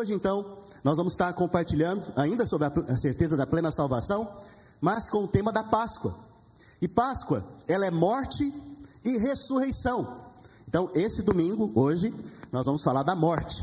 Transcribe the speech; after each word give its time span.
Hoje, 0.00 0.14
então, 0.14 0.56
nós 0.82 0.96
vamos 0.96 1.12
estar 1.12 1.30
compartilhando 1.34 2.10
ainda 2.16 2.46
sobre 2.46 2.68
a 2.88 2.96
certeza 2.96 3.36
da 3.36 3.46
plena 3.46 3.70
salvação, 3.70 4.26
mas 4.80 5.10
com 5.10 5.24
o 5.24 5.28
tema 5.28 5.52
da 5.52 5.62
Páscoa. 5.62 6.16
E 6.80 6.88
Páscoa, 6.88 7.44
ela 7.68 7.84
é 7.84 7.90
morte 7.90 8.50
e 9.04 9.18
ressurreição. 9.18 10.08
Então, 10.66 10.90
esse 10.94 11.20
domingo, 11.20 11.70
hoje, 11.74 12.14
nós 12.50 12.64
vamos 12.64 12.82
falar 12.82 13.02
da 13.02 13.14
morte. 13.14 13.62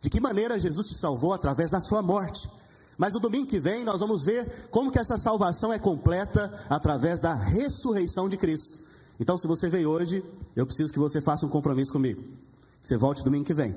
De 0.00 0.08
que 0.08 0.20
maneira 0.20 0.60
Jesus 0.60 0.86
te 0.86 0.94
salvou 0.94 1.32
através 1.32 1.72
da 1.72 1.80
sua 1.80 2.00
morte. 2.00 2.48
Mas 2.96 3.14
no 3.14 3.18
domingo 3.18 3.48
que 3.48 3.58
vem 3.58 3.82
nós 3.82 3.98
vamos 3.98 4.22
ver 4.22 4.68
como 4.70 4.92
que 4.92 4.98
essa 5.00 5.18
salvação 5.18 5.72
é 5.72 5.78
completa 5.80 6.52
através 6.70 7.20
da 7.20 7.34
ressurreição 7.34 8.28
de 8.28 8.36
Cristo. 8.36 8.78
Então, 9.18 9.36
se 9.36 9.48
você 9.48 9.68
veio 9.68 9.90
hoje, 9.90 10.22
eu 10.54 10.66
preciso 10.66 10.92
que 10.92 11.00
você 11.00 11.20
faça 11.20 11.44
um 11.44 11.48
compromisso 11.48 11.90
comigo. 11.90 12.22
Você 12.80 12.96
volte 12.96 13.24
domingo 13.24 13.44
que 13.44 13.54
vem. 13.54 13.74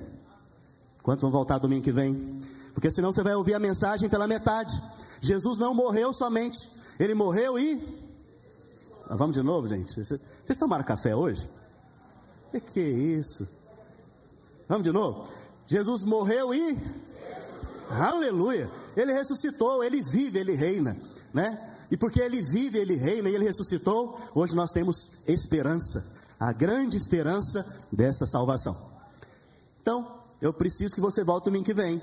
Quantos 1.07 1.21
vão 1.21 1.31
voltar 1.31 1.57
domingo 1.57 1.85
que 1.85 1.91
vem? 1.93 2.37
Porque 2.73 2.91
senão 2.91 3.13
você 3.13 3.23
vai 3.23 3.33
ouvir 3.33 3.53
a 3.53 3.59
mensagem 3.59 4.09
pela 4.09 4.27
metade. 4.27 4.83
Jesus 5.21 5.57
não 5.57 5.73
morreu 5.73 6.11
somente, 6.11 6.67
ele 6.99 7.13
morreu 7.13 7.57
e. 7.57 7.81
Ah, 9.07 9.15
vamos 9.15 9.33
de 9.33 9.41
novo, 9.41 9.69
gente? 9.69 9.89
Vocês 9.89 10.59
tomaram 10.59 10.83
café 10.83 11.15
hoje? 11.15 11.49
Que 12.51 12.59
que 12.59 12.79
é 12.81 12.89
isso? 12.89 13.47
Vamos 14.67 14.83
de 14.83 14.91
novo? 14.91 15.25
Jesus 15.65 16.03
morreu 16.03 16.53
e. 16.53 16.77
Aleluia! 17.89 18.69
Ele 18.93 19.13
ressuscitou, 19.13 19.81
ele 19.85 20.01
vive, 20.01 20.39
ele 20.39 20.55
reina, 20.55 20.97
né? 21.33 21.71
E 21.89 21.95
porque 21.95 22.19
ele 22.19 22.41
vive, 22.41 22.79
ele 22.79 22.97
reina 22.97 23.29
e 23.29 23.35
ele 23.35 23.45
ressuscitou, 23.45 24.19
hoje 24.35 24.53
nós 24.53 24.71
temos 24.71 25.21
esperança, 25.25 26.05
a 26.37 26.51
grande 26.51 26.97
esperança 26.97 27.65
dessa 27.93 28.25
salvação. 28.25 28.75
Então, 29.81 30.16
eu 30.41 30.53
preciso 30.53 30.93
que 30.93 31.01
você 31.01 31.23
volte 31.23 31.45
domingo 31.45 31.65
que 31.65 31.73
vem. 31.73 32.01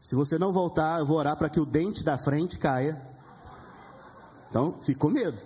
Se 0.00 0.14
você 0.14 0.38
não 0.38 0.52
voltar, 0.52 1.00
eu 1.00 1.06
vou 1.06 1.16
orar 1.16 1.36
para 1.36 1.48
que 1.48 1.60
o 1.60 1.66
dente 1.66 2.02
da 2.02 2.18
frente 2.18 2.58
caia. 2.58 3.00
Então, 4.48 4.76
fique 4.80 4.98
com 4.98 5.10
medo. 5.10 5.40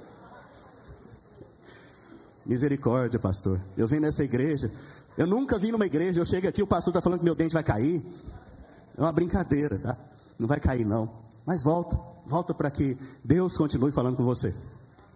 Misericórdia, 2.45 3.19
pastor. 3.19 3.61
Eu 3.77 3.87
venho 3.87 4.03
nessa 4.03 4.25
igreja. 4.25 4.71
Eu 5.17 5.27
nunca 5.27 5.59
vim 5.59 5.71
numa 5.71 5.87
igreja. 5.87 6.21
Eu 6.21 6.25
chego 6.25 6.49
aqui, 6.49 6.63
o 6.63 6.67
pastor 6.67 6.91
está 6.93 7.03
falando 7.03 7.19
que 7.19 7.25
meu 7.25 7.35
dente 7.35 7.53
vai 7.53 7.63
cair. 7.63 8.03
É 8.97 9.01
uma 9.01 9.13
brincadeira, 9.13 9.79
tá? 9.79 9.97
Não 10.39 10.49
vai 10.49 10.59
cair, 10.59 10.85
não. 10.85 11.11
Mas 11.45 11.63
volta. 11.63 11.99
Volta 12.27 12.55
para 12.55 12.71
que 12.71 12.97
Deus 13.25 13.57
continue 13.57 13.93
falando 13.93 14.17
com 14.17 14.25
você. 14.25 14.55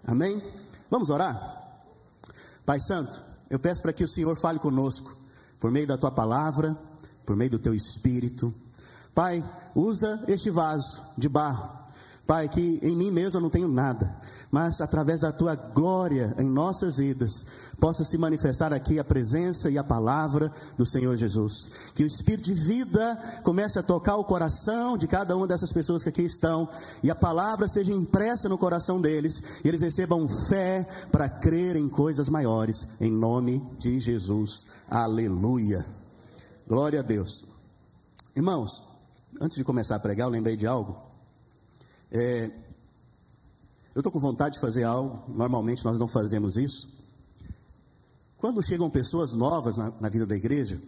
Amém? 0.06 0.42
Vamos 0.90 1.10
orar? 1.10 1.62
Pai 2.66 2.80
Santo, 2.80 3.22
eu 3.48 3.58
peço 3.58 3.82
para 3.82 3.92
que 3.92 4.05
o 4.05 4.08
Senhor 4.08 4.36
fale 4.36 4.58
conosco 4.58 5.23
por 5.64 5.70
meio 5.70 5.86
da 5.86 5.96
tua 5.96 6.10
palavra, 6.10 6.76
por 7.24 7.34
meio 7.34 7.52
do 7.52 7.58
teu 7.58 7.74
espírito. 7.74 8.52
Pai, 9.14 9.42
usa 9.74 10.22
este 10.28 10.50
vaso 10.50 11.00
de 11.16 11.26
barro. 11.26 11.66
Pai, 12.26 12.50
que 12.50 12.78
em 12.82 12.94
mim 12.94 13.10
mesmo 13.10 13.38
eu 13.38 13.40
não 13.40 13.48
tenho 13.48 13.66
nada, 13.66 14.14
mas 14.50 14.82
através 14.82 15.20
da 15.20 15.32
tua 15.32 15.54
glória 15.54 16.34
em 16.38 16.50
nossas 16.50 16.98
vidas, 16.98 17.46
possa 17.84 18.02
se 18.02 18.16
manifestar 18.16 18.72
aqui 18.72 18.98
a 18.98 19.04
presença 19.04 19.68
e 19.68 19.77
a 19.77 19.84
palavra 19.84 20.50
do 20.74 20.86
Senhor 20.86 21.14
Jesus. 21.18 21.92
Que 21.94 22.02
o 22.02 22.06
Espírito 22.06 22.44
de 22.44 22.54
vida 22.54 23.14
comece 23.42 23.78
a 23.78 23.82
tocar 23.82 24.16
o 24.16 24.24
coração 24.24 24.96
de 24.96 25.06
cada 25.06 25.36
uma 25.36 25.46
dessas 25.46 25.70
pessoas 25.70 26.02
que 26.02 26.08
aqui 26.08 26.22
estão 26.22 26.66
e 27.02 27.10
a 27.10 27.14
palavra 27.14 27.68
seja 27.68 27.92
impressa 27.92 28.48
no 28.48 28.56
coração 28.56 29.02
deles 29.02 29.60
e 29.62 29.68
eles 29.68 29.82
recebam 29.82 30.27
fé 30.27 30.88
para 31.12 31.28
crer 31.28 31.77
em 31.77 31.86
coisas 31.86 32.30
maiores, 32.30 32.98
em 33.02 33.12
nome 33.12 33.62
de 33.78 34.00
Jesus. 34.00 34.68
Aleluia. 34.88 35.84
Glória 36.66 37.01
a 37.01 37.02
Deus. 37.02 37.45
Irmãos, 38.34 38.83
antes 39.39 39.58
de 39.58 39.62
começar 39.62 39.96
a 39.96 40.01
pregar, 40.01 40.27
eu 40.27 40.33
lembrei 40.33 40.56
de 40.56 40.66
algo. 40.66 40.96
É, 42.11 42.51
eu 43.95 44.01
estou 44.01 44.11
com 44.11 44.18
vontade 44.18 44.55
de 44.55 44.61
fazer 44.62 44.84
algo, 44.84 45.22
normalmente 45.28 45.84
nós 45.84 45.98
não 45.98 46.08
fazemos 46.08 46.56
isso, 46.56 46.93
quando 48.44 48.62
chegam 48.62 48.90
pessoas 48.90 49.32
novas 49.32 49.78
na, 49.78 49.90
na 49.98 50.10
vida 50.10 50.27
da 50.27 50.36
igreja, 50.36 50.78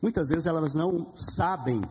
muitas 0.00 0.30
vezes 0.30 0.46
elas 0.46 0.74
não 0.74 1.12
sabem 1.14 1.82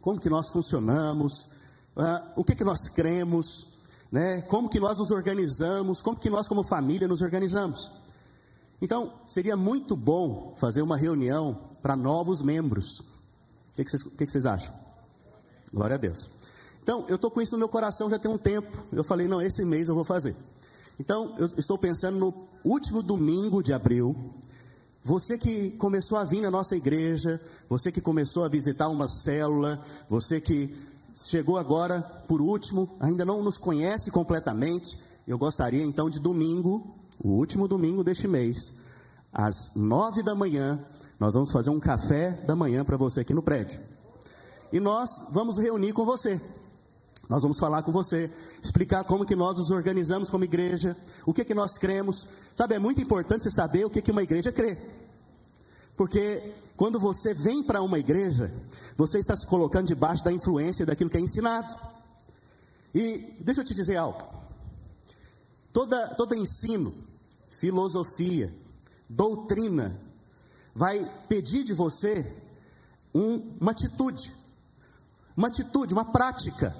como 0.00 0.18
que 0.18 0.30
nós 0.30 0.48
funcionamos, 0.48 1.50
uh, 1.94 2.32
o 2.34 2.42
que 2.42 2.54
que 2.54 2.64
nós 2.64 2.88
cremos, 2.88 3.66
né? 4.10 4.40
Como 4.48 4.70
que 4.70 4.80
nós 4.80 4.96
nos 4.96 5.10
organizamos, 5.10 6.00
como 6.00 6.16
que 6.16 6.30
nós 6.30 6.48
como 6.48 6.64
família 6.64 7.06
nos 7.06 7.20
organizamos. 7.20 7.92
Então, 8.80 9.12
seria 9.26 9.54
muito 9.54 9.94
bom 9.94 10.54
fazer 10.56 10.80
uma 10.80 10.96
reunião 10.96 11.60
para 11.82 11.94
novos 11.94 12.40
membros. 12.40 13.00
O 13.00 13.04
que, 13.74 13.84
que, 13.84 14.24
que 14.24 14.32
vocês 14.32 14.46
acham? 14.46 14.72
Glória 15.74 15.96
a 15.96 15.98
Deus. 15.98 16.30
Então, 16.82 17.04
eu 17.06 17.16
estou 17.16 17.30
com 17.30 17.42
isso 17.42 17.52
no 17.52 17.58
meu 17.58 17.68
coração 17.68 18.08
já 18.08 18.18
tem 18.18 18.30
um 18.30 18.38
tempo. 18.38 18.78
Eu 18.92 19.04
falei, 19.04 19.28
não, 19.28 19.42
esse 19.42 19.62
mês 19.62 19.90
eu 19.90 19.94
vou 19.94 20.04
fazer. 20.04 20.34
Então, 20.98 21.34
eu 21.36 21.48
estou 21.58 21.76
pensando 21.76 22.18
no 22.18 22.49
último 22.64 23.02
domingo 23.02 23.62
de 23.62 23.72
abril, 23.72 24.14
você 25.02 25.38
que 25.38 25.70
começou 25.72 26.18
a 26.18 26.24
vir 26.24 26.42
na 26.42 26.50
nossa 26.50 26.76
igreja, 26.76 27.40
você 27.68 27.90
que 27.90 28.00
começou 28.00 28.44
a 28.44 28.48
visitar 28.48 28.88
uma 28.88 29.08
célula, 29.08 29.82
você 30.08 30.40
que 30.40 30.74
chegou 31.14 31.56
agora 31.56 32.00
por 32.28 32.40
último, 32.40 32.88
ainda 33.00 33.24
não 33.24 33.42
nos 33.42 33.56
conhece 33.56 34.10
completamente, 34.10 34.98
eu 35.26 35.38
gostaria 35.38 35.82
então 35.82 36.10
de 36.10 36.18
domingo, 36.18 36.94
o 37.22 37.30
último 37.30 37.66
domingo 37.66 38.04
deste 38.04 38.28
mês, 38.28 38.80
às 39.32 39.74
nove 39.74 40.22
da 40.22 40.34
manhã, 40.34 40.78
nós 41.18 41.34
vamos 41.34 41.50
fazer 41.50 41.70
um 41.70 41.80
café 41.80 42.32
da 42.46 42.56
manhã 42.56 42.84
para 42.84 42.96
você 42.96 43.20
aqui 43.20 43.34
no 43.34 43.42
prédio. 43.42 43.80
E 44.72 44.80
nós 44.80 45.28
vamos 45.32 45.58
reunir 45.58 45.92
com 45.92 46.04
você. 46.04 46.40
Nós 47.30 47.44
vamos 47.44 47.60
falar 47.60 47.84
com 47.84 47.92
você, 47.92 48.28
explicar 48.60 49.04
como 49.04 49.24
que 49.24 49.36
nós 49.36 49.56
nos 49.56 49.70
organizamos 49.70 50.28
como 50.28 50.42
igreja, 50.42 50.96
o 51.24 51.32
que 51.32 51.44
que 51.44 51.54
nós 51.54 51.78
cremos. 51.78 52.26
Sabe, 52.56 52.74
é 52.74 52.78
muito 52.80 53.00
importante 53.00 53.44
você 53.44 53.52
saber 53.52 53.84
o 53.86 53.88
que 53.88 54.02
que 54.02 54.10
uma 54.10 54.24
igreja 54.24 54.50
crê. 54.50 54.76
Porque 55.96 56.42
quando 56.76 56.98
você 56.98 57.32
vem 57.32 57.62
para 57.62 57.82
uma 57.82 58.00
igreja, 58.00 58.52
você 58.96 59.20
está 59.20 59.36
se 59.36 59.46
colocando 59.46 59.86
debaixo 59.86 60.24
da 60.24 60.32
influência 60.32 60.84
daquilo 60.84 61.08
que 61.08 61.18
é 61.18 61.20
ensinado. 61.20 61.72
E 62.92 63.36
deixa 63.38 63.60
eu 63.60 63.64
te 63.64 63.74
dizer 63.74 63.96
algo. 63.96 64.20
Toda, 65.72 66.08
todo 66.16 66.34
ensino, 66.34 66.92
filosofia, 67.48 68.52
doutrina, 69.08 69.96
vai 70.74 71.08
pedir 71.28 71.62
de 71.62 71.74
você 71.74 72.26
um, 73.14 73.56
uma 73.60 73.70
atitude, 73.70 74.34
uma 75.36 75.46
atitude, 75.46 75.94
uma 75.94 76.06
prática 76.06 76.74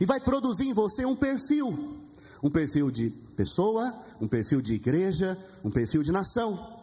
e 0.00 0.06
vai 0.06 0.18
produzir 0.18 0.68
em 0.68 0.72
você 0.72 1.04
um 1.04 1.14
perfil, 1.14 1.98
um 2.42 2.50
perfil 2.50 2.90
de 2.90 3.10
pessoa, 3.36 3.94
um 4.18 4.26
perfil 4.26 4.62
de 4.62 4.74
igreja, 4.74 5.38
um 5.62 5.70
perfil 5.70 6.02
de 6.02 6.10
nação. 6.10 6.80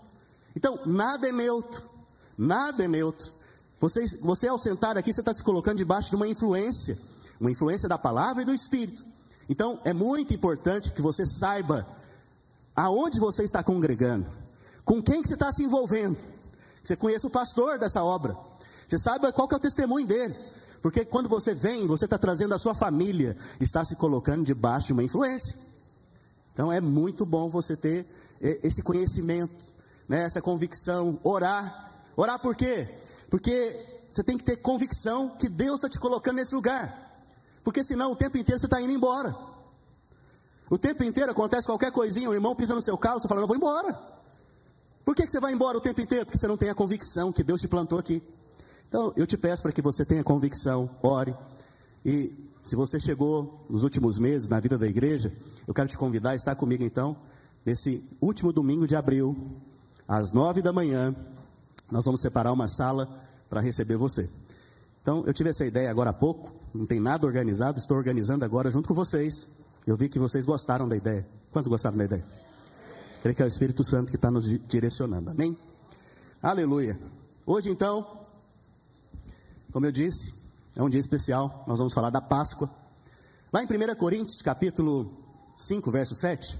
Então, 0.55 0.79
nada 0.85 1.27
é 1.27 1.31
neutro, 1.31 1.83
nada 2.37 2.85
é 2.85 2.87
neutro. 2.87 3.33
Você, 3.81 4.05
você 4.19 4.47
ao 4.47 4.59
sentar 4.59 4.97
aqui, 4.97 5.11
você 5.11 5.21
está 5.21 5.33
se 5.33 5.43
colocando 5.43 5.77
debaixo 5.77 6.11
de 6.11 6.15
uma 6.15 6.27
influência, 6.27 6.97
uma 7.41 7.49
influência 7.49 7.89
da 7.89 7.97
palavra 7.97 8.43
e 8.43 8.45
do 8.45 8.53
Espírito. 8.53 9.03
Então, 9.49 9.79
é 9.83 9.93
muito 9.93 10.33
importante 10.33 10.91
que 10.91 11.01
você 11.01 11.25
saiba 11.25 11.87
aonde 12.75 13.19
você 13.19 13.43
está 13.43 13.63
congregando, 13.63 14.27
com 14.85 15.01
quem 15.01 15.23
que 15.23 15.27
você 15.27 15.33
está 15.33 15.51
se 15.51 15.63
envolvendo. 15.63 16.17
Você 16.83 16.95
conheça 16.95 17.27
o 17.27 17.31
pastor 17.31 17.79
dessa 17.79 18.03
obra, 18.03 18.37
você 18.87 18.99
saiba 18.99 19.31
qual 19.31 19.47
que 19.47 19.55
é 19.55 19.57
o 19.57 19.61
testemunho 19.61 20.05
dele. 20.05 20.35
Porque 20.81 21.05
quando 21.05 21.27
você 21.27 21.53
vem, 21.53 21.87
você 21.87 22.05
está 22.05 22.17
trazendo 22.17 22.53
a 22.53 22.57
sua 22.57 22.73
família, 22.73 23.35
está 23.59 23.83
se 23.83 23.95
colocando 23.95 24.45
debaixo 24.45 24.87
de 24.87 24.93
uma 24.93 25.03
influência. 25.03 25.55
Então 26.53 26.71
é 26.71 26.79
muito 26.81 27.25
bom 27.25 27.49
você 27.49 27.75
ter 27.75 28.05
eh, 28.41 28.59
esse 28.63 28.81
conhecimento, 28.81 29.53
né, 30.07 30.23
essa 30.23 30.41
convicção, 30.41 31.19
orar. 31.23 31.91
Orar 32.15 32.39
por 32.39 32.55
quê? 32.55 32.87
Porque 33.29 33.75
você 34.09 34.23
tem 34.23 34.37
que 34.37 34.43
ter 34.43 34.57
convicção 34.57 35.29
que 35.37 35.49
Deus 35.49 35.75
está 35.75 35.89
te 35.89 35.99
colocando 35.99 36.37
nesse 36.37 36.55
lugar. 36.55 37.05
Porque 37.63 37.83
senão 37.83 38.11
o 38.11 38.15
tempo 38.15 38.37
inteiro 38.37 38.59
você 38.59 38.65
está 38.65 38.81
indo 38.81 38.91
embora. 38.91 39.35
O 40.69 40.77
tempo 40.77 41.03
inteiro 41.03 41.31
acontece 41.31 41.67
qualquer 41.67 41.91
coisinha, 41.91 42.29
o 42.29 42.33
irmão 42.33 42.55
pisa 42.55 42.75
no 42.75 42.81
seu 42.81 42.97
carro, 42.97 43.19
você 43.19 43.27
fala, 43.27 43.41
eu 43.41 43.47
vou 43.47 43.55
embora. 43.55 43.97
Por 45.05 45.15
que, 45.15 45.25
que 45.25 45.31
você 45.31 45.39
vai 45.39 45.53
embora 45.53 45.77
o 45.77 45.81
tempo 45.81 46.01
inteiro? 46.01 46.25
Porque 46.25 46.37
você 46.37 46.47
não 46.47 46.57
tem 46.57 46.69
a 46.69 46.75
convicção 46.75 47.31
que 47.31 47.43
Deus 47.43 47.61
te 47.61 47.67
plantou 47.67 47.97
aqui. 47.97 48.21
Então, 48.87 49.11
eu 49.15 49.27
te 49.27 49.37
peço 49.37 49.61
para 49.61 49.71
que 49.71 49.81
você 49.81 50.05
tenha 50.05 50.23
convicção, 50.23 50.89
ore. 51.01 51.35
E 52.05 52.31
se 52.63 52.75
você 52.75 52.99
chegou 52.99 53.65
nos 53.69 53.83
últimos 53.83 54.17
meses 54.17 54.49
na 54.49 54.59
vida 54.59 54.77
da 54.77 54.87
igreja, 54.87 55.31
eu 55.67 55.73
quero 55.73 55.87
te 55.87 55.97
convidar 55.97 56.31
a 56.31 56.35
estar 56.35 56.55
comigo 56.55 56.83
então, 56.83 57.15
nesse 57.65 58.03
último 58.21 58.53
domingo 58.53 58.87
de 58.87 58.95
abril, 58.95 59.35
às 60.07 60.31
nove 60.31 60.61
da 60.61 60.71
manhã, 60.71 61.13
nós 61.91 62.05
vamos 62.05 62.21
separar 62.21 62.53
uma 62.53 62.67
sala 62.67 63.07
para 63.49 63.61
receber 63.61 63.97
você. 63.97 64.29
Então, 65.01 65.23
eu 65.25 65.33
tive 65.33 65.49
essa 65.49 65.65
ideia 65.65 65.89
agora 65.89 66.09
há 66.09 66.13
pouco, 66.13 66.51
não 66.73 66.85
tem 66.85 66.99
nada 66.99 67.25
organizado, 67.25 67.79
estou 67.79 67.97
organizando 67.97 68.43
agora 68.43 68.71
junto 68.71 68.87
com 68.87 68.93
vocês. 68.93 69.47
Eu 69.85 69.95
vi 69.95 70.09
que 70.09 70.19
vocês 70.19 70.45
gostaram 70.45 70.87
da 70.87 70.95
ideia. 70.95 71.25
Quantos 71.51 71.69
gostaram 71.69 71.97
da 71.97 72.03
ideia? 72.05 72.25
Creio 73.21 73.35
que 73.35 73.41
é 73.41 73.45
o 73.45 73.47
Espírito 73.47 73.83
Santo 73.83 74.09
que 74.09 74.17
está 74.17 74.29
nos 74.29 74.45
direcionando. 74.67 75.29
Amém? 75.29 75.57
Aleluia. 76.41 76.99
Hoje, 77.45 77.69
então, 77.69 78.05
como 79.77 79.85
eu 79.85 79.91
disse, 79.91 80.33
é 80.75 80.81
um 80.81 80.89
dia 80.89 80.99
especial, 80.99 81.63
nós 81.67 81.77
vamos 81.77 81.93
falar 81.93 82.09
da 82.09 82.19
Páscoa. 82.19 82.67
Lá 83.53 83.61
em 83.61 83.67
1 83.67 83.93
Coríntios, 83.93 84.41
capítulo 84.41 85.15
5, 85.55 85.91
verso 85.91 86.15
7, 86.15 86.57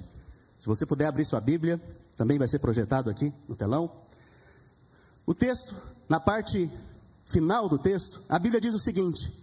se 0.60 0.68
você 0.68 0.86
puder 0.86 1.08
abrir 1.08 1.26
sua 1.26 1.42
Bíblia, 1.42 1.82
também 2.16 2.38
vai 2.38 2.48
ser 2.48 2.60
projetado 2.60 3.10
aqui 3.10 3.34
no 3.48 3.56
telão. 3.56 3.92
O 5.26 5.34
texto, 5.34 5.76
na 6.08 6.20
parte 6.20 6.70
final 7.26 7.68
do 7.68 7.80
texto, 7.80 8.22
a 8.30 8.38
Bíblia 8.38 8.62
diz 8.62 8.76
o 8.76 8.80
seguinte: 8.80 9.34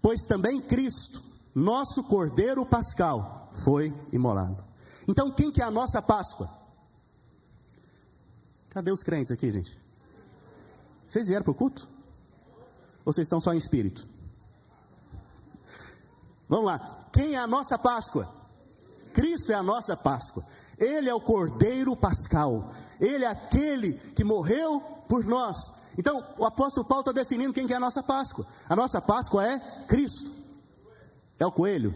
Pois 0.00 0.22
também 0.22 0.58
Cristo, 0.62 1.22
nosso 1.54 2.04
Cordeiro 2.04 2.64
Pascal, 2.64 3.50
foi 3.52 3.92
imolado. 4.10 4.64
Então, 5.06 5.30
quem 5.30 5.52
que 5.52 5.60
é 5.60 5.64
a 5.66 5.70
nossa 5.70 6.00
Páscoa? 6.00 6.48
Cadê 8.70 8.90
os 8.90 9.02
crentes 9.02 9.30
aqui, 9.30 9.52
gente? 9.52 9.78
Vocês 11.06 11.28
vieram 11.28 11.44
para 11.44 11.52
o 11.52 11.54
culto? 11.54 11.95
Vocês 13.06 13.26
estão 13.26 13.40
só 13.40 13.54
em 13.54 13.58
espírito? 13.58 14.06
Vamos 16.48 16.66
lá. 16.66 17.06
Quem 17.12 17.34
é 17.34 17.38
a 17.38 17.46
nossa 17.46 17.78
Páscoa? 17.78 18.28
Cristo 19.14 19.52
é 19.52 19.54
a 19.54 19.62
nossa 19.62 19.96
Páscoa. 19.96 20.44
Ele 20.76 21.08
é 21.08 21.14
o 21.14 21.20
Cordeiro 21.20 21.94
Pascal. 21.94 22.72
Ele 23.00 23.24
é 23.24 23.28
aquele 23.28 23.92
que 23.92 24.24
morreu 24.24 24.80
por 25.08 25.24
nós. 25.24 25.72
Então, 25.96 26.22
o 26.36 26.44
apóstolo 26.44 26.84
Paulo 26.84 27.02
está 27.02 27.12
definindo 27.12 27.54
quem 27.54 27.66
que 27.66 27.72
é 27.72 27.76
a 27.76 27.80
nossa 27.80 28.02
Páscoa. 28.02 28.44
A 28.68 28.74
nossa 28.74 29.00
Páscoa 29.00 29.46
é 29.46 29.58
Cristo. 29.86 30.28
É 31.38 31.46
o 31.46 31.52
coelho? 31.52 31.94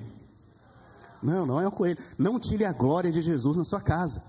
Não, 1.20 1.44
não 1.44 1.60
é 1.60 1.66
o 1.66 1.72
coelho. 1.72 1.98
Não 2.16 2.38
tire 2.38 2.64
a 2.64 2.72
glória 2.72 3.10
de 3.10 3.20
Jesus 3.20 3.56
na 3.56 3.64
sua 3.64 3.80
casa. 3.80 4.22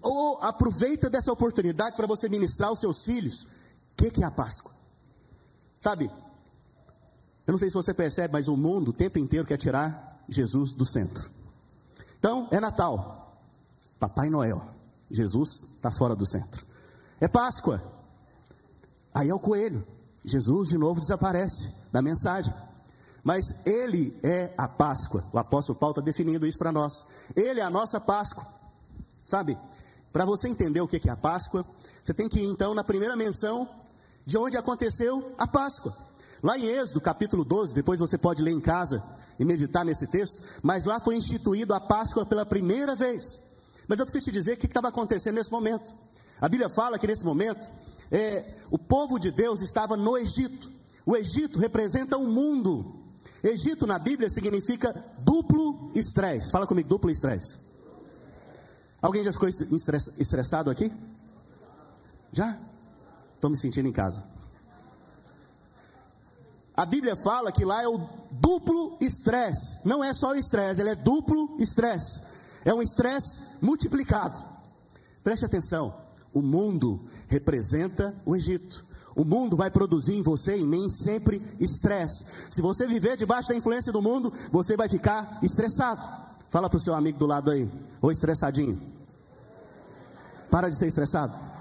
Ou 0.00 0.38
aproveita 0.40 1.10
dessa 1.10 1.32
oportunidade 1.32 1.96
para 1.96 2.06
você 2.06 2.28
ministrar 2.28 2.68
aos 2.68 2.78
seus 2.78 3.04
filhos. 3.04 3.42
O 3.42 3.96
que, 3.96 4.10
que 4.12 4.22
é 4.22 4.26
a 4.26 4.30
Páscoa? 4.30 4.76
Sabe, 5.80 6.10
eu 7.46 7.52
não 7.52 7.58
sei 7.58 7.68
se 7.68 7.74
você 7.74 7.94
percebe, 7.94 8.32
mas 8.32 8.48
o 8.48 8.56
mundo 8.56 8.88
o 8.88 8.92
tempo 8.92 9.18
inteiro 9.18 9.46
quer 9.46 9.56
tirar 9.56 10.20
Jesus 10.28 10.72
do 10.72 10.84
centro. 10.84 11.30
Então, 12.18 12.48
é 12.50 12.58
Natal, 12.58 13.40
Papai 14.00 14.28
Noel, 14.28 14.62
Jesus 15.10 15.62
está 15.76 15.90
fora 15.92 16.16
do 16.16 16.26
centro. 16.26 16.66
É 17.20 17.28
Páscoa, 17.28 17.80
aí 19.14 19.28
é 19.28 19.34
o 19.34 19.38
coelho, 19.38 19.86
Jesus 20.24 20.68
de 20.68 20.78
novo 20.78 21.00
desaparece 21.00 21.72
da 21.92 22.02
mensagem. 22.02 22.52
Mas 23.22 23.66
Ele 23.66 24.16
é 24.22 24.52
a 24.56 24.68
Páscoa, 24.68 25.24
o 25.32 25.38
apóstolo 25.38 25.78
Paulo 25.78 25.92
está 25.92 26.02
definindo 26.02 26.46
isso 26.46 26.58
para 26.58 26.72
nós. 26.72 27.06
Ele 27.34 27.60
é 27.60 27.62
a 27.62 27.70
nossa 27.70 28.00
Páscoa, 28.00 28.44
sabe? 29.24 29.56
Para 30.12 30.24
você 30.24 30.48
entender 30.48 30.80
o 30.80 30.88
que 30.88 31.08
é 31.08 31.12
a 31.12 31.16
Páscoa, 31.16 31.64
você 32.02 32.14
tem 32.14 32.28
que 32.28 32.40
ir 32.40 32.46
então 32.46 32.74
na 32.74 32.82
primeira 32.82 33.16
menção 33.16 33.68
de 34.26 34.36
onde 34.36 34.56
aconteceu 34.56 35.32
a 35.38 35.46
Páscoa. 35.46 35.96
Lá 36.42 36.58
em 36.58 36.66
Êxodo, 36.66 37.00
capítulo 37.00 37.44
12, 37.44 37.74
depois 37.74 38.00
você 38.00 38.18
pode 38.18 38.42
ler 38.42 38.50
em 38.50 38.60
casa 38.60 39.02
e 39.38 39.44
meditar 39.44 39.84
nesse 39.84 40.08
texto, 40.08 40.42
mas 40.62 40.84
lá 40.84 40.98
foi 40.98 41.14
instituído 41.14 41.72
a 41.72 41.80
Páscoa 41.80 42.26
pela 42.26 42.44
primeira 42.44 42.96
vez. 42.96 43.40
Mas 43.86 44.00
eu 44.00 44.04
preciso 44.04 44.24
te 44.24 44.32
dizer 44.32 44.54
o 44.54 44.56
que 44.56 44.66
estava 44.66 44.88
acontecendo 44.88 45.36
nesse 45.36 45.52
momento. 45.52 45.94
A 46.40 46.48
Bíblia 46.48 46.68
fala 46.68 46.98
que 46.98 47.06
nesse 47.06 47.24
momento 47.24 47.70
é, 48.10 48.44
o 48.70 48.78
povo 48.78 49.18
de 49.18 49.30
Deus 49.30 49.62
estava 49.62 49.96
no 49.96 50.18
Egito. 50.18 50.70
O 51.04 51.16
Egito 51.16 51.58
representa 51.58 52.18
o 52.18 52.26
mundo. 52.26 52.94
Egito 53.42 53.86
na 53.86 53.98
Bíblia 53.98 54.28
significa 54.28 54.92
duplo 55.18 55.92
estresse. 55.94 56.50
Fala 56.50 56.66
comigo, 56.66 56.88
duplo 56.88 57.10
estresse. 57.10 57.58
Alguém 59.00 59.22
já 59.22 59.32
ficou 59.32 59.48
estressado 59.48 60.68
aqui? 60.68 60.90
Já? 62.32 62.58
Estou 63.36 63.50
me 63.50 63.56
sentindo 63.56 63.86
em 63.86 63.92
casa. 63.92 64.24
A 66.76 66.84
Bíblia 66.84 67.16
fala 67.16 67.50
que 67.50 67.64
lá 67.64 67.82
é 67.82 67.88
o 67.88 67.98
duplo 68.32 68.98
estresse. 69.00 69.80
Não 69.86 70.04
é 70.04 70.12
só 70.12 70.32
o 70.32 70.34
estresse, 70.34 70.80
ele 70.80 70.90
é 70.90 70.94
duplo 70.94 71.56
estresse. 71.58 72.34
É 72.64 72.74
um 72.74 72.82
estresse 72.82 73.40
multiplicado. 73.62 74.44
Preste 75.22 75.44
atenção: 75.44 75.94
o 76.34 76.42
mundo 76.42 77.00
representa 77.28 78.14
o 78.26 78.36
Egito. 78.36 78.84
O 79.14 79.24
mundo 79.24 79.56
vai 79.56 79.70
produzir 79.70 80.14
em 80.14 80.22
você 80.22 80.58
e 80.58 80.60
em 80.60 80.66
mim 80.66 80.90
sempre 80.90 81.40
estresse. 81.58 82.26
Se 82.50 82.60
você 82.60 82.86
viver 82.86 83.16
debaixo 83.16 83.48
da 83.48 83.56
influência 83.56 83.90
do 83.90 84.02
mundo, 84.02 84.30
você 84.52 84.76
vai 84.76 84.90
ficar 84.90 85.38
estressado. 85.42 86.06
Fala 86.50 86.68
para 86.68 86.76
o 86.76 86.80
seu 86.80 86.94
amigo 86.94 87.18
do 87.18 87.26
lado 87.26 87.50
aí, 87.50 87.70
ou 88.02 88.12
estressadinho. 88.12 88.78
Para 90.50 90.68
de 90.68 90.76
ser 90.76 90.88
estressado. 90.88 91.55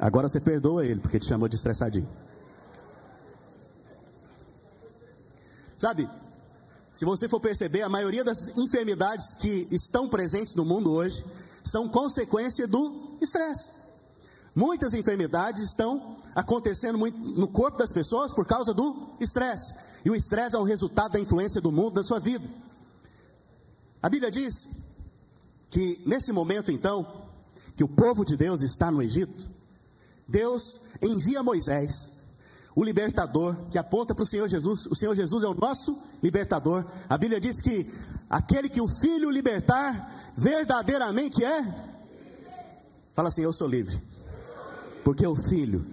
Agora 0.00 0.30
você 0.30 0.40
perdoa 0.40 0.86
ele, 0.86 0.98
porque 0.98 1.18
te 1.18 1.26
chamou 1.26 1.46
de 1.46 1.56
estressadinho. 1.56 2.08
Sabe, 5.76 6.08
se 6.94 7.04
você 7.04 7.28
for 7.28 7.38
perceber, 7.38 7.82
a 7.82 7.88
maioria 7.88 8.24
das 8.24 8.56
enfermidades 8.56 9.34
que 9.34 9.68
estão 9.70 10.08
presentes 10.08 10.54
no 10.54 10.64
mundo 10.64 10.90
hoje 10.90 11.22
são 11.62 11.86
consequência 11.86 12.66
do 12.66 13.18
estresse. 13.20 13.72
Muitas 14.54 14.94
enfermidades 14.94 15.62
estão 15.62 16.16
acontecendo 16.34 16.98
no 16.98 17.46
corpo 17.46 17.78
das 17.78 17.92
pessoas 17.92 18.32
por 18.32 18.46
causa 18.46 18.72
do 18.72 19.16
estresse. 19.20 19.74
E 20.02 20.10
o 20.10 20.14
estresse 20.14 20.56
é 20.56 20.58
um 20.58 20.64
resultado 20.64 21.12
da 21.12 21.20
influência 21.20 21.60
do 21.60 21.70
mundo 21.70 21.96
na 21.96 22.02
sua 22.02 22.18
vida. 22.18 22.46
A 24.02 24.08
Bíblia 24.08 24.30
diz 24.30 24.68
que 25.68 26.02
nesse 26.06 26.32
momento, 26.32 26.72
então, 26.72 27.06
que 27.76 27.84
o 27.84 27.88
povo 27.88 28.24
de 28.24 28.36
Deus 28.36 28.62
está 28.62 28.90
no 28.90 29.02
Egito, 29.02 29.59
Deus 30.30 30.80
envia 31.02 31.42
Moisés, 31.42 32.20
o 32.74 32.84
libertador, 32.84 33.56
que 33.68 33.76
aponta 33.76 34.14
para 34.14 34.22
o 34.22 34.26
Senhor 34.26 34.48
Jesus. 34.48 34.86
O 34.86 34.94
Senhor 34.94 35.14
Jesus 35.14 35.42
é 35.42 35.48
o 35.48 35.54
nosso 35.54 35.98
libertador. 36.22 36.84
A 37.08 37.18
Bíblia 37.18 37.40
diz 37.40 37.60
que 37.60 37.92
aquele 38.28 38.68
que 38.68 38.80
o 38.80 38.86
filho 38.86 39.28
libertar, 39.28 40.32
verdadeiramente 40.36 41.44
é. 41.44 41.62
Fala 43.12 43.28
assim: 43.28 43.42
Eu 43.42 43.52
sou 43.52 43.66
livre, 43.66 44.00
porque 45.04 45.26
o 45.26 45.34
filho 45.34 45.84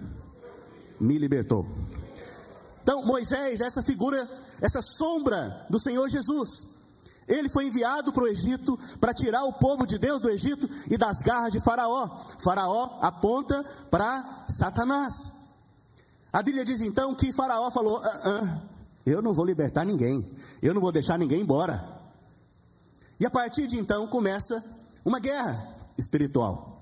me 1.00 1.18
libertou. 1.18 1.66
Então, 2.82 3.04
Moisés, 3.04 3.60
essa 3.60 3.82
figura, 3.82 4.28
essa 4.60 4.80
sombra 4.80 5.66
do 5.68 5.80
Senhor 5.80 6.08
Jesus. 6.08 6.77
Ele 7.28 7.48
foi 7.48 7.66
enviado 7.66 8.12
para 8.12 8.24
o 8.24 8.26
Egito 8.26 8.78
para 8.98 9.12
tirar 9.12 9.44
o 9.44 9.52
povo 9.52 9.86
de 9.86 9.98
Deus 9.98 10.22
do 10.22 10.30
Egito 10.30 10.68
e 10.90 10.96
das 10.96 11.20
garras 11.20 11.52
de 11.52 11.60
Faraó. 11.60 12.08
Faraó 12.38 12.98
aponta 13.02 13.62
para 13.90 14.46
Satanás. 14.48 15.34
A 16.32 16.42
Bíblia 16.42 16.64
diz 16.64 16.80
então 16.80 17.14
que 17.14 17.32
Faraó 17.32 17.70
falou: 17.70 17.98
ah, 17.98 18.20
ah, 18.24 18.58
Eu 19.04 19.20
não 19.20 19.34
vou 19.34 19.44
libertar 19.44 19.84
ninguém, 19.84 20.26
eu 20.62 20.72
não 20.72 20.80
vou 20.80 20.90
deixar 20.90 21.18
ninguém 21.18 21.42
embora. 21.42 21.86
E 23.20 23.26
a 23.26 23.30
partir 23.30 23.66
de 23.66 23.76
então 23.76 24.06
começa 24.06 24.64
uma 25.04 25.20
guerra 25.20 25.76
espiritual. 25.98 26.80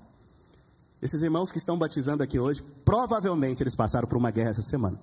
Esses 1.01 1.21
irmãos 1.21 1.51
que 1.51 1.57
estão 1.57 1.77
batizando 1.77 2.23
aqui 2.23 2.39
hoje, 2.39 2.63
provavelmente 2.85 3.61
eles 3.61 3.75
passaram 3.75 4.07
por 4.07 4.17
uma 4.17 4.31
guerra 4.31 4.51
essa 4.51 4.61
semana, 4.61 4.99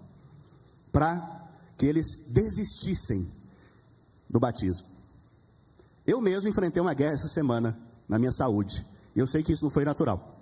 para 0.91 1.43
que 1.77 1.87
eles 1.87 2.29
desistissem 2.31 3.31
do 4.29 4.41
batismo. 4.41 4.94
Eu 6.07 6.21
mesmo 6.21 6.49
enfrentei 6.49 6.81
uma 6.81 6.95
guerra 6.95 7.15
essa 7.15 7.29
semana 7.29 7.77
na 8.09 8.19
minha 8.19 8.33
saúde. 8.33 8.85
Eu 9.15 9.27
sei 9.27 9.43
que 9.43 9.53
isso 9.53 9.65
não 9.65 9.71
foi 9.71 9.85
natural. 9.85 10.35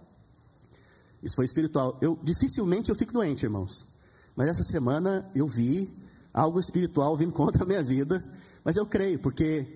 Isso 1.23 1.37
foi 1.37 1.45
espiritual. 1.45 1.97
Eu 2.01 2.19
dificilmente 2.23 2.91
eu 2.91 2.97
fico 2.97 3.13
doente, 3.13 3.45
irmãos. 3.45 3.87
Mas 4.35 4.49
essa 4.49 4.63
semana 4.63 5.29
eu 5.35 5.47
vi 5.47 5.89
algo 6.33 6.59
espiritual 6.59 7.17
vindo 7.17 7.33
contra 7.35 7.63
a 7.63 7.67
minha 7.67 7.83
vida. 7.83 8.23
Mas 8.65 8.77
eu 8.77 8.87
creio, 8.87 9.19
porque 9.19 9.67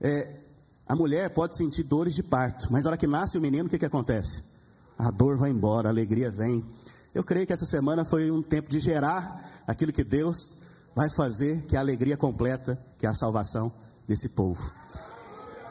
é, 0.00 0.36
a 0.86 0.96
mulher 0.96 1.30
pode 1.30 1.56
sentir 1.56 1.84
dores 1.84 2.14
de 2.14 2.22
parto, 2.22 2.68
mas 2.70 2.84
na 2.84 2.90
hora 2.90 2.96
que 2.96 3.06
nasce 3.06 3.36
o 3.38 3.40
menino, 3.40 3.66
o 3.66 3.68
que, 3.68 3.78
que 3.78 3.84
acontece? 3.84 4.42
A 4.98 5.10
dor 5.10 5.36
vai 5.36 5.50
embora, 5.50 5.88
a 5.88 5.92
alegria 5.92 6.30
vem. 6.30 6.64
Eu 7.14 7.24
creio 7.24 7.46
que 7.46 7.52
essa 7.52 7.66
semana 7.66 8.04
foi 8.04 8.30
um 8.30 8.42
tempo 8.42 8.68
de 8.68 8.78
gerar 8.78 9.62
aquilo 9.66 9.92
que 9.92 10.04
Deus 10.04 10.54
vai 10.94 11.10
fazer, 11.10 11.62
que 11.62 11.74
é 11.74 11.78
a 11.78 11.82
alegria 11.82 12.16
completa, 12.16 12.78
que 12.98 13.06
é 13.06 13.08
a 13.08 13.14
salvação 13.14 13.72
desse 14.06 14.28
povo. 14.28 14.72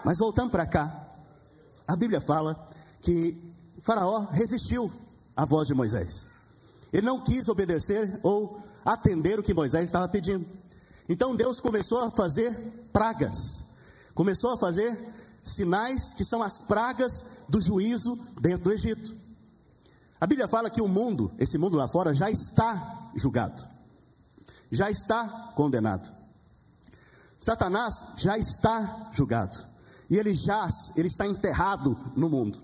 Mas 0.04 0.20
voltando 0.20 0.52
para 0.52 0.66
cá, 0.66 1.08
a 1.88 1.96
Bíblia 1.96 2.22
fala 2.22 2.68
que 3.02 3.38
Faraó 3.82 4.28
resistiu 4.32 4.92
à 5.36 5.46
voz 5.46 5.68
de 5.68 5.74
Moisés. 5.74 6.28
Ele 6.92 7.06
não 7.06 7.20
quis 7.20 7.48
obedecer 7.50 8.20
ou 8.24 8.62
atender 8.86 9.40
o 9.40 9.44
que 9.44 9.54
Moisés 9.54 9.86
estava 9.86 10.08
pedindo. 10.08 10.46
Então 11.08 11.36
Deus 11.36 11.60
começou 11.60 12.00
a 12.04 12.12
fazer 12.12 12.56
pragas, 12.94 13.66
começou 14.14 14.54
a 14.54 14.58
fazer 14.58 14.98
sinais 15.44 16.14
que 16.14 16.24
são 16.24 16.44
as 16.44 16.62
pragas 16.62 17.26
do 17.48 17.60
juízo 17.60 18.16
dentro 18.40 18.66
do 18.66 18.72
Egito. 18.72 19.16
A 20.22 20.28
Bíblia 20.28 20.48
fala 20.48 20.70
que 20.70 20.82
o 20.82 20.88
mundo, 20.88 21.32
esse 21.40 21.58
mundo 21.58 21.78
lá 21.78 21.88
fora, 21.88 22.14
já 22.14 22.30
está 22.30 23.10
julgado, 23.16 23.66
já 24.72 24.92
está 24.92 25.54
condenado. 25.56 26.14
Satanás 27.40 28.10
já 28.18 28.38
está 28.38 29.10
julgado. 29.14 29.69
E 30.10 30.18
ele 30.18 30.34
jaz, 30.34 30.92
ele 30.98 31.08
está 31.08 31.28
enterrado 31.28 31.98
no 32.16 32.30
mundo. 32.30 32.60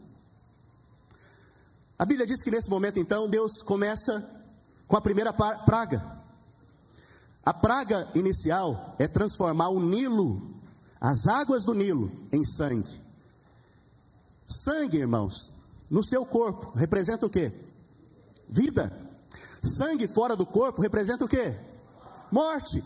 A 1.98 2.06
Bíblia 2.06 2.26
diz 2.26 2.44
que 2.44 2.52
nesse 2.52 2.70
momento, 2.70 3.00
então, 3.00 3.30
Deus 3.30 3.62
começa 3.62 4.24
com 4.88 4.98
a 4.98 5.02
primeira 5.02 5.32
praga. 5.32 6.04
A 7.46 7.54
praga 7.54 8.10
inicial 8.16 8.96
é 8.98 9.08
transformar 9.08 9.70
o 9.70 9.80
Nilo, 9.80 10.42
as 11.00 11.28
águas 11.28 11.64
do 11.64 11.74
Nilo, 11.74 12.12
em 12.32 12.44
sangue. 12.44 13.02
Sangue, 14.48 14.98
irmãos, 14.98 15.54
no 15.90 16.04
seu 16.04 16.26
corpo 16.26 16.72
representa 16.76 17.26
o 17.26 17.30
quê? 17.30 17.52
Vida. 18.50 18.92
Sangue 19.62 20.08
fora 20.08 20.36
do 20.36 20.46
corpo 20.46 20.82
representa 20.82 21.24
o 21.24 21.28
quê? 21.28 21.56
Morte. 22.32 22.84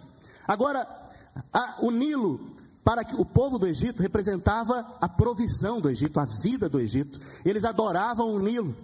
Agora, 0.48 0.88
a, 1.51 1.78
o 1.80 1.92
Nilo, 1.92 2.39
para 2.89 3.05
o 3.19 3.24
povo 3.24 3.60
do 3.60 3.67
Egito, 3.67 4.01
representava 4.01 4.84
a 5.00 5.08
provisão 5.08 5.79
do 5.79 5.91
Egito, 5.91 6.19
a 6.19 6.25
vida 6.25 6.67
do 6.67 6.79
Egito. 6.79 7.19
Eles 7.46 7.63
adoravam 7.63 8.34
o 8.34 8.39
Nilo. 8.39 8.75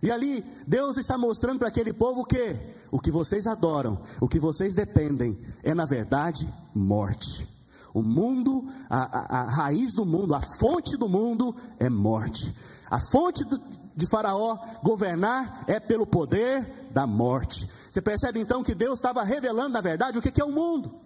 E 0.00 0.12
ali, 0.12 0.44
Deus 0.64 0.96
está 0.96 1.18
mostrando 1.18 1.58
para 1.58 1.66
aquele 1.66 1.92
povo 1.92 2.24
que 2.24 2.56
o 2.92 3.00
que 3.00 3.10
vocês 3.10 3.48
adoram, 3.48 4.00
o 4.20 4.28
que 4.28 4.38
vocês 4.38 4.76
dependem, 4.76 5.36
é 5.64 5.74
na 5.74 5.84
verdade 5.84 6.48
morte. 6.72 7.48
O 7.92 8.00
mundo, 8.00 8.64
a, 8.88 9.00
a, 9.18 9.40
a 9.40 9.50
raiz 9.50 9.92
do 9.92 10.06
mundo, 10.06 10.36
a 10.36 10.40
fonte 10.40 10.96
do 10.96 11.08
mundo 11.08 11.52
é 11.80 11.90
morte. 11.90 12.54
A 12.88 13.00
fonte 13.00 13.42
do, 13.42 13.60
de 13.96 14.06
Faraó 14.06 14.56
governar 14.84 15.64
é 15.66 15.80
pelo 15.80 16.06
poder 16.06 16.64
da 16.92 17.08
morte. 17.08 17.68
Você 17.90 18.00
percebe 18.00 18.38
então 18.38 18.62
que 18.62 18.72
Deus 18.72 19.00
estava 19.00 19.24
revelando, 19.24 19.70
na 19.70 19.80
verdade, 19.80 20.16
o 20.16 20.22
que 20.22 20.40
é 20.40 20.44
o 20.44 20.52
mundo. 20.52 21.02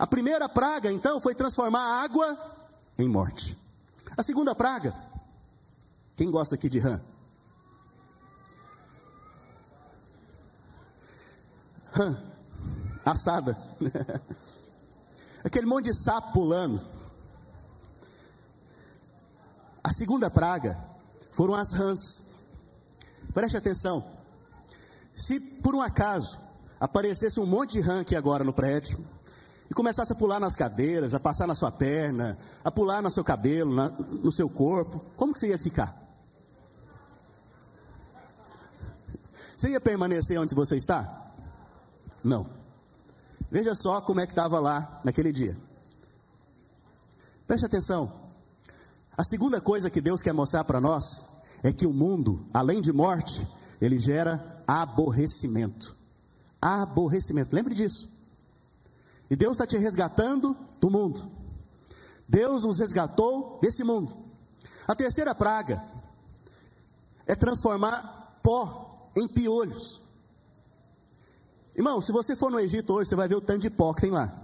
A 0.00 0.06
primeira 0.06 0.48
praga, 0.48 0.90
então, 0.90 1.20
foi 1.20 1.34
transformar 1.34 1.78
a 1.78 2.02
água 2.02 2.56
em 2.98 3.06
morte. 3.06 3.54
A 4.16 4.22
segunda 4.22 4.54
praga, 4.54 4.94
quem 6.16 6.30
gosta 6.30 6.54
aqui 6.54 6.70
de 6.70 6.78
rã? 6.78 6.98
Hã, 11.98 12.22
assada. 13.04 13.58
Aquele 15.44 15.66
monte 15.66 15.90
de 15.90 15.94
sapo 15.94 16.32
pulando. 16.32 16.80
A 19.84 19.92
segunda 19.92 20.30
praga 20.30 20.82
foram 21.30 21.54
as 21.54 21.74
rãs. 21.74 22.22
Preste 23.34 23.58
atenção. 23.58 24.02
Se 25.12 25.38
por 25.38 25.74
um 25.74 25.82
acaso 25.82 26.40
aparecesse 26.80 27.38
um 27.38 27.44
monte 27.44 27.72
de 27.72 27.80
rã 27.80 28.00
aqui 28.00 28.16
agora 28.16 28.42
no 28.42 28.54
prédio 28.54 29.19
e 29.70 29.74
começasse 29.74 30.12
a 30.12 30.16
pular 30.16 30.40
nas 30.40 30.56
cadeiras, 30.56 31.14
a 31.14 31.20
passar 31.20 31.46
na 31.46 31.54
sua 31.54 31.70
perna, 31.70 32.36
a 32.64 32.72
pular 32.72 33.00
no 33.00 33.10
seu 33.10 33.22
cabelo, 33.22 33.72
na, 33.72 33.88
no 33.88 34.32
seu 34.32 34.50
corpo, 34.50 35.00
como 35.16 35.32
que 35.32 35.38
você 35.38 35.48
ia 35.48 35.58
ficar? 35.58 35.96
Você 39.56 39.70
ia 39.70 39.80
permanecer 39.80 40.40
onde 40.40 40.56
você 40.56 40.76
está? 40.76 41.32
Não. 42.24 42.48
Veja 43.48 43.74
só 43.76 44.00
como 44.00 44.20
é 44.20 44.26
que 44.26 44.32
estava 44.32 44.58
lá 44.58 45.00
naquele 45.04 45.30
dia. 45.30 45.56
Preste 47.46 47.66
atenção. 47.66 48.12
A 49.16 49.22
segunda 49.22 49.60
coisa 49.60 49.90
que 49.90 50.00
Deus 50.00 50.20
quer 50.20 50.32
mostrar 50.32 50.64
para 50.64 50.80
nós 50.80 51.28
é 51.62 51.72
que 51.72 51.86
o 51.86 51.92
mundo, 51.92 52.44
além 52.52 52.80
de 52.80 52.92
morte, 52.92 53.46
ele 53.80 54.00
gera 54.00 54.62
aborrecimento. 54.66 55.94
Aborrecimento. 56.60 57.54
Lembre 57.54 57.74
disso. 57.74 58.19
E 59.30 59.36
Deus 59.36 59.52
está 59.52 59.66
te 59.66 59.78
resgatando 59.78 60.56
do 60.80 60.90
mundo. 60.90 61.30
Deus 62.28 62.64
nos 62.64 62.80
resgatou 62.80 63.60
desse 63.62 63.84
mundo. 63.84 64.16
A 64.88 64.94
terceira 64.94 65.34
praga 65.34 65.82
é 67.26 67.36
transformar 67.36 68.40
pó 68.42 69.10
em 69.16 69.28
piolhos. 69.28 70.02
Irmão, 71.76 72.00
se 72.00 72.10
você 72.10 72.34
for 72.34 72.50
no 72.50 72.58
Egito 72.58 72.92
hoje, 72.92 73.08
você 73.08 73.16
vai 73.16 73.28
ver 73.28 73.36
o 73.36 73.40
tanto 73.40 73.60
de 73.60 73.70
pó 73.70 73.94
que 73.94 74.02
tem 74.02 74.10
lá. 74.10 74.36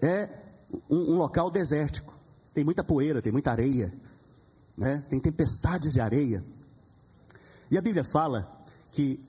É 0.00 0.28
um, 0.90 1.12
um 1.12 1.16
local 1.16 1.50
desértico. 1.50 2.12
Tem 2.52 2.64
muita 2.64 2.82
poeira, 2.82 3.22
tem 3.22 3.32
muita 3.32 3.52
areia. 3.52 3.92
Né? 4.76 5.04
Tem 5.08 5.20
tempestades 5.20 5.92
de 5.92 6.00
areia. 6.00 6.44
E 7.70 7.78
a 7.78 7.82
Bíblia 7.82 8.04
fala 8.04 8.60
que 8.90 9.20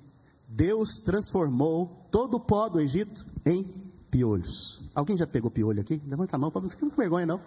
Deus 0.48 1.02
transformou 1.02 2.08
todo 2.12 2.38
o 2.38 2.40
pó 2.40 2.68
do 2.68 2.80
Egito 2.80 3.26
em 3.46 3.87
piolhos. 4.10 4.82
Alguém 4.96 5.18
já 5.18 5.28
pegou 5.28 5.52
piolho 5.52 5.82
aqui? 5.82 6.02
Levanta 6.06 6.36
a 6.36 6.40
mão, 6.40 6.52
não 6.54 6.70
fica 6.70 6.86
com 6.88 6.96
vergonha 6.96 7.26
não. 7.26 7.42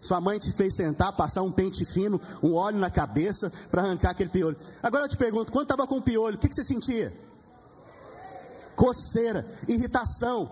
Sua 0.00 0.20
mãe 0.20 0.38
te 0.38 0.52
fez 0.52 0.74
sentar, 0.74 1.12
passar 1.12 1.42
um 1.42 1.50
pente 1.50 1.84
fino, 1.84 2.20
um 2.42 2.54
óleo 2.54 2.78
na 2.78 2.90
cabeça 2.90 3.52
para 3.70 3.82
arrancar 3.82 4.10
aquele 4.10 4.30
piolho. 4.30 4.56
Agora 4.82 5.04
eu 5.04 5.08
te 5.08 5.16
pergunto, 5.16 5.50
quando 5.50 5.64
estava 5.64 5.86
com 5.86 6.00
piolho, 6.00 6.36
o 6.36 6.38
que, 6.38 6.48
que 6.48 6.54
você 6.54 6.64
sentia? 6.64 7.12
Coceira, 8.76 9.44
irritação. 9.66 10.48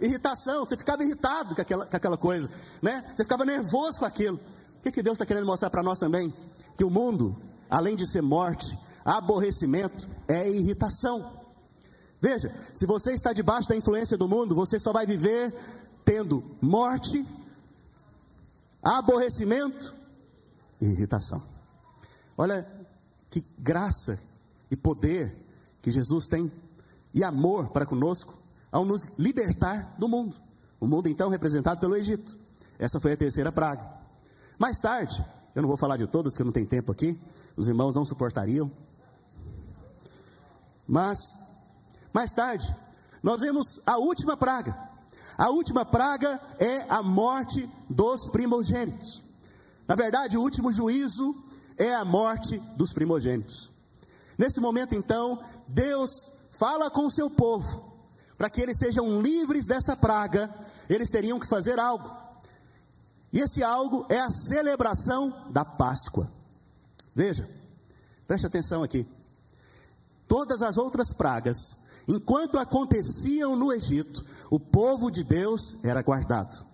Irritação, 0.00 0.64
você 0.64 0.76
ficava 0.76 1.02
irritado 1.02 1.54
com 1.54 1.60
aquela, 1.60 1.86
com 1.86 1.96
aquela 1.96 2.16
coisa, 2.16 2.48
né? 2.80 3.04
Você 3.14 3.24
ficava 3.24 3.44
nervoso 3.44 3.98
com 3.98 4.04
aquilo. 4.04 4.36
O 4.78 4.82
que, 4.82 4.90
que 4.90 5.02
Deus 5.02 5.14
está 5.14 5.26
querendo 5.26 5.46
mostrar 5.46 5.70
para 5.70 5.82
nós 5.82 5.98
também? 5.98 6.32
Que 6.76 6.84
o 6.84 6.90
mundo, 6.90 7.36
além 7.70 7.96
de 7.96 8.06
ser 8.06 8.22
morte, 8.22 8.78
aborrecimento, 9.04 10.08
é 10.28 10.48
irritação. 10.48 11.43
Veja, 12.20 12.52
se 12.72 12.86
você 12.86 13.12
está 13.12 13.32
debaixo 13.32 13.68
da 13.68 13.76
influência 13.76 14.16
do 14.16 14.28
mundo, 14.28 14.54
você 14.54 14.78
só 14.78 14.92
vai 14.92 15.06
viver 15.06 15.54
tendo 16.04 16.42
morte 16.60 17.24
aborrecimento 18.82 19.94
e 20.80 20.86
irritação. 20.86 21.42
Olha 22.36 22.66
que 23.30 23.44
graça 23.58 24.18
e 24.70 24.76
poder 24.76 25.34
que 25.80 25.90
Jesus 25.90 26.28
tem 26.28 26.50
e 27.12 27.22
amor 27.22 27.68
para 27.70 27.86
conosco 27.86 28.34
ao 28.70 28.84
nos 28.84 29.12
libertar 29.18 29.94
do 29.98 30.08
mundo. 30.08 30.36
O 30.80 30.86
mundo 30.86 31.08
então 31.08 31.28
representado 31.28 31.80
pelo 31.80 31.96
Egito. 31.96 32.36
Essa 32.78 32.98
foi 32.98 33.12
a 33.12 33.16
terceira 33.16 33.52
praga. 33.52 33.88
Mais 34.58 34.78
tarde, 34.78 35.24
eu 35.54 35.62
não 35.62 35.68
vou 35.68 35.76
falar 35.76 35.96
de 35.96 36.06
todas, 36.06 36.36
que 36.36 36.42
não 36.42 36.52
tenho 36.52 36.66
tempo 36.66 36.90
aqui, 36.90 37.18
os 37.56 37.68
irmãos 37.68 37.94
não 37.94 38.04
suportariam. 38.04 38.70
Mas, 40.86 41.53
mais 42.14 42.32
tarde, 42.32 42.74
nós 43.22 43.42
vemos 43.42 43.80
a 43.84 43.98
última 43.98 44.36
praga, 44.36 44.74
a 45.36 45.50
última 45.50 45.84
praga 45.84 46.40
é 46.60 46.82
a 46.88 47.02
morte 47.02 47.68
dos 47.90 48.28
primogênitos. 48.28 49.24
Na 49.88 49.96
verdade, 49.96 50.38
o 50.38 50.40
último 50.40 50.70
juízo 50.70 51.34
é 51.76 51.92
a 51.92 52.04
morte 52.04 52.56
dos 52.76 52.92
primogênitos. 52.92 53.72
Nesse 54.38 54.60
momento, 54.60 54.94
então, 54.94 55.42
Deus 55.66 56.30
fala 56.52 56.88
com 56.88 57.06
o 57.06 57.10
seu 57.10 57.28
povo, 57.28 57.92
para 58.38 58.48
que 58.48 58.60
eles 58.60 58.78
sejam 58.78 59.20
livres 59.20 59.66
dessa 59.66 59.96
praga, 59.96 60.48
eles 60.88 61.10
teriam 61.10 61.40
que 61.40 61.48
fazer 61.48 61.80
algo. 61.80 62.08
E 63.32 63.40
esse 63.40 63.64
algo 63.64 64.06
é 64.08 64.20
a 64.20 64.30
celebração 64.30 65.34
da 65.50 65.64
Páscoa. 65.64 66.30
Veja, 67.12 67.48
preste 68.28 68.46
atenção 68.46 68.84
aqui. 68.84 69.04
Todas 70.28 70.62
as 70.62 70.78
outras 70.78 71.12
pragas 71.12 71.84
Enquanto 72.06 72.58
aconteciam 72.58 73.56
no 73.56 73.72
Egito, 73.72 74.24
o 74.50 74.60
povo 74.60 75.10
de 75.10 75.24
Deus 75.24 75.82
era 75.84 76.02
guardado. 76.02 76.64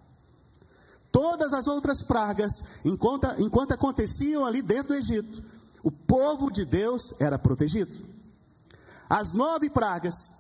Todas 1.13 1.53
as 1.53 1.67
outras 1.67 2.03
pragas, 2.03 2.65
enquanto, 2.85 3.27
enquanto 3.39 3.73
aconteciam 3.73 4.45
ali 4.45 4.63
dentro 4.63 4.89
do 4.89 4.95
Egito, 4.95 5.43
o 5.83 5.91
povo 5.91 6.51
de 6.51 6.65
Deus 6.65 7.15
era 7.19 7.39
protegido. 7.39 7.97
As 9.09 9.33
nove 9.33 9.69
pragas, 9.71 10.35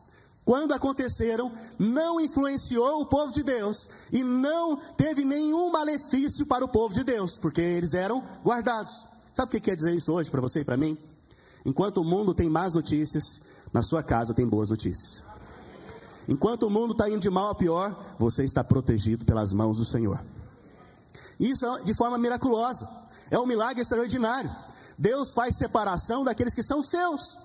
quando 0.44 0.72
aconteceram, 0.72 1.50
não 1.78 2.20
influenciou 2.20 3.00
o 3.00 3.06
povo 3.06 3.32
de 3.32 3.42
Deus 3.42 3.88
e 4.12 4.22
não 4.22 4.76
teve 4.76 5.24
nenhum 5.24 5.70
malefício 5.70 6.46
para 6.46 6.64
o 6.64 6.68
povo 6.68 6.94
de 6.94 7.04
Deus, 7.04 7.36
porque 7.36 7.60
eles 7.60 7.94
eram 7.94 8.22
guardados. 8.44 9.06
Sabe 9.34 9.48
o 9.48 9.50
que 9.50 9.60
quer 9.60 9.76
dizer 9.76 9.94
isso 9.94 10.12
hoje 10.12 10.30
para 10.30 10.40
você 10.40 10.60
e 10.60 10.64
para 10.64 10.76
mim? 10.76 10.96
Enquanto 11.64 11.98
o 11.98 12.04
mundo 12.04 12.34
tem 12.34 12.48
más 12.48 12.74
notícias, 12.74 13.42
na 13.72 13.82
sua 13.82 14.02
casa 14.02 14.34
tem 14.34 14.46
boas 14.46 14.70
notícias. 14.70 15.24
Enquanto 16.28 16.64
o 16.64 16.70
mundo 16.70 16.92
está 16.92 17.08
indo 17.08 17.20
de 17.20 17.30
mal 17.30 17.50
a 17.50 17.54
pior, 17.54 17.94
você 18.18 18.44
está 18.44 18.62
protegido 18.62 19.24
pelas 19.24 19.52
mãos 19.52 19.78
do 19.78 19.84
Senhor. 19.84 20.20
Isso 21.38 21.66
é 21.66 21.84
de 21.84 21.94
forma 21.94 22.18
miraculosa. 22.18 22.88
É 23.30 23.38
um 23.38 23.46
milagre 23.46 23.82
extraordinário. 23.82 24.50
Deus 24.98 25.32
faz 25.32 25.56
separação 25.56 26.22
daqueles 26.24 26.54
que 26.54 26.62
são 26.62 26.82
seus. 26.82 27.38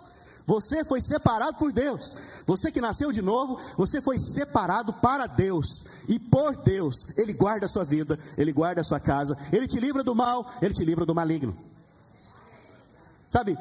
Você 0.46 0.84
foi 0.84 1.01
separado 1.01 1.58
por 1.58 1.72
Deus. 1.72 2.15
Você 2.46 2.72
que 2.72 2.79
nasceu 2.79 3.12
de 3.12 3.22
novo, 3.22 3.58
você 3.77 4.01
foi 4.01 4.20
separado 4.20 4.94
para 4.94 5.25
Deus. 5.25 5.86
E 6.08 6.20
por 6.20 6.55
Deus, 6.55 7.08
Ele 7.17 7.34
guarda 7.34 7.65
a 7.65 7.70
sua 7.70 7.84
vida, 7.84 8.20
Ele 8.38 8.53
guarda 8.53 8.82
a 8.82 8.84
sua 8.84 9.00
casa, 9.00 9.36
Ele 9.51 9.67
te 9.67 9.79
livra 9.79 10.03
do 10.03 10.13
mal, 10.13 10.46
Ele 10.62 10.74
te 10.74 10.86
livra 10.86 11.05
do 11.05 11.15
maligno. 11.15 11.58
Sabe? 13.27 13.58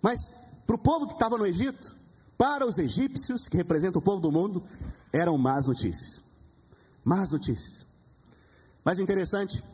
Mas 0.00 0.49
para 0.70 0.76
o 0.76 0.78
povo 0.78 1.08
que 1.08 1.14
estava 1.14 1.36
no 1.36 1.44
Egito, 1.44 1.96
para 2.38 2.64
os 2.64 2.78
egípcios, 2.78 3.48
que 3.48 3.56
representam 3.56 3.98
o 3.98 4.02
povo 4.02 4.20
do 4.20 4.30
mundo, 4.30 4.62
eram 5.12 5.36
más 5.36 5.66
notícias. 5.66 6.22
Más 7.04 7.32
notícias. 7.32 7.84
Mas 8.84 9.00
interessante 9.00 9.64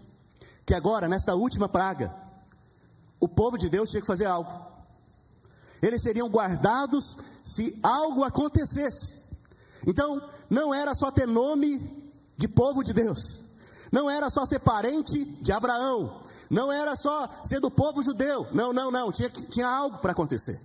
que 0.65 0.73
agora, 0.73 1.07
nessa 1.07 1.35
última 1.35 1.69
praga, 1.69 2.15
o 3.21 3.29
povo 3.29 3.59
de 3.59 3.69
Deus 3.69 3.91
tinha 3.91 4.01
que 4.01 4.07
fazer 4.07 4.25
algo. 4.25 4.51
Eles 5.83 6.01
seriam 6.01 6.31
guardados 6.31 7.19
se 7.45 7.79
algo 7.83 8.25
acontecesse. 8.25 9.19
Então, 9.87 10.27
não 10.49 10.73
era 10.73 10.95
só 10.95 11.11
ter 11.11 11.27
nome 11.27 11.79
de 12.39 12.49
povo 12.49 12.83
de 12.83 12.95
Deus, 12.95 13.43
não 13.93 14.11
era 14.11 14.31
só 14.31 14.47
ser 14.47 14.61
parente 14.61 15.27
de 15.43 15.53
Abraão, 15.53 16.23
não 16.49 16.73
era 16.73 16.97
só 16.97 17.29
ser 17.45 17.61
do 17.61 17.71
povo 17.71 18.03
judeu, 18.03 18.47
não, 18.53 18.73
não, 18.73 18.91
não, 18.91 19.13
tinha, 19.13 19.29
tinha 19.29 19.69
algo 19.69 19.99
para 19.99 20.13
acontecer, 20.13 20.59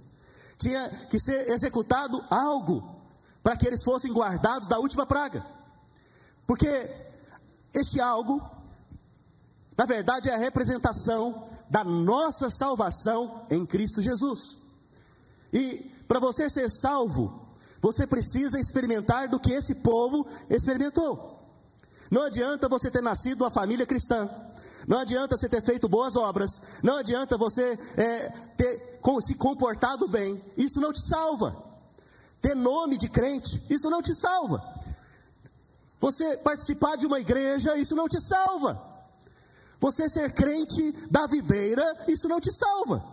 tinha 0.62 0.90
que 1.10 1.20
ser 1.20 1.50
executado 1.50 2.24
algo 2.30 2.96
para 3.42 3.58
que 3.58 3.66
eles 3.66 3.84
fossem 3.84 4.14
guardados 4.14 4.68
da 4.68 4.78
última 4.78 5.06
praga, 5.06 5.44
porque 6.46 6.90
este 7.74 8.00
algo, 8.00 8.42
na 9.78 9.86
verdade, 9.86 10.30
é 10.30 10.36
a 10.36 10.38
representação 10.38 11.50
da 11.70 11.84
nossa 11.84 12.50
salvação 12.50 13.46
em 13.50 13.66
Cristo 13.66 14.02
Jesus. 14.02 14.60
E 15.52 15.92
para 16.08 16.20
você 16.20 16.50
ser 16.50 16.70
salvo, 16.70 17.48
você 17.82 18.06
precisa 18.06 18.60
experimentar 18.60 19.28
do 19.28 19.40
que 19.40 19.52
esse 19.52 19.76
povo 19.76 20.28
experimentou. 20.50 21.40
Não 22.12 22.24
adianta 22.24 22.70
você 22.70 22.92
ter 22.92 23.02
nascido 23.02 23.42
uma 23.42 23.50
família 23.50 23.86
cristã, 23.86 24.30
não 24.88 25.00
adianta 25.00 25.38
você 25.38 25.48
ter 25.48 25.62
feito 25.62 25.88
boas 25.88 26.16
obras, 26.16 26.62
não 26.84 26.98
adianta 26.98 27.38
você 27.38 27.78
é, 27.98 28.30
ter 28.58 29.00
se 29.22 29.36
comportado 29.36 30.08
bem, 30.08 30.42
isso 30.58 30.80
não 30.80 30.92
te 30.92 31.02
salva. 31.02 31.56
Ter 32.42 32.56
nome 32.56 32.98
de 32.98 33.08
crente, 33.08 33.62
isso 33.70 33.90
não 33.90 34.02
te 34.02 34.16
salva. 34.16 34.64
Você 36.00 36.38
participar 36.38 36.96
de 36.96 37.06
uma 37.06 37.20
igreja, 37.20 37.78
isso 37.78 37.96
não 37.96 38.08
te 38.08 38.20
salva. 38.20 38.82
Você 39.80 40.10
ser 40.10 40.32
crente 40.32 40.92
da 41.10 41.28
videira, 41.28 42.06
isso 42.08 42.28
não 42.28 42.40
te 42.40 42.52
salva. 42.52 43.04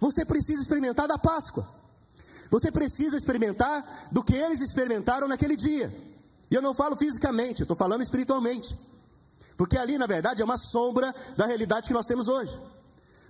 Você 0.00 0.24
precisa 0.24 0.60
experimentar 0.60 1.06
da 1.06 1.18
Páscoa. 1.18 1.68
Você 2.50 2.72
precisa 2.72 3.16
experimentar 3.16 4.08
do 4.10 4.24
que 4.24 4.34
eles 4.34 4.60
experimentaram 4.60 5.28
naquele 5.28 5.54
dia. 5.54 5.92
E 6.50 6.54
eu 6.54 6.62
não 6.62 6.74
falo 6.74 6.96
fisicamente, 6.96 7.60
eu 7.60 7.64
estou 7.64 7.76
falando 7.76 8.02
espiritualmente. 8.02 8.76
Porque 9.60 9.76
ali, 9.76 9.98
na 9.98 10.06
verdade, 10.06 10.40
é 10.40 10.44
uma 10.44 10.56
sombra 10.56 11.14
da 11.36 11.44
realidade 11.44 11.86
que 11.86 11.92
nós 11.92 12.06
temos 12.06 12.28
hoje. 12.28 12.58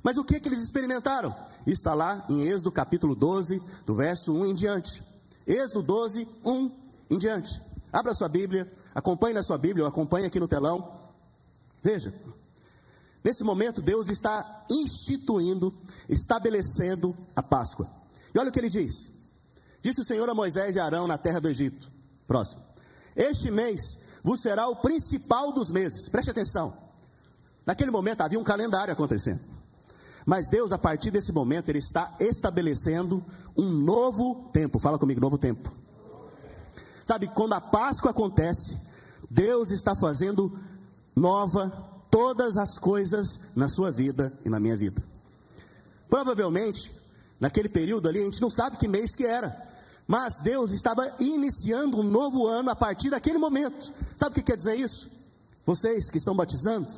Mas 0.01 0.17
o 0.17 0.23
que, 0.23 0.39
que 0.39 0.47
eles 0.47 0.63
experimentaram? 0.63 1.35
Está 1.67 1.93
lá 1.93 2.25
em 2.29 2.43
Êxodo 2.43 2.71
capítulo 2.71 3.17
12, 3.17 3.61
do 3.85 3.97
verso 3.97 4.33
1 4.33 4.47
em 4.47 4.55
diante. 4.55 5.03
Êxodo 5.45 5.83
12, 5.83 6.29
1 6.45 6.71
em 7.11 7.19
diante. 7.19 7.61
Abra 7.93 8.15
sua 8.15 8.29
Bíblia, 8.29 8.73
acompanhe 8.95 9.35
na 9.35 9.43
sua 9.43 9.59
Bíblia, 9.59 9.83
ou 9.83 9.89
acompanhe 9.89 10.25
aqui 10.25 10.39
no 10.39 10.47
telão. 10.47 10.89
Veja, 11.83 12.15
nesse 13.25 13.43
momento 13.43 13.83
Deus 13.83 14.09
está 14.09 14.67
instituindo, 14.71 15.75
estabelecendo 16.09 17.13
a 17.35 17.43
Páscoa. 17.43 17.91
E 18.33 18.39
olha 18.39 18.51
o 18.51 18.53
que 18.53 18.61
ele 18.61 18.71
diz: 18.71 19.15
Disse 19.83 20.01
o 20.01 20.05
Senhor 20.05 20.31
a 20.31 20.35
Moisés 20.35 20.77
e 20.77 20.79
Arão 20.79 21.09
na 21.09 21.19
terra 21.19 21.41
do 21.41 21.49
Egito. 21.49 21.91
Próximo. 22.29 22.63
Este 23.17 23.51
mês 23.51 24.10
vos 24.23 24.41
será 24.41 24.69
o 24.69 24.77
principal 24.77 25.53
dos 25.53 25.71
meses. 25.71 26.09
Preste 26.09 26.31
atenção. 26.31 26.73
Naquele 27.67 27.91
momento 27.91 28.21
havia 28.23 28.39
um 28.39 28.45
calendário 28.45 28.93
acontecendo. 28.93 29.41
Mas 30.27 30.49
Deus, 30.49 30.73
a 30.73 30.79
partir 30.79 31.11
desse 31.11 31.33
momento, 31.33 31.69
Ele 31.69 31.79
está 31.79 32.15
estabelecendo 32.21 33.25
um 33.57 33.71
novo 33.71 34.51
tempo. 34.53 34.79
Fala 34.79 34.99
comigo, 34.99 35.21
novo 35.21 35.39
tempo. 35.39 35.73
Sabe, 37.05 37.27
quando 37.29 37.55
a 37.55 37.61
Páscoa 37.61 38.11
acontece, 38.11 38.79
Deus 39.29 39.71
está 39.71 39.97
fazendo 39.97 40.57
nova 41.17 41.73
todas 42.11 42.57
as 42.57 42.79
coisas 42.79 43.57
na 43.57 43.69
sua 43.69 43.91
vida 43.91 44.33
e 44.45 44.49
na 44.49 44.61
minha 44.61 44.77
vida. 44.77 45.03
Provavelmente, 46.09 46.91
naquele 47.39 47.69
período 47.69 48.09
ali, 48.09 48.21
a 48.21 48.25
gente 48.25 48.41
não 48.41 48.51
sabe 48.51 48.77
que 48.77 48.89
mês 48.89 49.15
que 49.15 49.25
era, 49.25 49.49
mas 50.11 50.39
Deus 50.39 50.73
estava 50.73 51.09
iniciando 51.21 52.01
um 52.01 52.03
novo 52.03 52.45
ano 52.45 52.69
a 52.69 52.75
partir 52.75 53.11
daquele 53.11 53.39
momento. 53.39 53.93
Sabe 54.17 54.33
o 54.33 54.35
que 54.35 54.43
quer 54.43 54.57
dizer 54.57 54.75
isso? 54.75 55.09
Vocês 55.65 56.11
que 56.11 56.19
estão 56.19 56.35
batizando, 56.35 56.91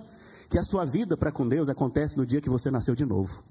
que 0.48 0.58
a 0.58 0.64
sua 0.64 0.86
vida 0.86 1.14
para 1.14 1.30
com 1.30 1.46
Deus 1.46 1.68
acontece 1.68 2.16
no 2.16 2.24
dia 2.24 2.40
que 2.40 2.48
você 2.48 2.70
nasceu 2.70 2.94
de 2.94 3.04
novo. 3.04 3.44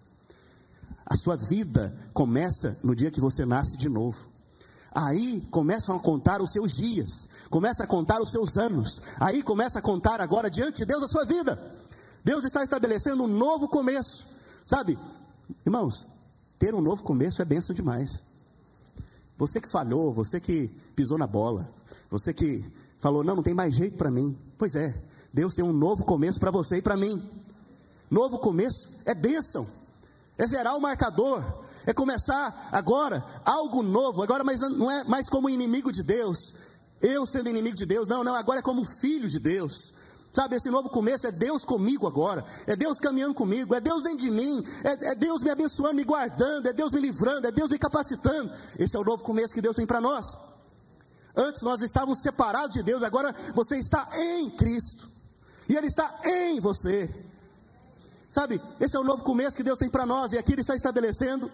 A 1.05 1.15
sua 1.15 1.35
vida 1.35 1.95
começa 2.11 2.75
no 2.83 2.95
dia 2.95 3.11
que 3.11 3.21
você 3.21 3.45
nasce 3.45 3.77
de 3.77 3.87
novo. 3.87 4.25
Aí 4.95 5.41
começam 5.51 5.95
a 5.95 5.99
contar 5.99 6.41
os 6.41 6.49
seus 6.49 6.75
dias, 6.75 7.29
começa 7.51 7.83
a 7.83 7.87
contar 7.87 8.19
os 8.19 8.31
seus 8.31 8.57
anos. 8.57 8.99
Aí 9.19 9.43
começa 9.43 9.77
a 9.77 9.81
contar 9.81 10.21
agora 10.21 10.49
diante 10.49 10.77
de 10.77 10.85
Deus 10.85 11.03
a 11.03 11.07
sua 11.07 11.23
vida. 11.23 11.59
Deus 12.25 12.45
está 12.45 12.63
estabelecendo 12.63 13.25
um 13.25 13.27
novo 13.27 13.69
começo. 13.69 14.25
Sabe, 14.65 14.97
irmãos, 15.63 16.03
ter 16.57 16.73
um 16.73 16.81
novo 16.81 17.03
começo 17.03 17.43
é 17.43 17.45
benção 17.45 17.75
demais. 17.75 18.30
Você 19.41 19.59
que 19.59 19.67
falhou, 19.67 20.13
você 20.13 20.39
que 20.39 20.67
pisou 20.95 21.17
na 21.17 21.25
bola, 21.25 21.67
você 22.11 22.31
que 22.31 22.63
falou, 22.99 23.23
não, 23.23 23.37
não 23.37 23.41
tem 23.41 23.55
mais 23.55 23.73
jeito 23.73 23.97
para 23.97 24.11
mim. 24.11 24.37
Pois 24.55 24.75
é, 24.75 24.93
Deus 25.33 25.55
tem 25.55 25.65
um 25.65 25.73
novo 25.73 26.05
começo 26.05 26.39
para 26.39 26.51
você 26.51 26.77
e 26.77 26.81
para 26.83 26.95
mim. 26.95 27.19
Novo 28.07 28.37
começo 28.37 28.99
é 29.03 29.15
bênção, 29.15 29.67
é 30.37 30.45
zerar 30.45 30.77
o 30.77 30.79
marcador, 30.79 31.43
é 31.87 31.91
começar 31.91 32.69
agora 32.71 33.25
algo 33.43 33.81
novo, 33.81 34.21
agora 34.21 34.43
mas 34.43 34.61
não 34.61 34.91
é 34.91 35.05
mais 35.05 35.27
como 35.27 35.49
inimigo 35.49 35.91
de 35.91 36.03
Deus, 36.03 36.53
eu 37.01 37.25
sendo 37.25 37.49
inimigo 37.49 37.75
de 37.75 37.87
Deus, 37.87 38.07
não, 38.07 38.23
não, 38.23 38.35
agora 38.35 38.59
é 38.59 38.61
como 38.61 38.85
filho 38.85 39.27
de 39.27 39.39
Deus. 39.39 39.91
Sabe, 40.31 40.55
esse 40.55 40.69
novo 40.69 40.89
começo 40.89 41.27
é 41.27 41.31
Deus 41.31 41.65
comigo 41.65 42.07
agora, 42.07 42.45
é 42.65 42.73
Deus 42.73 43.01
caminhando 43.01 43.33
comigo, 43.33 43.75
é 43.75 43.81
Deus 43.81 44.01
dentro 44.01 44.19
de 44.19 44.31
mim, 44.31 44.63
é, 44.83 45.11
é 45.11 45.15
Deus 45.15 45.43
me 45.43 45.49
abençoando, 45.49 45.95
me 45.95 46.05
guardando, 46.05 46.67
é 46.67 46.73
Deus 46.73 46.93
me 46.93 47.01
livrando, 47.01 47.47
é 47.47 47.51
Deus 47.51 47.69
me 47.69 47.77
capacitando. 47.77 48.49
Esse 48.79 48.95
é 48.95 48.99
o 48.99 49.03
novo 49.03 49.23
começo 49.23 49.53
que 49.53 49.61
Deus 49.61 49.75
tem 49.75 49.85
para 49.85 49.99
nós. 49.99 50.37
Antes 51.35 51.61
nós 51.63 51.81
estávamos 51.81 52.19
separados 52.19 52.71
de 52.71 52.81
Deus, 52.83 53.03
agora 53.03 53.35
você 53.53 53.77
está 53.77 54.07
em 54.15 54.49
Cristo, 54.51 55.09
e 55.67 55.75
Ele 55.75 55.87
está 55.87 56.19
em 56.23 56.61
você. 56.61 57.13
Sabe, 58.29 58.61
esse 58.79 58.95
é 58.95 58.99
o 58.99 59.03
novo 59.03 59.23
começo 59.23 59.57
que 59.57 59.63
Deus 59.63 59.79
tem 59.79 59.89
para 59.89 60.05
nós, 60.05 60.31
e 60.31 60.37
aqui 60.37 60.53
Ele 60.53 60.61
está 60.61 60.75
estabelecendo 60.75 61.51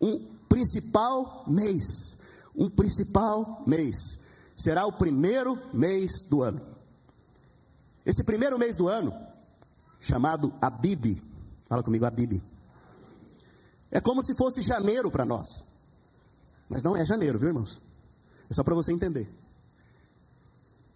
um 0.00 0.24
principal 0.48 1.42
mês. 1.48 2.20
Um 2.54 2.70
principal 2.70 3.64
mês. 3.66 4.20
Será 4.54 4.86
o 4.86 4.92
primeiro 4.92 5.58
mês 5.72 6.24
do 6.24 6.42
ano. 6.42 6.79
Esse 8.04 8.24
primeiro 8.24 8.58
mês 8.58 8.76
do 8.76 8.88
ano, 8.88 9.14
chamado 9.98 10.52
Abib, 10.60 11.20
fala 11.68 11.82
comigo, 11.82 12.04
Abib. 12.04 12.42
É 13.90 14.00
como 14.00 14.22
se 14.22 14.34
fosse 14.34 14.62
janeiro 14.62 15.10
para 15.10 15.24
nós. 15.24 15.66
Mas 16.68 16.82
não 16.82 16.96
é 16.96 17.04
janeiro, 17.04 17.38
viu, 17.38 17.48
irmãos? 17.48 17.82
É 18.48 18.54
só 18.54 18.62
para 18.62 18.74
você 18.74 18.92
entender. 18.92 19.28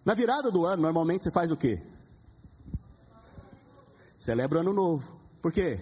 Na 0.03 0.13
virada 0.13 0.51
do 0.51 0.65
ano, 0.65 0.81
normalmente 0.81 1.23
você 1.23 1.31
faz 1.31 1.51
o 1.51 1.57
quê? 1.57 1.81
Celebra 4.17 4.59
o 4.59 4.61
ano 4.61 4.73
novo. 4.73 5.15
Por 5.41 5.51
quê? 5.51 5.81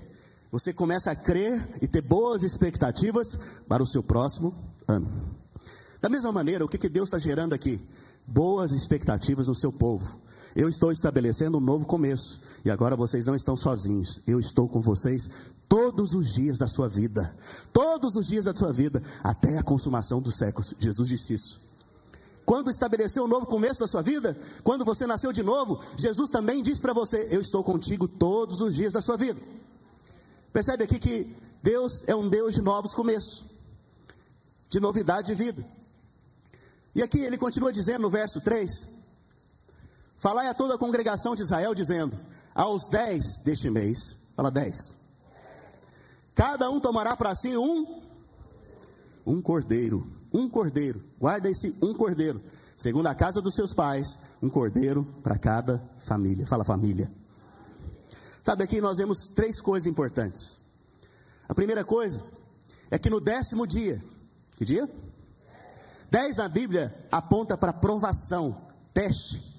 você 0.54 0.72
começa 0.72 1.10
a 1.10 1.16
crer 1.16 1.68
e 1.82 1.88
ter 1.88 2.02
boas 2.02 2.44
expectativas 2.44 3.36
para 3.68 3.82
o 3.82 3.88
seu 3.88 4.04
próximo 4.04 4.54
ano. 4.88 5.12
Da 6.00 6.08
mesma 6.08 6.32
maneira, 6.32 6.64
o 6.64 6.70
que, 6.70 6.78
que 6.78 6.88
Deus 6.88 7.10
está 7.10 7.18
gerando 7.18 7.54
aqui? 7.54 7.82
Boas 8.28 8.72
expectativas 8.72 9.48
no 9.48 9.56
seu 9.56 9.74
povo. 9.74 10.22
Eu 10.56 10.70
estou 10.70 10.92
estabelecendo 10.92 11.58
um 11.58 11.62
novo 11.62 11.86
começo. 11.86 12.42
E 12.64 12.70
agora 12.70 12.96
vocês 12.96 13.26
não 13.26 13.36
estão 13.36 13.58
sozinhos. 13.58 14.22
Eu 14.28 14.40
estou 14.40 14.70
com 14.70 14.80
vocês 14.80 15.30
todos 15.68 16.14
os 16.14 16.34
dias 16.34 16.58
da 16.58 16.68
sua 16.68 16.88
vida. 16.88 17.36
Todos 17.72 18.16
os 18.16 18.28
dias 18.28 18.46
da 18.46 18.56
sua 18.56 18.72
vida. 18.72 19.02
Até 19.24 19.58
a 19.58 19.64
consumação 19.64 20.22
dos 20.22 20.36
séculos. 20.36 20.76
Jesus 20.80 21.08
disse 21.08 21.34
isso. 21.34 21.60
Quando 22.46 22.70
estabeleceu 22.70 23.24
um 23.24 23.28
novo 23.28 23.46
começo 23.46 23.80
da 23.80 23.88
sua 23.88 24.02
vida, 24.02 24.38
quando 24.64 24.84
você 24.84 25.08
nasceu 25.08 25.32
de 25.32 25.42
novo, 25.42 25.80
Jesus 25.98 26.30
também 26.30 26.62
disse 26.62 26.82
para 26.82 26.94
você: 26.94 27.28
Eu 27.32 27.40
estou 27.40 27.64
contigo 27.64 28.08
todos 28.08 28.62
os 28.62 28.76
dias 28.76 28.94
da 28.94 29.02
sua 29.02 29.18
vida. 29.18 29.40
Percebe 30.52 30.84
aqui 30.84 31.00
que 31.00 31.36
Deus 31.64 32.04
é 32.06 32.16
um 32.16 32.28
Deus 32.28 32.54
de 32.54 32.62
novos 32.62 32.94
começos, 32.94 33.46
de 34.70 34.80
novidade 34.80 35.34
de 35.34 35.42
vida. 35.42 35.66
E 36.94 37.02
aqui 37.02 37.20
ele 37.20 37.38
continua 37.38 37.72
dizendo 37.72 38.02
no 38.02 38.10
verso 38.10 38.42
3: 38.42 39.03
Falai 40.24 40.48
a 40.48 40.54
toda 40.54 40.76
a 40.76 40.78
congregação 40.78 41.36
de 41.36 41.42
Israel, 41.42 41.76
dizendo: 41.76 42.18
Aos 42.56 42.88
dez 42.88 43.40
deste 43.40 43.70
mês, 43.70 44.30
fala 44.38 44.50
dez, 44.50 44.96
cada 46.34 46.72
um 46.72 46.80
tomará 46.80 47.14
para 47.18 47.36
si 47.36 47.58
um, 47.58 48.02
um 49.28 49.42
cordeiro, 49.42 50.10
um 50.34 50.50
cordeiro, 50.50 51.04
guarda 51.20 51.50
esse 51.50 51.76
um 51.82 51.94
cordeiro, 51.94 52.42
segundo 52.78 53.08
a 53.08 53.14
casa 53.14 53.42
dos 53.42 53.54
seus 53.54 53.74
pais, 53.74 54.22
um 54.42 54.50
cordeiro 54.50 55.04
para 55.22 55.38
cada 55.38 55.84
família, 55.98 56.48
fala 56.48 56.64
família. 56.64 57.12
Sabe, 58.42 58.64
aqui 58.64 58.80
nós 58.80 59.00
vemos 59.00 59.28
três 59.28 59.60
coisas 59.60 59.88
importantes. 59.88 60.58
A 61.50 61.54
primeira 61.54 61.84
coisa 61.84 62.24
é 62.90 62.98
que 62.98 63.10
no 63.10 63.20
décimo 63.20 63.68
dia, 63.68 64.02
que 64.56 64.64
dia? 64.64 64.90
Dez 66.10 66.38
na 66.38 66.48
Bíblia 66.48 66.96
aponta 67.12 67.58
para 67.58 67.74
provação, 67.74 68.56
teste, 68.94 69.54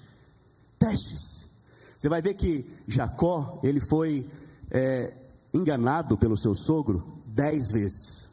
testes. 0.85 1.49
Você 1.97 2.07
vai 2.07 2.21
ver 2.21 2.35
que 2.35 2.65
Jacó, 2.87 3.59
ele 3.63 3.81
foi 3.81 4.29
é, 4.69 5.11
enganado 5.53 6.17
pelo 6.17 6.37
seu 6.37 6.53
sogro 6.53 7.19
dez 7.25 7.71
vezes. 7.71 8.29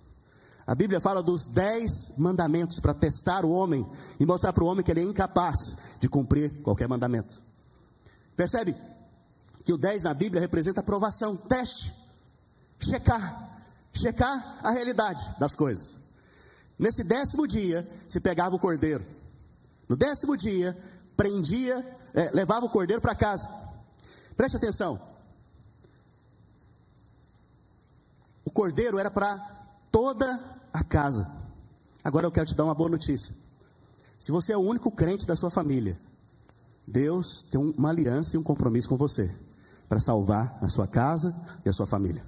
A 0.67 0.75
Bíblia 0.75 1.01
fala 1.01 1.23
dos 1.23 1.47
dez 1.47 2.13
mandamentos 2.19 2.79
para 2.79 2.95
testar 2.95 3.45
o 3.45 3.51
homem 3.51 3.87
e 4.21 4.27
mostrar 4.27 4.53
para 4.53 4.63
o 4.63 4.67
homem 4.67 4.85
que 4.85 4.91
ele 4.91 5.01
é 5.01 5.05
incapaz 5.05 5.77
de 6.01 6.09
cumprir 6.09 6.51
qualquer 6.63 6.89
mandamento. 6.89 7.43
Percebe 8.37 8.75
que 9.65 9.73
o 9.73 9.79
dez 9.79 10.03
na 10.03 10.15
Bíblia 10.15 10.41
representa 10.41 10.81
aprovação, 10.81 11.37
teste, 11.37 11.93
checar, 12.79 13.61
checar 13.93 14.59
a 14.63 14.71
realidade 14.71 15.35
das 15.39 15.55
coisas. 15.55 15.99
Nesse 16.79 17.05
décimo 17.05 17.47
dia, 17.47 17.89
se 18.09 18.21
pegava 18.21 18.55
o 18.55 18.59
cordeiro. 18.59 19.05
No 19.89 19.97
décimo 19.97 20.37
dia, 20.37 20.77
prendia, 21.17 21.85
é, 22.15 22.31
levava 22.33 22.67
o 22.67 22.71
cordeiro 22.71 23.01
para 23.01 23.15
casa. 23.15 23.49
Preste 24.37 24.57
atenção. 24.57 25.01
O 28.45 28.51
cordeiro 28.51 28.99
era 28.99 29.11
para 29.11 29.37
toda 29.91 30.41
a 30.73 30.83
casa. 30.83 31.31
Agora 32.03 32.27
eu 32.27 32.33
quero 32.33 32.47
te 32.47 32.55
dar 32.55 32.65
uma 32.65 32.75
boa 32.75 32.91
notícia. 32.91 33.35
Se 34.19 34.33
você 34.33 34.53
é 34.53 34.57
o 34.57 34.61
único 34.61 34.91
crente 34.91 35.27
da 35.27 35.37
sua 35.37 35.51
família, 35.51 35.99
Deus 36.87 37.45
tem 37.45 37.61
uma 37.61 37.91
aliança 37.91 38.37
e 38.37 38.39
um 38.39 38.43
compromisso 38.43 38.89
com 38.89 38.97
você 38.97 39.33
para 39.89 40.01
salvar 40.01 40.59
a 40.61 40.69
sua 40.69 40.87
casa 40.87 41.35
e 41.65 41.69
a 41.69 41.73
sua 41.73 41.87
família. 41.87 42.25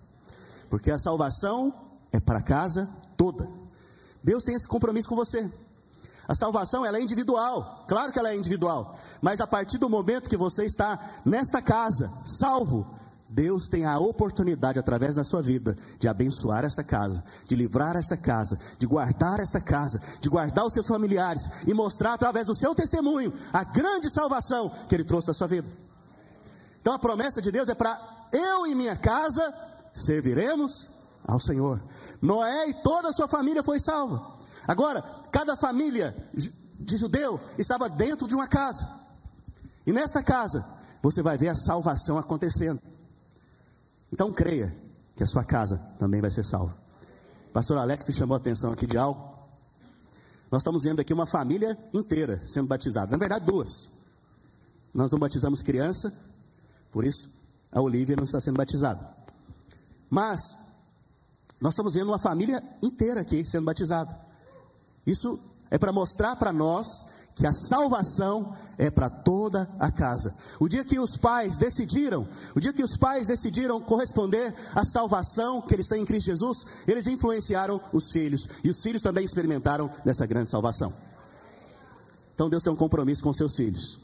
Porque 0.68 0.90
a 0.90 0.98
salvação 0.98 1.72
é 2.12 2.20
para 2.20 2.38
a 2.38 2.42
casa 2.42 2.88
toda. 3.16 3.48
Deus 4.22 4.44
tem 4.44 4.54
esse 4.54 4.68
compromisso 4.68 5.08
com 5.08 5.16
você. 5.16 5.50
A 6.26 6.34
salvação 6.34 6.84
ela 6.84 6.98
é 6.98 7.02
individual, 7.02 7.84
claro 7.86 8.12
que 8.12 8.18
ela 8.18 8.30
é 8.30 8.36
individual, 8.36 8.96
mas 9.20 9.40
a 9.40 9.46
partir 9.46 9.78
do 9.78 9.90
momento 9.90 10.30
que 10.30 10.36
você 10.36 10.64
está 10.64 10.98
nesta 11.24 11.60
casa, 11.60 12.10
salvo, 12.24 12.86
Deus 13.28 13.68
tem 13.68 13.84
a 13.84 13.98
oportunidade, 13.98 14.78
através 14.78 15.16
da 15.16 15.24
sua 15.24 15.42
vida, 15.42 15.76
de 15.98 16.06
abençoar 16.06 16.64
esta 16.64 16.84
casa, 16.84 17.24
de 17.48 17.56
livrar 17.56 17.96
esta 17.96 18.16
casa, 18.16 18.58
de 18.78 18.86
guardar 18.86 19.40
esta 19.40 19.60
casa, 19.60 20.00
de 20.20 20.28
guardar 20.28 20.64
os 20.64 20.72
seus 20.72 20.86
familiares 20.86 21.50
e 21.66 21.74
mostrar 21.74 22.14
através 22.14 22.46
do 22.46 22.54
seu 22.54 22.74
testemunho 22.74 23.32
a 23.52 23.64
grande 23.64 24.08
salvação 24.08 24.70
que 24.88 24.94
Ele 24.94 25.04
trouxe 25.04 25.26
da 25.26 25.34
sua 25.34 25.48
vida. 25.48 25.66
Então 26.80 26.92
a 26.92 26.98
promessa 26.98 27.42
de 27.42 27.50
Deus 27.50 27.68
é 27.68 27.74
para 27.74 28.00
eu 28.32 28.66
e 28.68 28.74
minha 28.74 28.94
casa 28.94 29.52
serviremos 29.92 30.90
ao 31.26 31.40
Senhor. 31.40 31.82
Noé 32.22 32.68
e 32.68 32.74
toda 32.74 33.08
a 33.08 33.12
sua 33.12 33.26
família 33.26 33.64
foi 33.64 33.80
salva. 33.80 34.33
Agora, 34.66 35.02
cada 35.30 35.56
família 35.56 36.14
de 36.32 36.96
judeu 36.96 37.40
estava 37.58 37.88
dentro 37.88 38.26
de 38.26 38.34
uma 38.34 38.48
casa. 38.48 38.88
E 39.86 39.92
nesta 39.92 40.22
casa, 40.22 40.64
você 41.02 41.22
vai 41.22 41.36
ver 41.36 41.48
a 41.48 41.54
salvação 41.54 42.18
acontecendo. 42.18 42.80
Então 44.10 44.32
creia 44.32 44.74
que 45.16 45.22
a 45.22 45.26
sua 45.26 45.44
casa 45.44 45.76
também 45.98 46.20
vai 46.20 46.30
ser 46.30 46.44
salva. 46.44 46.76
pastor 47.52 47.78
Alex 47.78 48.06
me 48.06 48.14
chamou 48.14 48.34
a 48.34 48.38
atenção 48.38 48.72
aqui 48.72 48.86
de 48.86 48.96
algo. 48.96 49.34
Nós 50.50 50.62
estamos 50.62 50.84
vendo 50.84 51.00
aqui 51.00 51.12
uma 51.12 51.26
família 51.26 51.76
inteira 51.92 52.40
sendo 52.46 52.68
batizada. 52.68 53.10
Na 53.10 53.18
verdade, 53.18 53.44
duas. 53.44 53.90
Nós 54.94 55.10
não 55.10 55.18
batizamos 55.18 55.62
criança, 55.62 56.12
por 56.92 57.04
isso 57.04 57.28
a 57.72 57.80
Olivia 57.80 58.14
não 58.14 58.24
está 58.24 58.40
sendo 58.40 58.56
batizada. 58.56 59.04
Mas 60.08 60.56
nós 61.60 61.74
estamos 61.74 61.94
vendo 61.94 62.08
uma 62.08 62.18
família 62.18 62.62
inteira 62.80 63.20
aqui 63.20 63.44
sendo 63.44 63.64
batizada. 63.64 64.23
Isso 65.06 65.38
é 65.70 65.78
para 65.78 65.92
mostrar 65.92 66.36
para 66.36 66.52
nós 66.52 67.08
que 67.34 67.46
a 67.46 67.52
salvação 67.52 68.54
é 68.78 68.90
para 68.90 69.10
toda 69.10 69.68
a 69.78 69.90
casa. 69.90 70.34
O 70.60 70.68
dia 70.68 70.84
que 70.84 70.98
os 70.98 71.16
pais 71.16 71.56
decidiram, 71.56 72.26
o 72.54 72.60
dia 72.60 72.72
que 72.72 72.82
os 72.82 72.96
pais 72.96 73.26
decidiram 73.26 73.80
corresponder 73.80 74.54
à 74.74 74.84
salvação 74.84 75.60
que 75.60 75.74
eles 75.74 75.88
têm 75.88 76.02
em 76.02 76.06
Cristo 76.06 76.26
Jesus, 76.26 76.64
eles 76.86 77.06
influenciaram 77.06 77.80
os 77.92 78.10
filhos 78.10 78.48
e 78.62 78.70
os 78.70 78.80
filhos 78.80 79.02
também 79.02 79.24
experimentaram 79.24 79.90
dessa 80.04 80.26
grande 80.26 80.48
salvação. 80.48 80.92
Então 82.34 82.48
Deus 82.48 82.62
tem 82.62 82.72
um 82.72 82.76
compromisso 82.76 83.22
com 83.22 83.32
seus 83.32 83.56
filhos. 83.56 84.00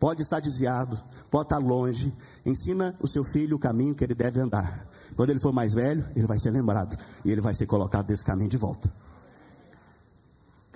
Pode 0.00 0.22
estar 0.22 0.40
desviado, 0.40 0.96
pode 1.30 1.46
estar 1.46 1.58
longe. 1.58 2.12
Ensina 2.46 2.94
o 3.00 3.08
seu 3.08 3.24
filho 3.24 3.56
o 3.56 3.58
caminho 3.58 3.94
que 3.94 4.04
ele 4.04 4.14
deve 4.14 4.40
andar. 4.40 4.86
Quando 5.16 5.30
ele 5.30 5.40
for 5.40 5.52
mais 5.52 5.74
velho, 5.74 6.06
ele 6.14 6.26
vai 6.26 6.38
ser 6.38 6.50
lembrado 6.50 6.96
e 7.24 7.32
ele 7.32 7.40
vai 7.40 7.54
ser 7.54 7.66
colocado 7.66 8.06
desse 8.06 8.24
caminho 8.24 8.48
de 8.48 8.56
volta. 8.56 8.92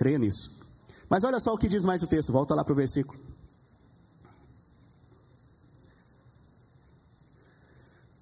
Creia 0.02 0.18
nisso. 0.18 0.58
Mas 1.08 1.22
olha 1.22 1.38
só 1.38 1.54
o 1.54 1.56
que 1.56 1.68
diz 1.68 1.84
mais 1.84 2.02
o 2.02 2.08
texto, 2.08 2.32
volta 2.32 2.56
lá 2.56 2.64
para 2.64 2.72
o 2.72 2.74
versículo. 2.74 3.16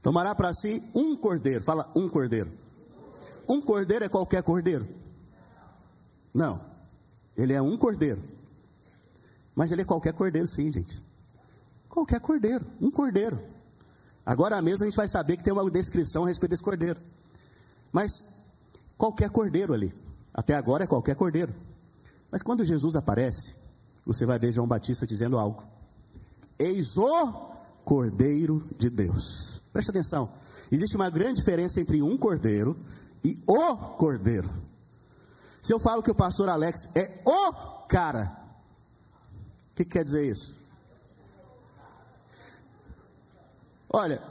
Tomará 0.02 0.34
para 0.34 0.52
si 0.52 0.82
um 0.94 1.16
cordeiro, 1.16 1.64
fala 1.64 1.90
um 1.96 2.06
cordeiro. 2.06 2.52
Um 3.48 3.62
cordeiro 3.62 4.04
é 4.04 4.10
qualquer 4.10 4.42
cordeiro? 4.42 4.86
Não, 6.34 6.60
ele 7.34 7.54
é 7.54 7.62
um 7.62 7.78
cordeiro. 7.78 8.22
Mas 9.54 9.72
ele 9.72 9.80
é 9.80 9.84
qualquer 9.86 10.12
cordeiro, 10.12 10.46
sim, 10.46 10.70
gente. 10.70 11.02
Qualquer 11.88 12.20
cordeiro, 12.20 12.66
um 12.78 12.90
cordeiro. 12.90 13.40
Agora 14.26 14.60
mesmo 14.60 14.82
a 14.82 14.86
gente 14.86 14.96
vai 14.98 15.08
saber 15.08 15.38
que 15.38 15.44
tem 15.44 15.52
uma 15.54 15.70
descrição 15.70 16.24
a 16.24 16.28
respeito 16.28 16.50
desse 16.50 16.62
cordeiro. 16.62 17.00
Mas 17.90 18.34
qualquer 18.98 19.30
cordeiro 19.30 19.72
ali. 19.72 19.94
Até 20.34 20.54
agora 20.54 20.84
é 20.84 20.86
qualquer 20.86 21.16
cordeiro. 21.16 21.69
Mas 22.30 22.42
quando 22.42 22.64
Jesus 22.64 22.94
aparece, 22.96 23.54
você 24.06 24.24
vai 24.24 24.38
ver 24.38 24.52
João 24.52 24.68
Batista 24.68 25.06
dizendo 25.06 25.38
algo. 25.38 25.64
Eis 26.58 26.96
o 26.96 27.50
Cordeiro 27.84 28.66
de 28.78 28.88
Deus. 28.88 29.62
Preste 29.72 29.90
atenção. 29.90 30.30
Existe 30.70 30.94
uma 30.94 31.10
grande 31.10 31.36
diferença 31.40 31.80
entre 31.80 32.00
um 32.00 32.16
cordeiro 32.16 32.76
e 33.24 33.42
o 33.46 33.76
cordeiro. 33.76 34.48
Se 35.60 35.72
eu 35.72 35.80
falo 35.80 36.02
que 36.02 36.10
o 36.10 36.14
pastor 36.14 36.48
Alex 36.48 36.88
é 36.94 37.22
o 37.26 37.52
cara, 37.88 38.32
o 39.72 39.74
que, 39.76 39.84
que 39.84 39.90
quer 39.90 40.04
dizer 40.04 40.30
isso? 40.30 40.60
Olha, 43.92 44.22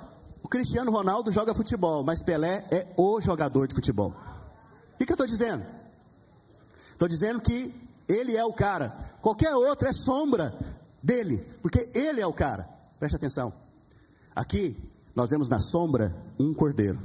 o 0.41 0.47
Cristiano 0.47 0.91
Ronaldo 0.91 1.31
joga 1.31 1.53
futebol, 1.53 2.03
mas 2.03 2.21
Pelé 2.23 2.65
é 2.71 2.87
o 2.95 3.19
jogador 3.19 3.67
de 3.67 3.75
futebol. 3.75 4.15
O 4.93 4.97
que, 4.97 5.05
que 5.05 5.11
eu 5.11 5.15
estou 5.15 5.27
dizendo? 5.27 5.65
Estou 6.93 7.07
dizendo 7.07 7.41
que 7.41 7.88
ele 8.09 8.35
é 8.35 8.43
o 8.43 8.51
cara. 8.51 8.89
Qualquer 9.21 9.55
outro 9.55 9.87
é 9.87 9.93
sombra 9.93 10.53
dele, 11.01 11.37
porque 11.61 11.89
ele 11.93 12.19
é 12.19 12.25
o 12.25 12.33
cara. 12.33 12.67
Preste 12.99 13.15
atenção. 13.15 13.53
Aqui 14.35 14.75
nós 15.15 15.29
vemos 15.29 15.47
na 15.47 15.59
sombra 15.59 16.13
um 16.39 16.53
cordeiro. 16.53 16.99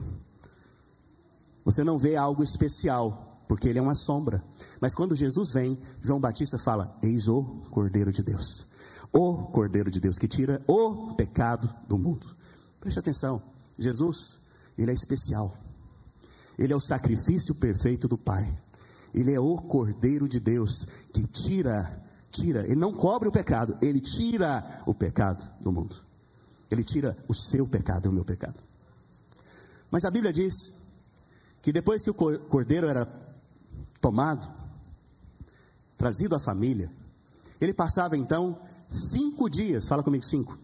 Você 1.64 1.84
não 1.84 1.98
vê 1.98 2.16
algo 2.16 2.42
especial, 2.42 3.42
porque 3.46 3.68
ele 3.68 3.78
é 3.78 3.82
uma 3.82 3.94
sombra. 3.94 4.42
Mas 4.80 4.94
quando 4.94 5.14
Jesus 5.14 5.52
vem, 5.52 5.78
João 6.00 6.20
Batista 6.20 6.58
fala: 6.58 6.96
Eis 7.02 7.28
o 7.28 7.42
Cordeiro 7.70 8.12
de 8.12 8.22
Deus. 8.22 8.66
O 9.12 9.44
Cordeiro 9.44 9.90
de 9.90 10.00
Deus 10.00 10.18
que 10.18 10.26
tira 10.26 10.62
o 10.66 11.14
pecado 11.14 11.72
do 11.86 11.96
mundo. 11.98 12.26
Preste 12.80 12.98
atenção. 12.98 13.42
Jesus, 13.78 14.40
ele 14.76 14.90
é 14.90 14.94
especial. 14.94 15.56
Ele 16.58 16.72
é 16.72 16.76
o 16.76 16.80
sacrifício 16.80 17.54
perfeito 17.54 18.06
do 18.06 18.16
Pai. 18.16 18.46
Ele 19.14 19.32
é 19.32 19.38
o 19.38 19.56
Cordeiro 19.56 20.28
de 20.28 20.40
Deus 20.40 20.86
que 21.12 21.26
tira, 21.26 22.02
tira, 22.32 22.64
ele 22.64 22.74
não 22.74 22.92
cobre 22.92 23.28
o 23.28 23.32
pecado, 23.32 23.76
ele 23.80 24.00
tira 24.00 24.82
o 24.84 24.92
pecado 24.92 25.48
do 25.60 25.70
mundo. 25.70 25.94
Ele 26.70 26.82
tira 26.82 27.16
o 27.28 27.34
seu 27.34 27.66
pecado 27.66 28.06
e 28.06 28.08
o 28.08 28.12
meu 28.12 28.24
pecado. 28.24 28.58
Mas 29.90 30.04
a 30.04 30.10
Bíblia 30.10 30.32
diz 30.32 30.82
que 31.62 31.72
depois 31.72 32.02
que 32.02 32.10
o 32.10 32.14
cordeiro 32.14 32.88
era 32.88 33.06
tomado, 34.00 34.50
trazido 35.96 36.34
à 36.34 36.40
família, 36.40 36.90
ele 37.60 37.72
passava 37.72 38.16
então 38.16 38.58
cinco 38.88 39.48
dias, 39.48 39.86
fala 39.86 40.02
comigo, 40.02 40.24
cinco. 40.24 40.58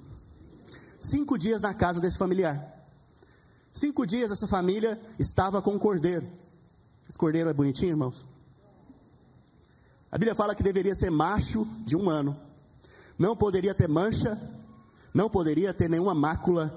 Cinco 0.99 1.39
dias 1.39 1.63
na 1.63 1.73
casa 1.73 2.01
desse 2.01 2.19
familiar. 2.19 2.61
Cinco 3.73 4.05
dias 4.05 4.33
essa 4.33 4.49
família 4.49 5.01
estava 5.19 5.63
com 5.63 5.77
o 5.77 5.79
cordeiro. 5.79 6.27
Esse 7.09 7.17
cordeiro 7.17 7.49
é 7.49 7.55
bonitinho, 7.55 7.91
irmãos? 7.91 8.27
A 10.11 10.19
Bíblia 10.19 10.35
fala 10.35 10.55
que 10.55 10.63
deveria 10.63 10.95
ser 10.95 11.11
macho 11.11 11.67
de 11.87 11.97
um 11.97 12.11
ano, 12.11 12.37
não 13.19 13.37
poderia 13.37 13.75
ter 13.75 13.89
mancha, 13.89 14.39
não 15.15 15.29
poderia 15.29 15.73
ter 15.73 15.89
nenhuma 15.89 16.15
mácula. 16.15 16.73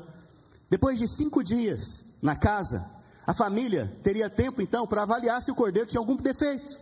Depois 0.69 0.99
de 0.99 1.07
cinco 1.07 1.43
dias 1.43 2.05
na 2.21 2.35
casa, 2.35 2.85
a 3.25 3.33
família 3.33 3.91
teria 4.03 4.29
tempo 4.29 4.61
então 4.61 4.85
para 4.85 5.03
avaliar 5.03 5.41
se 5.41 5.51
o 5.51 5.55
cordeiro 5.55 5.87
tinha 5.87 5.99
algum 5.99 6.15
defeito, 6.15 6.79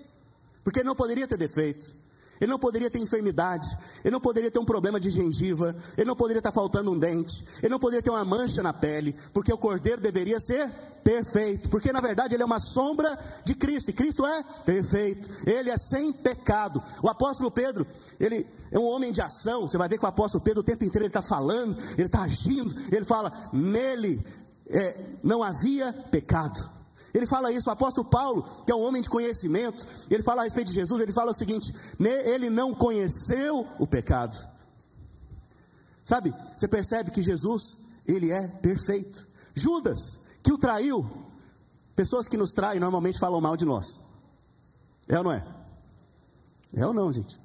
porque 0.63 0.83
não 0.83 0.95
poderia 0.95 1.27
ter 1.27 1.37
defeito. 1.37 1.95
Ele 2.41 2.49
não 2.49 2.57
poderia 2.57 2.89
ter 2.89 2.97
enfermidade, 2.97 3.77
ele 4.03 4.11
não 4.11 4.19
poderia 4.19 4.49
ter 4.49 4.57
um 4.57 4.65
problema 4.65 4.99
de 4.99 5.11
gengiva, 5.11 5.75
ele 5.95 6.07
não 6.07 6.15
poderia 6.15 6.39
estar 6.39 6.51
faltando 6.51 6.91
um 6.91 6.97
dente, 6.97 7.45
ele 7.61 7.69
não 7.69 7.77
poderia 7.77 8.01
ter 8.01 8.09
uma 8.09 8.25
mancha 8.25 8.63
na 8.63 8.73
pele, 8.73 9.15
porque 9.31 9.53
o 9.53 9.57
cordeiro 9.57 10.01
deveria 10.01 10.39
ser 10.39 10.67
perfeito, 11.03 11.69
porque 11.69 11.91
na 11.91 12.01
verdade 12.01 12.35
ele 12.35 12.41
é 12.41 12.45
uma 12.45 12.59
sombra 12.59 13.15
de 13.45 13.53
Cristo, 13.53 13.91
e 13.91 13.93
Cristo 13.93 14.25
é 14.25 14.43
perfeito, 14.65 15.29
ele 15.47 15.69
é 15.69 15.77
sem 15.77 16.11
pecado. 16.11 16.81
O 17.03 17.07
apóstolo 17.07 17.51
Pedro, 17.51 17.85
ele 18.19 18.47
é 18.71 18.79
um 18.79 18.85
homem 18.85 19.11
de 19.11 19.21
ação, 19.21 19.67
você 19.67 19.77
vai 19.77 19.87
ver 19.87 19.99
que 19.99 20.05
o 20.05 20.07
apóstolo 20.07 20.43
Pedro 20.43 20.61
o 20.61 20.63
tempo 20.63 20.83
inteiro 20.83 21.05
ele 21.05 21.09
está 21.09 21.21
falando, 21.21 21.77
ele 21.95 22.07
está 22.07 22.23
agindo, 22.23 22.73
ele 22.91 23.05
fala, 23.05 23.31
nele 23.53 24.19
é, 24.67 25.05
não 25.23 25.43
havia 25.43 25.93
pecado. 26.09 26.80
Ele 27.13 27.27
fala 27.27 27.51
isso, 27.51 27.69
o 27.69 27.73
apóstolo 27.73 28.09
Paulo, 28.09 28.43
que 28.65 28.71
é 28.71 28.75
um 28.75 28.81
homem 28.81 29.01
de 29.01 29.09
conhecimento, 29.09 29.85
ele 30.09 30.23
fala 30.23 30.41
a 30.41 30.43
respeito 30.45 30.67
de 30.67 30.73
Jesus, 30.73 31.01
ele 31.01 31.11
fala 31.11 31.31
o 31.31 31.35
seguinte: 31.35 31.73
ele 31.99 32.49
não 32.49 32.73
conheceu 32.73 33.67
o 33.77 33.85
pecado. 33.85 34.37
Sabe, 36.05 36.33
você 36.55 36.67
percebe 36.67 37.11
que 37.11 37.21
Jesus, 37.21 37.81
ele 38.07 38.31
é 38.31 38.47
perfeito. 38.47 39.27
Judas, 39.53 40.21
que 40.41 40.51
o 40.51 40.57
traiu, 40.57 41.09
pessoas 41.95 42.27
que 42.27 42.37
nos 42.37 42.51
traem 42.51 42.79
normalmente 42.79 43.19
falam 43.19 43.41
mal 43.41 43.55
de 43.55 43.65
nós. 43.65 43.99
É 45.07 45.17
ou 45.17 45.23
não 45.23 45.31
é? 45.31 45.45
É 46.73 46.85
ou 46.85 46.93
não, 46.93 47.11
gente? 47.11 47.39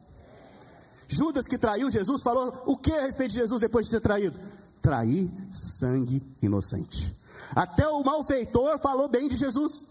Judas 1.08 1.46
que 1.46 1.58
traiu 1.58 1.90
Jesus 1.90 2.22
falou 2.22 2.62
o 2.66 2.76
que 2.76 2.92
a 2.92 3.02
respeito 3.02 3.32
de 3.32 3.40
Jesus 3.40 3.60
depois 3.60 3.86
de 3.86 3.92
ser 3.92 4.00
traído? 4.00 4.38
Trair 4.82 5.30
sangue 5.50 6.22
inocente. 6.42 7.14
Até 7.54 7.86
o 7.88 8.02
malfeitor 8.02 8.78
falou 8.78 9.08
bem 9.08 9.28
de 9.28 9.36
Jesus, 9.36 9.88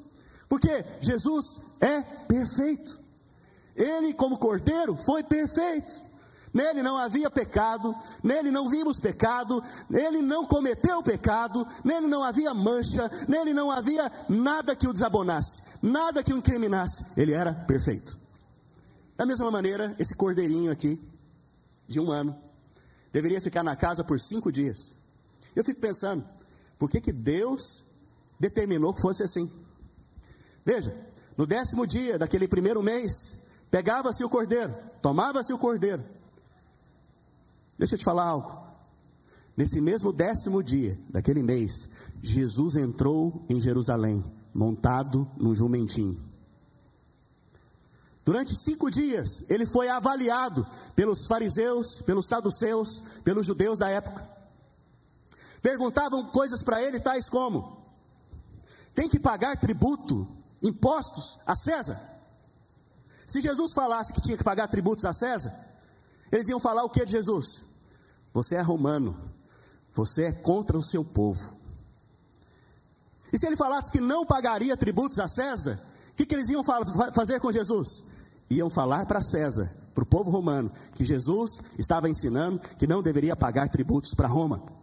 porque 0.48 0.86
Jesus 1.02 1.62
é 1.82 2.02
perfeito. 2.02 3.00
Ele, 3.76 4.14
como 4.14 4.38
cordeiro, 4.38 4.96
foi 4.96 5.24
perfeito. 5.24 6.06
Nele 6.54 6.82
não 6.82 6.96
havia 6.98 7.30
pecado, 7.30 7.94
nele 8.24 8.50
não 8.50 8.70
vimos 8.70 8.98
pecado, 9.02 9.62
nele 9.90 10.22
não 10.22 10.46
cometeu 10.46 11.04
pecado, 11.04 11.68
nele 11.84 12.08
não 12.08 12.24
havia 12.24 12.54
mancha, 12.54 13.12
nele 13.28 13.54
não 13.54 13.70
havia 13.70 14.10
nada 14.30 14.74
que 14.74 14.88
o 14.88 14.94
desabonasse, 14.94 15.64
nada 15.82 16.24
que 16.24 16.34
o 16.34 16.38
incriminasse. 16.38 17.08
Ele 17.18 17.34
era 17.34 17.54
perfeito. 17.54 18.18
Da 19.18 19.26
mesma 19.26 19.52
maneira, 19.52 19.94
esse 20.00 20.16
cordeirinho 20.16 20.72
aqui, 20.72 20.98
de 21.88 22.00
um 22.00 22.10
ano, 22.10 22.34
deveria 23.12 23.42
ficar 23.42 23.62
na 23.62 23.76
casa 23.76 24.02
por 24.02 24.18
cinco 24.18 24.50
dias. 24.50 24.96
Eu 25.54 25.64
fico 25.64 25.82
pensando, 25.82 26.24
por 26.78 26.90
que, 26.90 27.00
que 27.00 27.12
Deus 27.12 27.86
determinou 28.40 28.94
que 28.94 29.02
fosse 29.02 29.24
assim? 29.24 29.50
Veja, 30.66 30.96
no 31.38 31.46
décimo 31.46 31.86
dia 31.86 32.18
daquele 32.18 32.48
primeiro 32.48 32.82
mês, 32.82 33.46
pegava-se 33.70 34.24
o 34.24 34.30
cordeiro, 34.30 34.74
tomava-se 35.02 35.54
o 35.54 35.58
cordeiro. 35.58 36.04
Deixa 37.78 37.96
eu 37.96 38.00
te 38.00 38.06
falar 38.06 38.26
algo. 38.26 38.66
Nesse 39.56 39.80
mesmo 39.80 40.12
décimo 40.12 40.62
dia 40.62 40.98
daquele 41.10 41.42
mês, 41.42 41.90
Jesus 42.22 42.76
entrou 42.76 43.46
em 43.50 43.62
Jerusalém, 43.62 44.24
montado 44.54 45.30
num 45.38 45.56
jumentinho. 45.56 46.20
Durante 48.26 48.56
cinco 48.56 48.90
dias, 48.90 49.50
ele 49.50 49.68
foi 49.68 49.88
avaliado 49.88 50.66
pelos 50.96 51.28
fariseus, 51.28 52.02
pelos 52.02 52.28
saduceus, 52.28 53.04
pelos 53.24 53.46
judeus 53.46 53.80
da 53.80 53.90
época. 53.90 54.35
Perguntavam 55.66 56.24
coisas 56.26 56.62
para 56.62 56.80
ele, 56.80 57.00
tais 57.00 57.28
como: 57.28 57.76
tem 58.94 59.10
que 59.10 59.20
pagar 59.20 59.58
tributo, 59.58 60.28
impostos 60.62 61.40
a 61.44 61.56
César? 61.56 62.00
Se 63.26 63.42
Jesus 63.42 63.74
falasse 63.74 64.14
que 64.14 64.22
tinha 64.22 64.38
que 64.38 64.44
pagar 64.44 64.68
tributos 64.68 65.06
a 65.06 65.12
César, 65.12 65.52
eles 66.32 66.50
iam 66.50 66.60
falar 66.60 66.84
o 66.84 66.90
que 66.90 67.04
de 67.04 67.14
Jesus? 67.14 67.66
Você 68.32 68.58
é 68.58 68.62
romano, 68.62 69.18
você 69.92 70.26
é 70.26 70.32
contra 70.32 70.78
o 70.78 70.84
seu 70.84 71.04
povo. 71.04 71.56
E 73.34 73.38
se 73.40 73.48
ele 73.48 73.58
falasse 73.58 73.90
que 73.90 74.00
não 74.00 74.24
pagaria 74.24 74.78
tributos 74.78 75.18
a 75.18 75.28
César, 75.28 75.82
o 76.12 76.16
que, 76.16 76.28
que 76.28 76.36
eles 76.36 76.50
iam 76.50 76.64
fazer 76.64 77.40
com 77.40 77.52
Jesus? 77.52 78.06
Iam 78.52 78.70
falar 78.70 79.08
para 79.08 79.20
César, 79.20 79.74
para 79.96 80.04
o 80.04 80.08
povo 80.08 80.30
romano, 80.30 80.72
que 80.94 81.04
Jesus 81.04 81.60
estava 81.80 82.08
ensinando 82.08 82.60
que 82.78 82.86
não 82.86 83.02
deveria 83.02 83.36
pagar 83.36 83.68
tributos 83.68 84.14
para 84.14 84.28
Roma. 84.28 84.75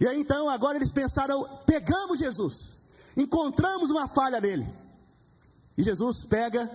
E 0.00 0.06
aí 0.06 0.18
então, 0.18 0.48
agora 0.48 0.78
eles 0.78 0.90
pensaram: 0.90 1.46
pegamos 1.66 2.18
Jesus, 2.18 2.80
encontramos 3.16 3.90
uma 3.90 4.08
falha 4.08 4.40
nele. 4.40 4.66
E 5.76 5.82
Jesus 5.82 6.24
pega 6.24 6.68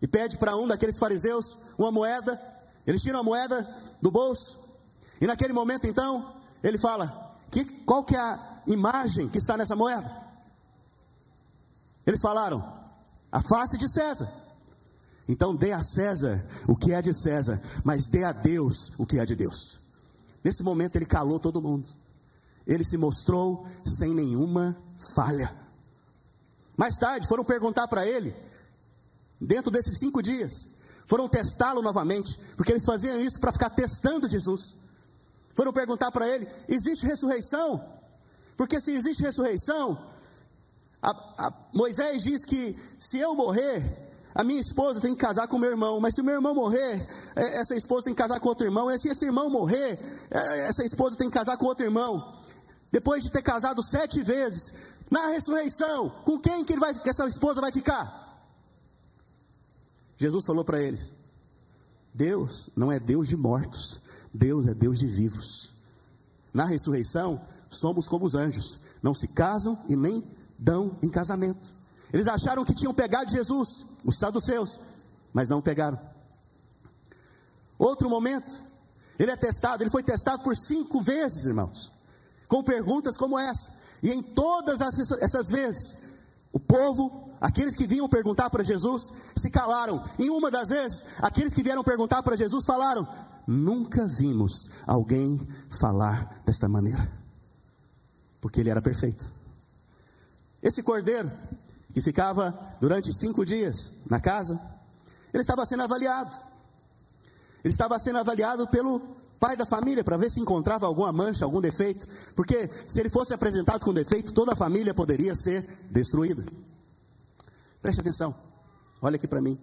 e 0.00 0.08
pede 0.08 0.38
para 0.38 0.56
um 0.56 0.66
daqueles 0.66 0.98
fariseus 0.98 1.58
uma 1.76 1.92
moeda. 1.92 2.40
Eles 2.86 3.02
tiram 3.02 3.20
a 3.20 3.22
moeda 3.22 3.68
do 4.00 4.10
bolso. 4.10 4.58
E 5.20 5.26
naquele 5.26 5.52
momento 5.52 5.86
então, 5.86 6.34
ele 6.62 6.78
fala: 6.78 7.36
que, 7.50 7.64
qual 7.84 8.02
que 8.02 8.16
é 8.16 8.18
a 8.18 8.62
imagem 8.66 9.28
que 9.28 9.38
está 9.38 9.58
nessa 9.58 9.76
moeda? 9.76 10.10
Eles 12.06 12.22
falaram: 12.22 12.64
a 13.30 13.42
face 13.42 13.76
de 13.76 13.88
César. 13.88 14.32
Então 15.28 15.54
dê 15.54 15.72
a 15.72 15.82
César 15.82 16.42
o 16.66 16.74
que 16.74 16.92
é 16.92 17.02
de 17.02 17.12
César, 17.12 17.60
mas 17.84 18.06
dê 18.06 18.24
a 18.24 18.32
Deus 18.32 18.92
o 18.98 19.04
que 19.04 19.18
é 19.18 19.26
de 19.26 19.36
Deus. 19.36 19.82
Nesse 20.42 20.62
momento 20.62 20.96
ele 20.96 21.04
calou 21.04 21.38
todo 21.38 21.60
mundo 21.60 21.86
ele 22.70 22.84
se 22.84 22.96
mostrou 22.96 23.66
sem 23.84 24.14
nenhuma 24.14 24.76
falha. 24.96 25.52
Mais 26.76 26.96
tarde, 26.96 27.26
foram 27.26 27.44
perguntar 27.44 27.88
para 27.88 28.06
ele, 28.06 28.34
dentro 29.40 29.72
desses 29.72 29.98
cinco 29.98 30.22
dias, 30.22 30.68
foram 31.04 31.28
testá-lo 31.28 31.82
novamente, 31.82 32.38
porque 32.56 32.70
eles 32.70 32.84
faziam 32.84 33.20
isso 33.20 33.40
para 33.40 33.52
ficar 33.52 33.70
testando 33.70 34.28
Jesus. 34.28 34.78
Foram 35.56 35.72
perguntar 35.72 36.12
para 36.12 36.28
ele: 36.28 36.46
existe 36.68 37.04
ressurreição? 37.04 37.84
Porque 38.56 38.80
se 38.80 38.92
existe 38.92 39.22
ressurreição, 39.24 39.98
a, 41.02 41.10
a, 41.10 41.52
Moisés 41.74 42.22
diz 42.22 42.44
que 42.44 42.78
se 43.00 43.18
eu 43.18 43.34
morrer, 43.34 43.82
a 44.32 44.44
minha 44.44 44.60
esposa 44.60 45.00
tem 45.00 45.12
que 45.12 45.20
casar 45.20 45.48
com 45.48 45.58
meu 45.58 45.70
irmão, 45.70 45.98
mas 45.98 46.14
se 46.14 46.20
o 46.20 46.24
meu 46.24 46.34
irmão 46.34 46.54
morrer, 46.54 47.04
é, 47.34 47.58
essa 47.58 47.74
esposa 47.74 48.04
tem 48.04 48.14
que 48.14 48.22
casar 48.22 48.38
com 48.38 48.48
outro 48.48 48.64
irmão, 48.64 48.88
e 48.88 48.96
se 48.96 49.08
esse 49.08 49.24
irmão 49.24 49.50
morrer, 49.50 49.98
é, 50.30 50.68
essa 50.68 50.84
esposa 50.84 51.16
tem 51.16 51.28
que 51.28 51.34
casar 51.34 51.56
com 51.56 51.66
outro 51.66 51.84
irmão 51.84 52.39
depois 52.90 53.22
de 53.22 53.30
ter 53.30 53.42
casado 53.42 53.82
sete 53.82 54.20
vezes, 54.20 54.74
na 55.10 55.28
ressurreição, 55.28 56.10
com 56.24 56.38
quem 56.38 56.64
que, 56.64 56.72
ele 56.72 56.80
vai, 56.80 56.94
que 56.94 57.08
essa 57.08 57.26
esposa 57.26 57.60
vai 57.60 57.70
ficar? 57.70 58.18
Jesus 60.16 60.44
falou 60.44 60.64
para 60.64 60.80
eles: 60.80 61.12
Deus 62.12 62.70
não 62.76 62.90
é 62.90 62.98
Deus 62.98 63.28
de 63.28 63.36
mortos, 63.36 64.02
Deus 64.34 64.66
é 64.66 64.74
Deus 64.74 64.98
de 64.98 65.06
vivos. 65.06 65.74
Na 66.52 66.64
ressurreição, 66.64 67.40
somos 67.68 68.08
como 68.08 68.26
os 68.26 68.34
anjos, 68.34 68.80
não 69.00 69.14
se 69.14 69.28
casam 69.28 69.78
e 69.88 69.94
nem 69.94 70.24
dão 70.58 70.98
em 71.02 71.08
casamento. 71.08 71.74
Eles 72.12 72.26
acharam 72.26 72.64
que 72.64 72.74
tinham 72.74 72.92
pegado 72.92 73.30
Jesus, 73.30 73.84
os 74.04 74.18
saduceus, 74.18 74.80
mas 75.32 75.48
não 75.48 75.62
pegaram. 75.62 75.98
Outro 77.78 78.10
momento, 78.10 78.60
ele 79.16 79.30
é 79.30 79.36
testado, 79.36 79.82
ele 79.82 79.90
foi 79.90 80.02
testado 80.02 80.42
por 80.42 80.56
cinco 80.56 81.00
vezes, 81.00 81.46
irmãos 81.46 81.99
com 82.50 82.62
perguntas 82.64 83.16
como 83.16 83.38
essa. 83.38 83.72
E 84.02 84.10
em 84.10 84.20
todas 84.20 84.80
essas 84.80 85.48
vezes, 85.48 85.98
o 86.52 86.58
povo, 86.58 87.30
aqueles 87.40 87.76
que 87.76 87.86
vinham 87.86 88.08
perguntar 88.08 88.50
para 88.50 88.64
Jesus, 88.64 89.14
se 89.36 89.50
calaram. 89.50 90.02
Em 90.18 90.28
uma 90.28 90.50
das 90.50 90.68
vezes, 90.68 91.04
aqueles 91.22 91.54
que 91.54 91.62
vieram 91.62 91.84
perguntar 91.84 92.22
para 92.24 92.36
Jesus 92.36 92.64
falaram: 92.64 93.06
Nunca 93.46 94.04
vimos 94.06 94.70
alguém 94.86 95.40
falar 95.70 96.42
desta 96.44 96.68
maneira, 96.68 97.10
porque 98.40 98.60
ele 98.60 98.70
era 98.70 98.82
perfeito. 98.82 99.32
Esse 100.60 100.82
cordeiro, 100.82 101.30
que 101.94 102.02
ficava 102.02 102.58
durante 102.80 103.12
cinco 103.12 103.44
dias 103.44 104.00
na 104.10 104.18
casa, 104.18 104.60
ele 105.32 105.40
estava 105.40 105.64
sendo 105.64 105.84
avaliado. 105.84 106.34
Ele 107.62 107.72
estava 107.72 107.98
sendo 107.98 108.18
avaliado 108.18 108.66
pelo 108.68 109.19
pai 109.40 109.56
da 109.56 109.64
família 109.64 110.04
para 110.04 110.18
ver 110.18 110.30
se 110.30 110.38
encontrava 110.38 110.86
alguma 110.86 111.10
mancha, 111.10 111.46
algum 111.46 111.62
defeito, 111.62 112.06
porque 112.36 112.68
se 112.86 113.00
ele 113.00 113.08
fosse 113.08 113.32
apresentado 113.32 113.82
com 113.82 113.92
defeito, 113.92 114.34
toda 114.34 114.52
a 114.52 114.56
família 114.56 114.92
poderia 114.92 115.34
ser 115.34 115.66
destruída. 115.90 116.44
Preste 117.80 118.02
atenção, 118.02 118.34
olha 119.00 119.16
aqui 119.16 119.26
para 119.26 119.40
mim. 119.40 119.58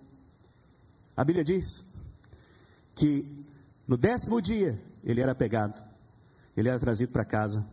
A 1.15 1.23
Bíblia 1.23 1.45
diz 1.45 1.93
que 2.95 3.45
no 3.87 3.95
décimo 3.95 4.41
dia 4.41 4.81
ele 5.03 5.21
era 5.21 5.35
pegado, 5.35 5.77
ele 6.55 6.67
era 6.67 6.79
trazido 6.79 7.11
para 7.11 7.23
casa, 7.23 7.63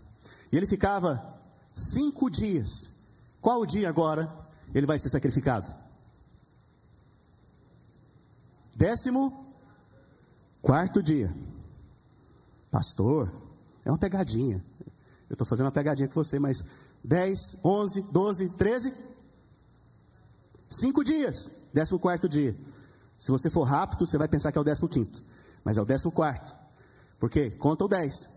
e 0.52 0.56
ele 0.58 0.66
ficava 0.66 1.34
cinco 1.72 2.28
dias. 2.28 2.92
Qual 3.40 3.60
o 3.62 3.66
dia 3.66 3.88
agora 3.88 4.30
ele 4.74 4.86
vai 4.86 4.98
ser 4.98 5.08
sacrificado? 5.08 5.74
Décimo 8.76 9.54
quarto 10.60 11.02
dia. 11.02 11.34
Pastor, 12.74 13.32
é 13.84 13.88
uma 13.88 13.96
pegadinha. 13.96 14.60
Eu 15.30 15.34
estou 15.34 15.46
fazendo 15.46 15.66
uma 15.66 15.70
pegadinha 15.70 16.08
com 16.08 16.14
você, 16.14 16.40
mas 16.40 16.64
10, 17.04 17.58
11, 17.64 18.02
12, 18.10 18.48
13, 18.48 18.92
cinco 20.68 21.04
dias, 21.04 21.52
décimo 21.72 22.00
quarto 22.00 22.28
dia. 22.28 22.52
Se 23.16 23.30
você 23.30 23.48
for 23.48 23.62
rápido, 23.62 24.04
você 24.04 24.18
vai 24.18 24.26
pensar 24.26 24.50
que 24.50 24.58
é 24.58 24.60
o 24.60 24.64
décimo 24.64 24.88
quinto, 24.88 25.22
mas 25.62 25.78
é 25.78 25.82
o 25.82 25.84
décimo 25.84 26.10
quarto, 26.10 26.52
porque 27.20 27.48
conta 27.52 27.84
o 27.84 27.88
10. 27.88 28.30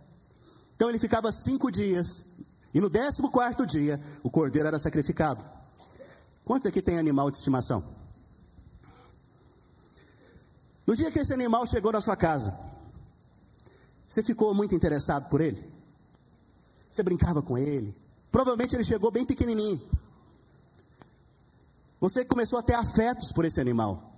Então 0.76 0.88
ele 0.88 1.00
ficava 1.00 1.32
cinco 1.32 1.71
dias, 1.71 2.26
e 2.76 2.80
no 2.80 2.91
décimo 2.91 3.32
quarto 3.32 3.65
dia, 3.65 4.00
o 4.21 4.30
cordeiro 4.30 4.67
era 4.67 4.78
sacrificado. 4.78 5.43
Quantos 6.45 6.67
aqui 6.67 6.80
tem 6.80 7.00
animal 7.00 7.32
de 7.32 7.38
estimação? 7.38 7.84
No 10.86 10.95
dia 10.95 11.10
que 11.10 11.17
esse 11.17 11.34
animal 11.34 11.65
chegou 11.65 11.91
na 11.91 12.02
sua 12.02 12.15
casa, 12.15 12.66
você 14.08 14.24
ficou 14.24 14.54
muito 14.54 14.74
interessado 14.74 15.30
por 15.30 15.41
ele? 15.41 15.62
Você 16.89 17.04
brincava 17.04 17.41
com 17.41 17.58
ele. 17.58 17.93
Provavelmente 18.32 18.76
ele 18.76 18.84
chegou 18.84 19.12
bem 19.12 19.26
pequenininho. 19.26 19.82
Você 22.00 22.24
começou 22.24 22.58
a 22.60 22.63
ter 22.63 22.74
afetos 22.74 23.34
por 23.34 23.43
esse 23.43 23.60
animal. 23.60 24.13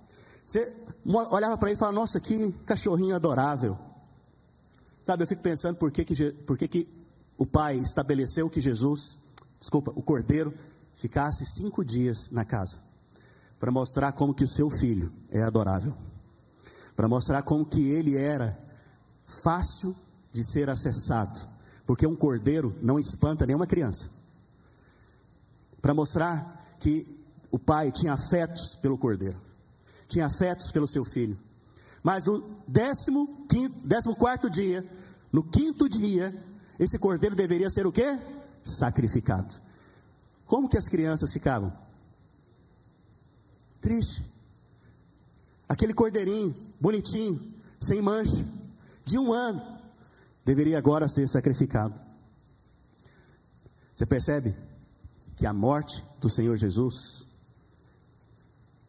Você 0.46 0.76
olhava 1.04 1.58
para 1.58 1.70
ele 1.70 1.76
e 1.76 1.78
falava: 1.78 1.98
Nossa, 1.98 2.20
que 2.20 2.52
cachorrinho 2.66 3.16
adorável. 3.16 3.76
Sabe, 5.02 5.24
eu 5.24 5.26
fico 5.26 5.42
pensando 5.42 5.76
por 5.76 5.90
que, 5.90 6.04
que, 6.04 6.30
por 6.32 6.56
que, 6.56 6.68
que 6.68 6.88
o 7.36 7.46
pai 7.46 7.76
estabeleceu 7.76 8.50
que 8.50 8.60
Jesus, 8.60 9.20
desculpa, 9.58 9.92
o 9.96 10.02
cordeiro, 10.02 10.52
ficasse 10.94 11.44
cinco 11.44 11.84
dias 11.84 12.30
na 12.30 12.44
casa. 12.44 12.80
Para 13.58 13.70
mostrar 13.70 14.12
como 14.12 14.34
que 14.34 14.44
o 14.44 14.48
seu 14.48 14.70
filho 14.70 15.10
é 15.30 15.42
adorável. 15.42 15.94
Para 16.94 17.08
mostrar 17.08 17.42
como 17.42 17.64
que 17.64 17.90
ele 17.90 18.16
era 18.16 18.69
fácil 19.30 19.94
de 20.32 20.44
ser 20.44 20.68
acessado. 20.68 21.48
Porque 21.86 22.06
um 22.06 22.16
cordeiro 22.16 22.76
não 22.82 22.98
espanta 22.98 23.46
nenhuma 23.46 23.66
criança. 23.66 24.10
Para 25.80 25.94
mostrar 25.94 26.76
que 26.78 27.06
o 27.50 27.58
pai 27.58 27.90
tinha 27.90 28.12
afetos 28.12 28.74
pelo 28.76 28.98
cordeiro, 28.98 29.40
tinha 30.08 30.26
afetos 30.26 30.70
pelo 30.70 30.86
seu 30.86 31.04
filho. 31.04 31.38
Mas 32.02 32.26
no 32.26 32.42
décimo, 32.66 33.46
quinto, 33.48 33.86
décimo 33.86 34.14
quarto 34.14 34.48
dia, 34.48 34.84
no 35.32 35.42
quinto 35.42 35.88
dia, 35.88 36.34
esse 36.78 36.98
cordeiro 36.98 37.34
deveria 37.34 37.68
ser 37.70 37.86
o 37.86 37.92
quê? 37.92 38.18
Sacrificado. 38.62 39.60
Como 40.46 40.68
que 40.68 40.78
as 40.78 40.88
crianças 40.88 41.32
ficavam? 41.32 41.72
Triste. 43.80 44.24
Aquele 45.68 45.94
cordeirinho, 45.94 46.54
bonitinho, 46.80 47.40
sem 47.78 48.02
mancha, 48.02 48.44
de 49.10 49.18
um 49.18 49.32
ano, 49.32 49.60
deveria 50.44 50.78
agora 50.78 51.08
ser 51.08 51.28
sacrificado. 51.28 52.00
Você 53.94 54.06
percebe 54.06 54.56
que 55.36 55.46
a 55.46 55.52
morte 55.52 56.04
do 56.20 56.30
Senhor 56.30 56.56
Jesus 56.56 57.26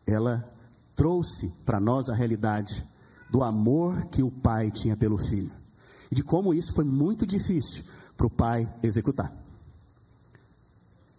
ela 0.06 0.48
trouxe 0.96 1.50
para 1.66 1.80
nós 1.80 2.10
a 2.10 2.14
realidade 2.14 2.86
do 3.30 3.44
amor 3.44 4.06
que 4.06 4.22
o 4.22 4.32
pai 4.32 4.70
tinha 4.70 4.96
pelo 4.96 5.18
filho 5.18 5.52
e 6.12 6.16
de 6.16 6.24
como 6.24 6.54
isso 6.54 6.74
foi 6.74 6.84
muito 6.84 7.26
difícil 7.26 7.86
para 8.18 8.28
o 8.28 8.30
pai 8.30 8.72
executar. 8.84 9.34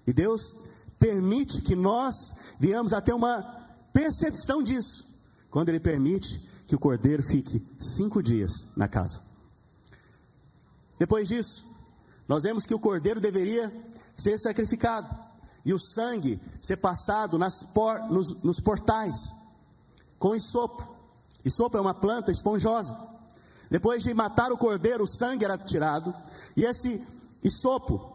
E 0.06 0.12
Deus 0.12 0.54
permite 0.98 1.62
que 1.62 1.74
nós 1.74 2.54
venhamos 2.60 2.92
a 2.92 3.00
ter 3.00 3.12
uma 3.12 3.42
percepção 3.92 4.62
disso, 4.62 5.12
quando 5.50 5.70
Ele 5.70 5.80
permite 5.80 6.48
que 6.66 6.74
o 6.74 6.78
cordeiro 6.78 7.22
fique 7.22 7.64
cinco 7.78 8.22
dias 8.22 8.68
na 8.76 8.88
casa. 8.88 9.20
Depois 10.98 11.28
disso, 11.28 11.64
nós 12.28 12.44
vemos 12.44 12.64
que 12.64 12.74
o 12.74 12.78
cordeiro 12.78 13.20
deveria 13.20 13.72
ser 14.14 14.38
sacrificado 14.38 15.08
e 15.64 15.72
o 15.72 15.78
sangue 15.78 16.40
ser 16.60 16.76
passado 16.76 17.38
por, 17.72 17.98
nos, 18.10 18.42
nos 18.42 18.60
portais 18.60 19.34
com 20.18 20.34
isopo. 20.34 20.96
Isopo 21.44 21.76
é 21.76 21.80
uma 21.80 21.94
planta 21.94 22.30
esponjosa. 22.30 22.96
Depois 23.70 24.02
de 24.02 24.14
matar 24.14 24.52
o 24.52 24.58
cordeiro, 24.58 25.04
o 25.04 25.08
sangue 25.08 25.44
era 25.44 25.58
tirado 25.58 26.14
e 26.56 26.64
esse 26.64 27.02
isopo 27.42 28.12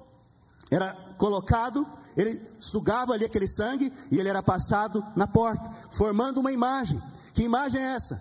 era 0.69 0.93
colocado, 1.17 1.85
ele 2.15 2.41
sugava 2.59 3.13
ali 3.13 3.25
aquele 3.25 3.47
sangue 3.47 3.91
e 4.11 4.19
ele 4.19 4.29
era 4.29 4.41
passado 4.41 5.05
na 5.15 5.27
porta, 5.27 5.69
formando 5.91 6.39
uma 6.39 6.51
imagem. 6.51 7.01
Que 7.37 7.43
imagem 7.43 7.79
é 7.79 7.93
essa? 7.93 8.19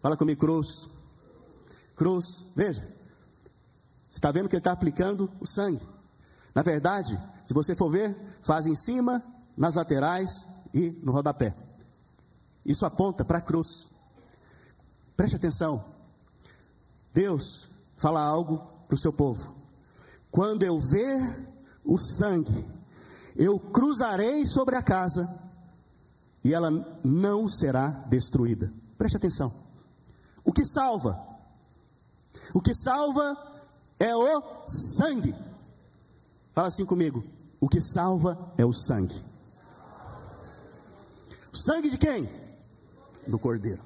Fala 0.00 0.16
comigo, 0.16 0.38
cruz. 0.38 0.88
Cruz, 1.96 2.52
veja. 2.54 2.82
Você 4.08 4.18
está 4.18 4.30
vendo 4.30 4.48
que 4.48 4.54
ele 4.54 4.60
está 4.60 4.70
aplicando 4.70 5.28
o 5.40 5.44
sangue. 5.44 5.84
Na 6.54 6.62
verdade, 6.62 7.20
se 7.44 7.52
você 7.52 7.74
for 7.74 7.90
ver, 7.90 8.16
faz 8.42 8.68
em 8.68 8.76
cima, 8.76 9.20
nas 9.56 9.74
laterais 9.74 10.46
e 10.72 10.90
no 11.02 11.10
rodapé. 11.10 11.52
Isso 12.64 12.86
aponta 12.86 13.24
para 13.24 13.38
a 13.38 13.42
cruz. 13.42 13.90
Preste 15.16 15.34
atenção. 15.34 15.84
Deus 17.12 17.70
fala 17.96 18.22
algo 18.22 18.58
para 18.86 18.94
o 18.94 18.98
seu 18.98 19.12
povo. 19.12 19.52
Quando 20.30 20.62
eu 20.62 20.78
ver 20.78 21.18
o 21.84 21.98
sangue, 21.98 22.64
eu 23.34 23.58
cruzarei 23.58 24.46
sobre 24.46 24.76
a 24.76 24.82
casa 24.82 25.42
e 26.44 26.52
ela 26.52 26.70
não 27.02 27.48
será 27.48 27.88
destruída. 28.06 28.70
Preste 28.98 29.16
atenção. 29.16 29.52
O 30.44 30.52
que 30.52 30.64
salva? 30.64 31.18
O 32.52 32.60
que 32.60 32.74
salva 32.74 33.36
é 33.98 34.14
o 34.14 34.66
sangue. 34.66 35.34
Fala 36.52 36.68
assim 36.68 36.84
comigo. 36.84 37.24
O 37.58 37.68
que 37.68 37.80
salva 37.80 38.38
é 38.58 38.64
o 38.64 38.72
sangue. 38.72 39.18
O 41.50 41.56
sangue 41.56 41.88
de 41.88 41.96
quem? 41.96 42.28
Do 43.26 43.38
cordeiro. 43.38 43.82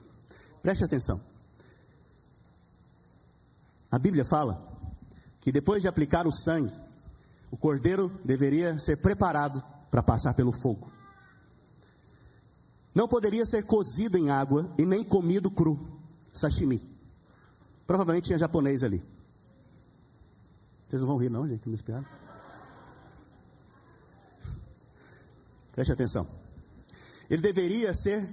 Preste 0.60 0.82
atenção. 0.82 1.20
A 3.90 3.98
Bíblia 3.98 4.24
fala 4.24 4.60
que 5.40 5.52
depois 5.52 5.80
de 5.80 5.88
aplicar 5.88 6.26
o 6.26 6.32
sangue, 6.32 6.72
o 7.50 7.56
cordeiro 7.56 8.10
deveria 8.24 8.78
ser 8.80 8.96
preparado 8.96 9.62
para 9.90 10.02
passar 10.02 10.34
pelo 10.34 10.52
fogo. 10.52 10.97
Não 12.94 13.06
poderia 13.06 13.46
ser 13.46 13.64
cozido 13.64 14.16
em 14.16 14.30
água 14.30 14.70
e 14.78 14.84
nem 14.84 15.04
comido 15.04 15.50
cru, 15.50 15.78
sashimi. 16.32 16.82
Provavelmente 17.86 18.26
tinha 18.26 18.38
japonês 18.38 18.82
ali. 18.82 19.02
Vocês 20.88 21.02
não 21.02 21.08
vão 21.08 21.18
rir, 21.18 21.28
não, 21.28 21.46
gente, 21.46 21.68
me 21.68 21.76
piadas. 21.76 22.06
Preste 25.72 25.92
atenção. 25.92 26.26
Ele 27.30 27.42
deveria 27.42 27.94
ser 27.94 28.26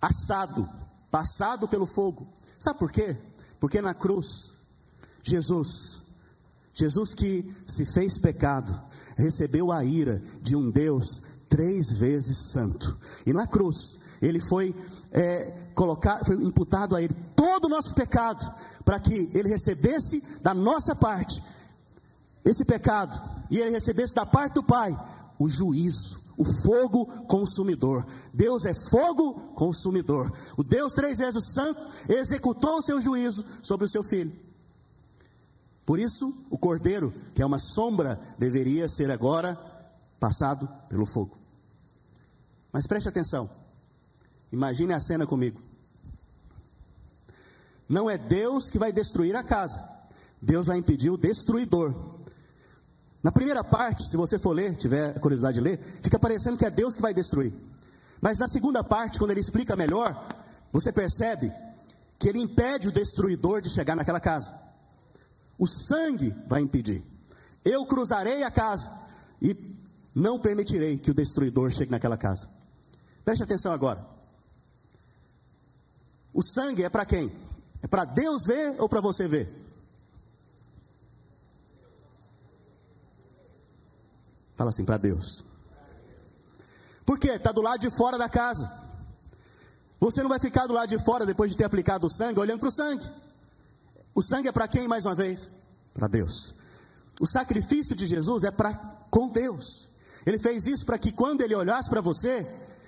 assado, 0.00 0.68
passado 1.10 1.66
pelo 1.66 1.86
fogo. 1.86 2.26
Sabe 2.58 2.78
por 2.78 2.92
quê? 2.92 3.16
Porque 3.58 3.80
na 3.80 3.94
cruz, 3.94 4.54
Jesus, 5.22 6.02
Jesus 6.74 7.14
que 7.14 7.54
se 7.66 7.84
fez 7.86 8.18
pecado, 8.18 8.80
recebeu 9.16 9.72
a 9.72 9.84
ira 9.84 10.22
de 10.40 10.54
um 10.54 10.70
Deus 10.70 11.22
três 11.52 11.92
vezes 11.92 12.38
santo. 12.38 12.96
E 13.26 13.32
na 13.34 13.46
cruz, 13.46 14.04
ele 14.22 14.40
foi 14.40 14.74
é, 15.12 15.54
colocado, 15.74 16.24
foi 16.24 16.36
imputado 16.36 16.96
a 16.96 17.02
ele 17.02 17.14
todo 17.36 17.66
o 17.66 17.68
nosso 17.68 17.92
pecado, 17.92 18.50
para 18.86 18.98
que 18.98 19.30
ele 19.34 19.50
recebesse 19.50 20.22
da 20.42 20.54
nossa 20.54 20.96
parte 20.96 21.42
esse 22.42 22.64
pecado, 22.64 23.20
e 23.50 23.58
ele 23.58 23.70
recebesse 23.70 24.14
da 24.14 24.24
parte 24.24 24.54
do 24.54 24.62
Pai 24.62 24.98
o 25.38 25.46
juízo 25.46 26.22
o 26.34 26.44
fogo 26.44 27.04
consumidor. 27.26 28.06
Deus 28.32 28.64
é 28.64 28.72
fogo 28.72 29.34
consumidor. 29.54 30.32
O 30.56 30.64
Deus 30.64 30.94
três 30.94 31.18
vezes 31.18 31.52
santo 31.52 31.78
executou 32.08 32.78
o 32.78 32.82
seu 32.82 33.00
juízo 33.00 33.44
sobre 33.62 33.84
o 33.84 33.88
seu 33.88 34.02
filho. 34.02 34.32
Por 35.84 36.00
isso, 36.00 36.34
o 36.50 36.56
cordeiro, 36.56 37.12
que 37.34 37.42
é 37.42 37.46
uma 37.46 37.58
sombra, 37.58 38.18
deveria 38.38 38.88
ser 38.88 39.10
agora 39.10 39.56
passado 40.18 40.68
pelo 40.88 41.04
fogo. 41.04 41.41
Mas 42.72 42.86
preste 42.86 43.08
atenção. 43.08 43.50
Imagine 44.50 44.94
a 44.94 45.00
cena 45.00 45.26
comigo. 45.26 45.60
Não 47.88 48.08
é 48.08 48.16
Deus 48.16 48.70
que 48.70 48.78
vai 48.78 48.92
destruir 48.92 49.36
a 49.36 49.42
casa. 49.42 49.86
Deus 50.40 50.66
vai 50.66 50.78
impedir 50.78 51.10
o 51.10 51.16
destruidor 51.16 51.94
na 53.22 53.30
primeira 53.30 53.62
parte, 53.62 54.02
se 54.02 54.16
você 54.16 54.36
for 54.36 54.52
ler, 54.52 54.74
tiver 54.74 55.18
curiosidade 55.20 55.54
de 55.54 55.60
ler, 55.60 55.78
fica 55.78 56.18
parecendo 56.18 56.56
que 56.56 56.66
é 56.66 56.70
Deus 56.70 56.96
que 56.96 57.02
vai 57.02 57.14
destruir. 57.14 57.54
Mas 58.20 58.38
na 58.38 58.48
segunda 58.48 58.82
parte, 58.82 59.18
quando 59.18 59.30
ele 59.30 59.40
explica 59.40 59.76
melhor, 59.76 60.26
você 60.72 60.92
percebe 60.92 61.52
que 62.18 62.28
ele 62.28 62.40
impede 62.40 62.88
o 62.88 62.92
destruidor 62.92 63.60
de 63.60 63.70
chegar 63.70 63.94
naquela 63.94 64.18
casa. 64.18 64.52
O 65.56 65.68
sangue 65.68 66.34
vai 66.48 66.62
impedir. 66.62 67.04
Eu 67.64 67.86
cruzarei 67.86 68.42
a 68.42 68.50
casa 68.50 68.90
e 69.40 69.56
não 70.12 70.38
permitirei 70.38 70.98
que 70.98 71.10
o 71.10 71.14
destruidor 71.14 71.70
chegue 71.70 71.92
naquela 71.92 72.16
casa. 72.16 72.48
Preste 73.24 73.42
atenção 73.42 73.72
agora. 73.72 74.04
O 76.32 76.42
sangue 76.42 76.82
é 76.82 76.88
para 76.88 77.04
quem? 77.04 77.30
É 77.82 77.86
para 77.86 78.04
Deus 78.04 78.44
ver 78.46 78.74
ou 78.78 78.88
para 78.88 79.00
você 79.00 79.28
ver? 79.28 79.52
Fala 84.56 84.70
assim 84.70 84.84
para 84.84 84.96
Deus. 84.96 85.44
Por 87.04 87.18
quê? 87.18 87.32
Está 87.32 87.52
do 87.52 87.62
lado 87.62 87.80
de 87.80 87.90
fora 87.90 88.16
da 88.16 88.28
casa. 88.28 88.70
Você 90.00 90.22
não 90.22 90.28
vai 90.28 90.40
ficar 90.40 90.66
do 90.66 90.72
lado 90.72 90.88
de 90.88 90.98
fora 91.04 91.26
depois 91.26 91.50
de 91.50 91.56
ter 91.56 91.64
aplicado 91.64 92.06
o 92.06 92.10
sangue, 92.10 92.40
olhando 92.40 92.60
para 92.60 92.68
o 92.68 92.72
sangue. 92.72 93.08
O 94.14 94.22
sangue 94.22 94.48
é 94.48 94.52
para 94.52 94.68
quem, 94.68 94.88
mais 94.88 95.06
uma 95.06 95.14
vez? 95.14 95.50
Para 95.94 96.08
Deus. 96.08 96.54
O 97.20 97.26
sacrifício 97.26 97.94
de 97.94 98.06
Jesus 98.06 98.44
é 98.44 98.50
para 98.50 98.74
com 99.10 99.28
Deus. 99.28 99.90
Ele 100.24 100.38
fez 100.38 100.66
isso 100.66 100.86
para 100.86 100.98
que 100.98 101.12
quando 101.12 101.42
ele 101.42 101.54
olhasse 101.54 101.88
para 101.88 102.00
você, 102.00 102.46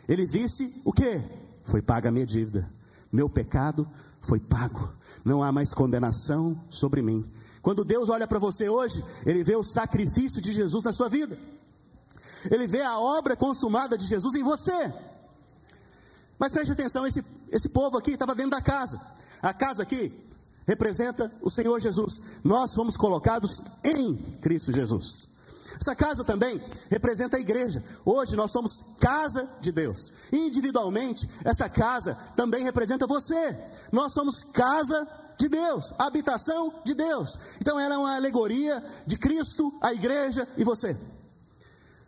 ele 0.09 0.27
visse 0.27 0.81
o 0.85 0.93
que? 0.93 1.23
Foi 1.65 1.81
paga 1.81 2.09
a 2.09 2.13
minha 2.13 2.27
dívida. 2.27 2.69
Meu 3.13 3.29
pecado 3.29 3.89
foi 4.21 4.41
pago. 4.41 4.93
Não 5.25 5.43
há 5.43 5.51
mais 5.51 5.73
condenação 5.73 6.61
sobre 6.69 7.01
mim. 7.01 7.25
Quando 7.63 7.85
Deus 7.85 8.09
olha 8.11 8.27
para 8.27 8.39
você 8.39 8.69
hoje, 8.69 9.03
Ele 9.25 9.43
vê 9.43 9.57
o 9.57 9.65
sacrifício 9.65 10.43
de 10.43 10.53
Jesus 10.53 10.85
na 10.85 10.93
sua 10.93 11.09
vida, 11.09 11.39
Ele 12.51 12.67
vê 12.67 12.83
a 12.83 12.99
obra 12.99 13.35
consumada 13.35 13.97
de 13.97 14.07
Jesus 14.07 14.35
em 14.35 14.43
você. 14.43 14.93
Mas 16.39 16.53
preste 16.53 16.73
atenção: 16.73 17.07
esse, 17.07 17.25
esse 17.51 17.71
povo 17.71 17.97
aqui 17.97 18.11
estava 18.11 18.35
dentro 18.35 18.51
da 18.51 18.61
casa, 18.61 19.01
a 19.41 19.55
casa 19.55 19.83
aqui 19.83 20.13
representa 20.67 21.33
o 21.41 21.51
Senhor 21.51 21.81
Jesus, 21.81 22.21
nós 22.43 22.75
fomos 22.75 22.97
colocados 22.97 23.65
em 23.85 24.15
Cristo 24.43 24.73
Jesus. 24.73 25.34
Essa 25.81 25.95
casa 25.95 26.25
também 26.25 26.61
representa 26.91 27.37
a 27.37 27.41
igreja. 27.41 27.83
Hoje 28.05 28.37
nós 28.37 28.51
somos 28.51 28.97
casa 29.01 29.49
de 29.61 29.73
Deus. 29.73 30.13
Individualmente, 30.33 31.29
essa 31.45 31.69
casa 31.69 32.17
também 32.37 32.65
representa 32.65 33.07
você. 33.07 33.57
Nós 33.93 34.13
somos 34.13 34.43
casa 34.43 35.07
de 35.39 35.49
Deus, 35.49 35.93
habitação 35.99 36.73
de 36.85 36.95
Deus. 36.95 37.39
Então 37.61 37.79
ela 37.79 37.95
é 37.95 37.99
uma 37.99 38.17
alegoria 38.17 38.83
de 39.07 39.17
Cristo, 39.17 39.73
a 39.81 39.93
igreja 39.93 40.47
e 40.57 40.65
você. 40.65 40.97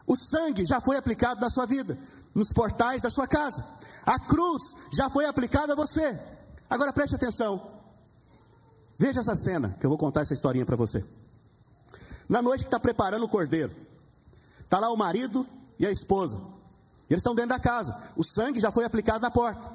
O 0.06 0.14
sangue 0.14 0.64
já 0.64 0.80
foi 0.80 0.96
aplicado 0.96 1.40
na 1.40 1.50
sua 1.50 1.66
vida, 1.66 1.98
nos 2.34 2.52
portais 2.52 3.02
da 3.02 3.10
sua 3.10 3.26
casa. 3.26 3.64
A 4.04 4.18
cruz 4.20 4.76
já 4.92 5.10
foi 5.10 5.26
aplicada 5.26 5.72
a 5.72 5.76
você. 5.76 6.18
Agora 6.70 6.92
preste 6.92 7.16
atenção. 7.16 7.60
Veja 8.98 9.20
essa 9.20 9.34
cena, 9.34 9.76
que 9.78 9.84
eu 9.84 9.90
vou 9.90 9.98
contar 9.98 10.22
essa 10.22 10.32
historinha 10.32 10.64
para 10.64 10.76
você. 10.76 11.04
Na 12.28 12.42
noite 12.42 12.60
que 12.60 12.68
está 12.68 12.80
preparando 12.80 13.24
o 13.24 13.28
cordeiro, 13.28 13.74
está 14.60 14.78
lá 14.78 14.90
o 14.90 14.96
marido 14.96 15.46
e 15.78 15.86
a 15.86 15.90
esposa. 15.90 16.38
E 17.08 17.12
eles 17.12 17.20
estão 17.20 17.34
dentro 17.34 17.50
da 17.50 17.60
casa. 17.60 17.96
O 18.16 18.24
sangue 18.24 18.60
já 18.60 18.70
foi 18.70 18.84
aplicado 18.84 19.20
na 19.20 19.30
porta. 19.30 19.70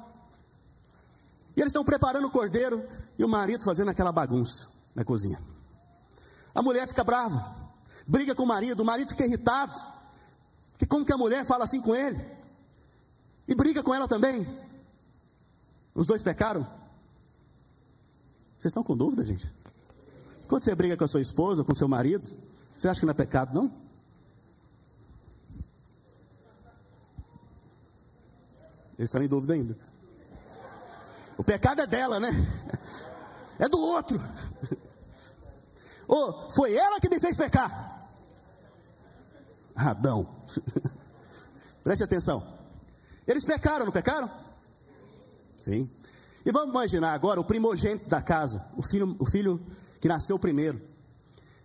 E 1.56 1.62
eles 1.62 1.72
estão 1.72 1.84
preparando 1.84 2.28
o 2.28 2.32
cordeiro 2.32 2.86
e 3.18 3.24
o 3.24 3.30
marido 3.30 3.64
fazendo 3.64 3.90
aquela 3.90 4.12
bagunça 4.12 4.68
na 4.96 5.04
cozinha. 5.04 5.42
A 6.54 6.62
mulher 6.62 6.88
fica 6.88 7.04
brava, 7.04 7.56
briga 8.06 8.36
com 8.36 8.44
o 8.44 8.48
marido, 8.48 8.82
o 8.82 8.86
marido 8.86 9.10
fica 9.10 9.26
irritado. 9.26 9.80
Que 10.78 10.86
como 10.86 11.06
que 11.06 11.14
a 11.14 11.18
mulher 11.18 11.46
fala 11.46 11.64
assim 11.64 11.82
com 11.82 11.96
ele? 11.96 12.20
E 13.48 13.56
briga 13.56 13.84
com 13.84 13.94
ela 13.94 14.08
também. 14.08 14.48
Os 15.94 16.08
dois 16.08 16.24
pecaram? 16.24 16.64
Vocês 18.58 18.72
estão 18.72 18.84
com 18.84 18.96
dúvida, 18.96 19.26
gente? 19.26 19.52
Quando 20.52 20.66
você 20.66 20.76
briga 20.76 20.98
com 20.98 21.06
a 21.06 21.08
sua 21.08 21.22
esposa, 21.22 21.64
com 21.64 21.74
seu 21.74 21.88
marido, 21.88 22.30
você 22.78 22.90
acha 22.90 23.00
que 23.00 23.06
não 23.06 23.12
é 23.12 23.14
pecado, 23.14 23.56
não? 23.56 23.72
Eles 29.00 29.10
estão 29.10 29.24
em 29.24 29.30
dúvida 29.30 29.54
ainda. 29.54 29.78
O 31.38 31.44
pecado 31.46 31.80
é 31.80 31.88
dela, 31.88 32.20
né? 32.20 32.28
É 33.60 33.70
do 33.70 33.80
outro. 33.80 34.22
Oh, 36.06 36.52
foi 36.52 36.74
ela 36.74 37.00
que 37.00 37.08
me 37.08 37.22
fez 37.22 37.38
pecar. 37.38 38.12
Adão. 39.74 40.28
Preste 41.82 42.04
atenção. 42.04 42.46
Eles 43.26 43.46
pecaram, 43.46 43.86
não 43.86 43.94
pecaram? 43.94 44.30
Sim. 45.58 45.90
E 46.46 46.52
vamos 46.52 46.72
imaginar 46.72 47.14
agora 47.14 47.40
o 47.40 47.46
primogênito 47.46 48.10
da 48.10 48.22
casa, 48.22 48.66
o 48.76 48.84
filho, 48.84 49.16
o 49.18 49.26
filho 49.26 49.66
que 50.02 50.08
nasceu 50.08 50.38
primeiro. 50.38 50.82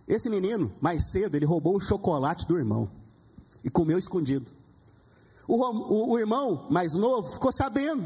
Esse 0.07 0.29
menino, 0.29 0.71
mais 0.79 1.05
cedo, 1.05 1.35
ele 1.35 1.45
roubou 1.45 1.75
um 1.75 1.79
chocolate 1.79 2.47
do 2.47 2.57
irmão 2.57 2.89
e 3.63 3.69
comeu 3.69 3.97
escondido. 3.97 4.49
O, 5.47 5.55
o, 5.55 6.11
o 6.11 6.19
irmão 6.19 6.67
mais 6.69 6.93
novo 6.93 7.33
ficou 7.33 7.51
sabendo 7.51 8.05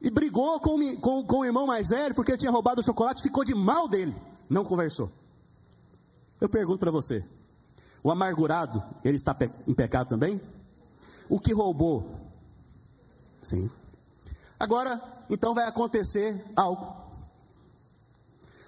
e 0.00 0.10
brigou 0.10 0.58
com, 0.60 0.78
com, 0.96 1.24
com 1.24 1.36
o 1.38 1.44
irmão 1.44 1.66
mais 1.66 1.88
velho 1.90 2.14
porque 2.14 2.30
ele 2.30 2.38
tinha 2.38 2.52
roubado 2.52 2.80
o 2.80 2.84
chocolate, 2.84 3.22
ficou 3.22 3.44
de 3.44 3.54
mal 3.54 3.88
dele, 3.88 4.14
não 4.48 4.64
conversou. 4.64 5.10
Eu 6.40 6.48
pergunto 6.48 6.78
para 6.78 6.90
você: 6.90 7.24
o 8.02 8.10
amargurado, 8.10 8.82
ele 9.04 9.16
está 9.16 9.36
em 9.66 9.74
pecado 9.74 10.08
também? 10.08 10.40
O 11.28 11.40
que 11.40 11.52
roubou? 11.52 12.20
Sim. 13.42 13.68
Agora, 14.58 15.00
então 15.28 15.54
vai 15.54 15.66
acontecer 15.66 16.42
algo. 16.54 17.03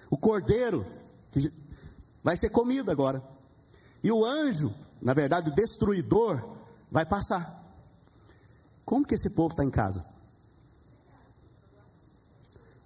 O 0.09 0.17
cordeiro 0.17 0.85
que 1.31 1.51
vai 2.23 2.35
ser 2.37 2.49
comido 2.49 2.91
agora. 2.91 3.21
E 4.03 4.11
o 4.11 4.25
anjo, 4.25 4.73
na 5.01 5.13
verdade, 5.13 5.49
o 5.49 5.53
destruidor, 5.53 6.43
vai 6.91 7.05
passar. 7.05 7.63
Como 8.85 9.05
que 9.05 9.15
esse 9.15 9.29
povo 9.29 9.51
está 9.51 9.63
em 9.63 9.69
casa? 9.69 10.05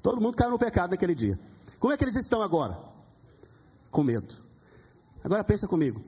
Todo 0.01 0.21
mundo 0.21 0.35
caiu 0.35 0.51
no 0.51 0.57
pecado 0.59 0.91
naquele 0.91 1.13
dia. 1.13 1.39
Como 1.79 1.93
é 1.93 1.97
que 1.97 2.03
eles 2.03 2.15
estão 2.15 2.41
agora? 2.41 2.77
Com 3.91 4.03
medo. 4.03 4.35
Agora 5.23 5.43
pensa 5.43 5.67
comigo. 5.67 6.01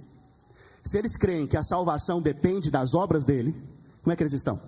Se 0.84 0.98
eles 0.98 1.16
creem 1.16 1.48
que 1.48 1.56
a 1.56 1.64
salvação 1.64 2.22
depende 2.22 2.70
das 2.72 2.94
obras 2.94 3.24
dele, 3.24 3.54
como 4.02 4.12
é 4.12 4.16
que 4.16 4.24
eles 4.24 4.34
estão? 4.34 4.60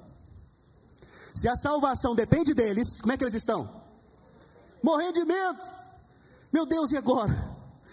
Se 1.34 1.50
a 1.50 1.56
salvação 1.56 2.16
depende 2.16 2.54
deles, 2.54 3.02
como 3.02 3.12
é 3.12 3.18
que 3.18 3.24
eles 3.24 3.34
estão? 3.34 3.70
Morrendo 4.82 5.14
de 5.14 5.26
medo. 5.26 5.60
Meu 6.56 6.66
Deus, 6.66 6.94
e 6.94 6.98
agora? 6.98 7.38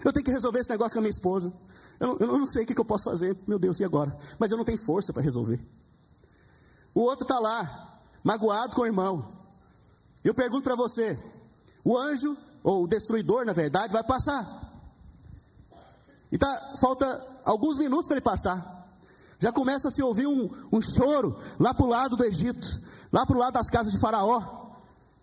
Eu 0.05 0.13
tenho 0.13 0.25
que 0.25 0.31
resolver 0.31 0.61
esse 0.61 0.71
negócio 0.71 0.93
com 0.93 1.01
a 1.01 1.03
minha 1.03 1.11
esposa. 1.11 1.53
Eu 1.99 2.07
não, 2.07 2.17
eu 2.21 2.39
não 2.39 2.47
sei 2.47 2.63
o 2.63 2.67
que, 2.67 2.79
eu 2.79 2.85
posso 2.85 3.03
fazer. 3.03 3.37
Meu 3.45 3.59
Deus, 3.59 3.81
e 3.81 3.85
agora? 3.85 4.17
Mas 4.39 4.53
eu 4.53 4.57
não 4.57 4.65
tenho 4.65 4.79
força 4.79 5.13
para 5.13 5.21
resolver. 5.21 5.61
O 6.95 7.01
outro 7.01 7.25
está 7.25 7.41
lá, 7.41 7.99
magoado 8.23 8.77
com 8.77 8.83
o 8.83 8.87
irmão. 8.87 9.27
Eu 10.23 10.33
pergunto 10.33 10.63
para 10.63 10.77
você: 10.77 11.19
o 11.83 11.99
anjo, 11.99 12.37
ou 12.63 12.85
o 12.85 12.87
destruidor, 12.87 13.45
na 13.45 13.53
verdade, 13.53 13.93
vai 13.93 14.05
passar. 14.05 14.47
E 16.31 16.39
tá, 16.39 16.77
falta 16.79 17.05
alguns 17.45 17.79
minutos 17.79 18.07
para 18.07 18.15
ele 18.15 18.25
passar. 18.25 18.89
Já 19.41 19.51
começa 19.51 19.89
a 19.89 19.91
se 19.91 20.05
ouvir 20.05 20.29
um, 20.29 20.49
um 20.71 20.81
choro 20.81 21.37
lá 21.59 21.75
para 21.75 21.85
o 21.85 21.89
lado 21.89 22.17
do 22.17 22.25
Egito, 22.25 22.81
lá 23.11 23.27
para 23.27 23.35
o 23.35 23.41
lado 23.41 23.55
das 23.55 23.69
casas 23.69 23.93
de 23.93 23.99
Faraó. 23.99 24.41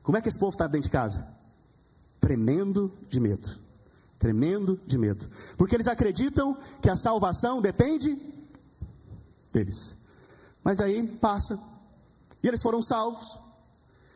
Como 0.03 0.17
é 0.17 0.21
que 0.21 0.27
esse 0.27 0.37
povo 0.37 0.51
está 0.51 0.67
dentro 0.67 0.81
de 0.81 0.89
casa? 0.89 1.38
Tremendo 2.19 2.91
de 3.09 3.19
medo. 3.19 3.57
Tremendo 4.17 4.79
de 4.85 4.97
medo. 4.97 5.29
Porque 5.57 5.75
eles 5.75 5.87
acreditam 5.87 6.57
que 6.81 6.89
a 6.89 6.95
salvação 6.95 7.61
depende 7.61 8.17
deles. 9.53 9.95
Mas 10.63 10.81
aí 10.81 11.07
passa. 11.07 11.59
E 12.43 12.47
eles 12.47 12.61
foram 12.61 12.81
salvos. 12.81 13.39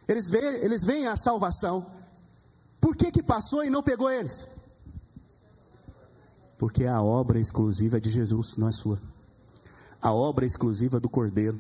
Eles 0.08 0.28
veem, 0.28 0.56
eles 0.64 0.84
veem 0.84 1.08
a 1.08 1.16
salvação. 1.16 1.86
Por 2.82 2.96
que, 2.96 3.12
que 3.12 3.24
passou 3.24 3.64
e 3.64 3.70
não 3.70 3.82
pegou 3.82 4.12
eles? 4.12 4.48
Porque 6.58 6.86
a 6.86 7.02
obra 7.02 7.40
exclusiva 7.40 7.98
é 7.98 8.00
de 8.00 8.10
Jesus, 8.10 8.58
não 8.58 8.68
é 8.68 8.72
sua. 8.72 9.00
A 10.02 10.14
obra 10.14 10.46
exclusiva 10.46 11.00
do 11.00 11.10
Cordeiro. 11.10 11.58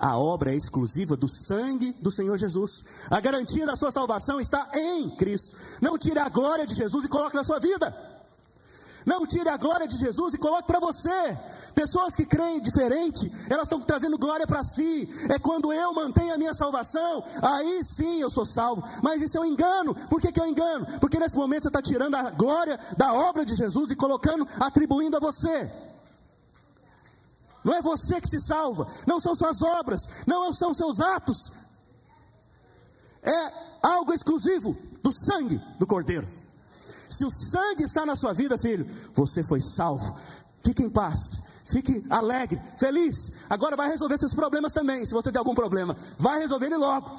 A 0.00 0.16
obra 0.16 0.52
é 0.52 0.56
exclusiva 0.56 1.14
do 1.14 1.28
sangue 1.28 1.92
do 2.00 2.10
Senhor 2.10 2.38
Jesus. 2.38 2.84
A 3.10 3.20
garantia 3.20 3.66
da 3.66 3.76
sua 3.76 3.90
salvação 3.90 4.40
está 4.40 4.66
em 4.74 5.10
Cristo. 5.10 5.54
Não 5.82 5.98
tire 5.98 6.18
a 6.18 6.28
glória 6.30 6.66
de 6.66 6.74
Jesus 6.74 7.04
e 7.04 7.08
coloque 7.08 7.36
na 7.36 7.44
sua 7.44 7.60
vida. 7.60 7.94
Não 9.04 9.26
tire 9.26 9.48
a 9.48 9.56
glória 9.56 9.86
de 9.86 9.96
Jesus 9.96 10.34
e 10.34 10.38
coloque 10.38 10.66
para 10.66 10.80
você. 10.80 11.36
Pessoas 11.74 12.16
que 12.16 12.24
creem 12.24 12.62
diferente, 12.62 13.30
elas 13.48 13.64
estão 13.64 13.80
trazendo 13.80 14.18
glória 14.18 14.46
para 14.46 14.62
si. 14.62 15.08
É 15.30 15.38
quando 15.38 15.72
eu 15.72 15.92
mantenho 15.92 16.34
a 16.34 16.38
minha 16.38 16.54
salvação, 16.54 17.22
aí 17.42 17.84
sim 17.84 18.20
eu 18.20 18.30
sou 18.30 18.46
salvo. 18.46 18.82
Mas 19.02 19.20
isso 19.20 19.36
é 19.36 19.40
um 19.40 19.44
engano. 19.44 19.94
Por 20.08 20.20
que, 20.20 20.32
que 20.32 20.40
é 20.40 20.42
um 20.42 20.46
engano? 20.46 20.86
Porque 20.98 21.18
nesse 21.18 21.36
momento 21.36 21.62
você 21.64 21.68
está 21.68 21.82
tirando 21.82 22.14
a 22.14 22.30
glória 22.30 22.78
da 22.96 23.12
obra 23.12 23.44
de 23.44 23.54
Jesus 23.54 23.90
e 23.90 23.96
colocando, 23.96 24.46
atribuindo 24.58 25.16
a 25.16 25.20
você. 25.20 25.70
Não 27.62 27.74
é 27.74 27.82
você 27.82 28.20
que 28.20 28.28
se 28.28 28.40
salva, 28.40 28.86
não 29.06 29.20
são 29.20 29.34
suas 29.34 29.62
obras, 29.62 30.08
não 30.26 30.52
são 30.52 30.72
seus 30.72 31.00
atos. 31.00 31.52
É 33.22 33.52
algo 33.82 34.12
exclusivo 34.12 34.76
do 35.02 35.12
sangue 35.12 35.60
do 35.78 35.86
Cordeiro. 35.86 36.26
Se 37.08 37.24
o 37.24 37.30
sangue 37.30 37.82
está 37.82 38.06
na 38.06 38.16
sua 38.16 38.32
vida, 38.32 38.56
filho, 38.56 38.88
você 39.12 39.42
foi 39.42 39.60
salvo. 39.60 40.16
Fique 40.62 40.82
em 40.82 40.88
paz, 40.88 41.42
fique 41.66 42.04
alegre, 42.08 42.60
feliz. 42.78 43.32
Agora 43.50 43.76
vai 43.76 43.88
resolver 43.88 44.16
seus 44.16 44.34
problemas 44.34 44.72
também. 44.72 45.04
Se 45.04 45.12
você 45.12 45.30
tem 45.30 45.38
algum 45.38 45.54
problema, 45.54 45.96
vai 46.16 46.38
resolver 46.38 46.66
ele 46.66 46.76
logo. 46.76 47.10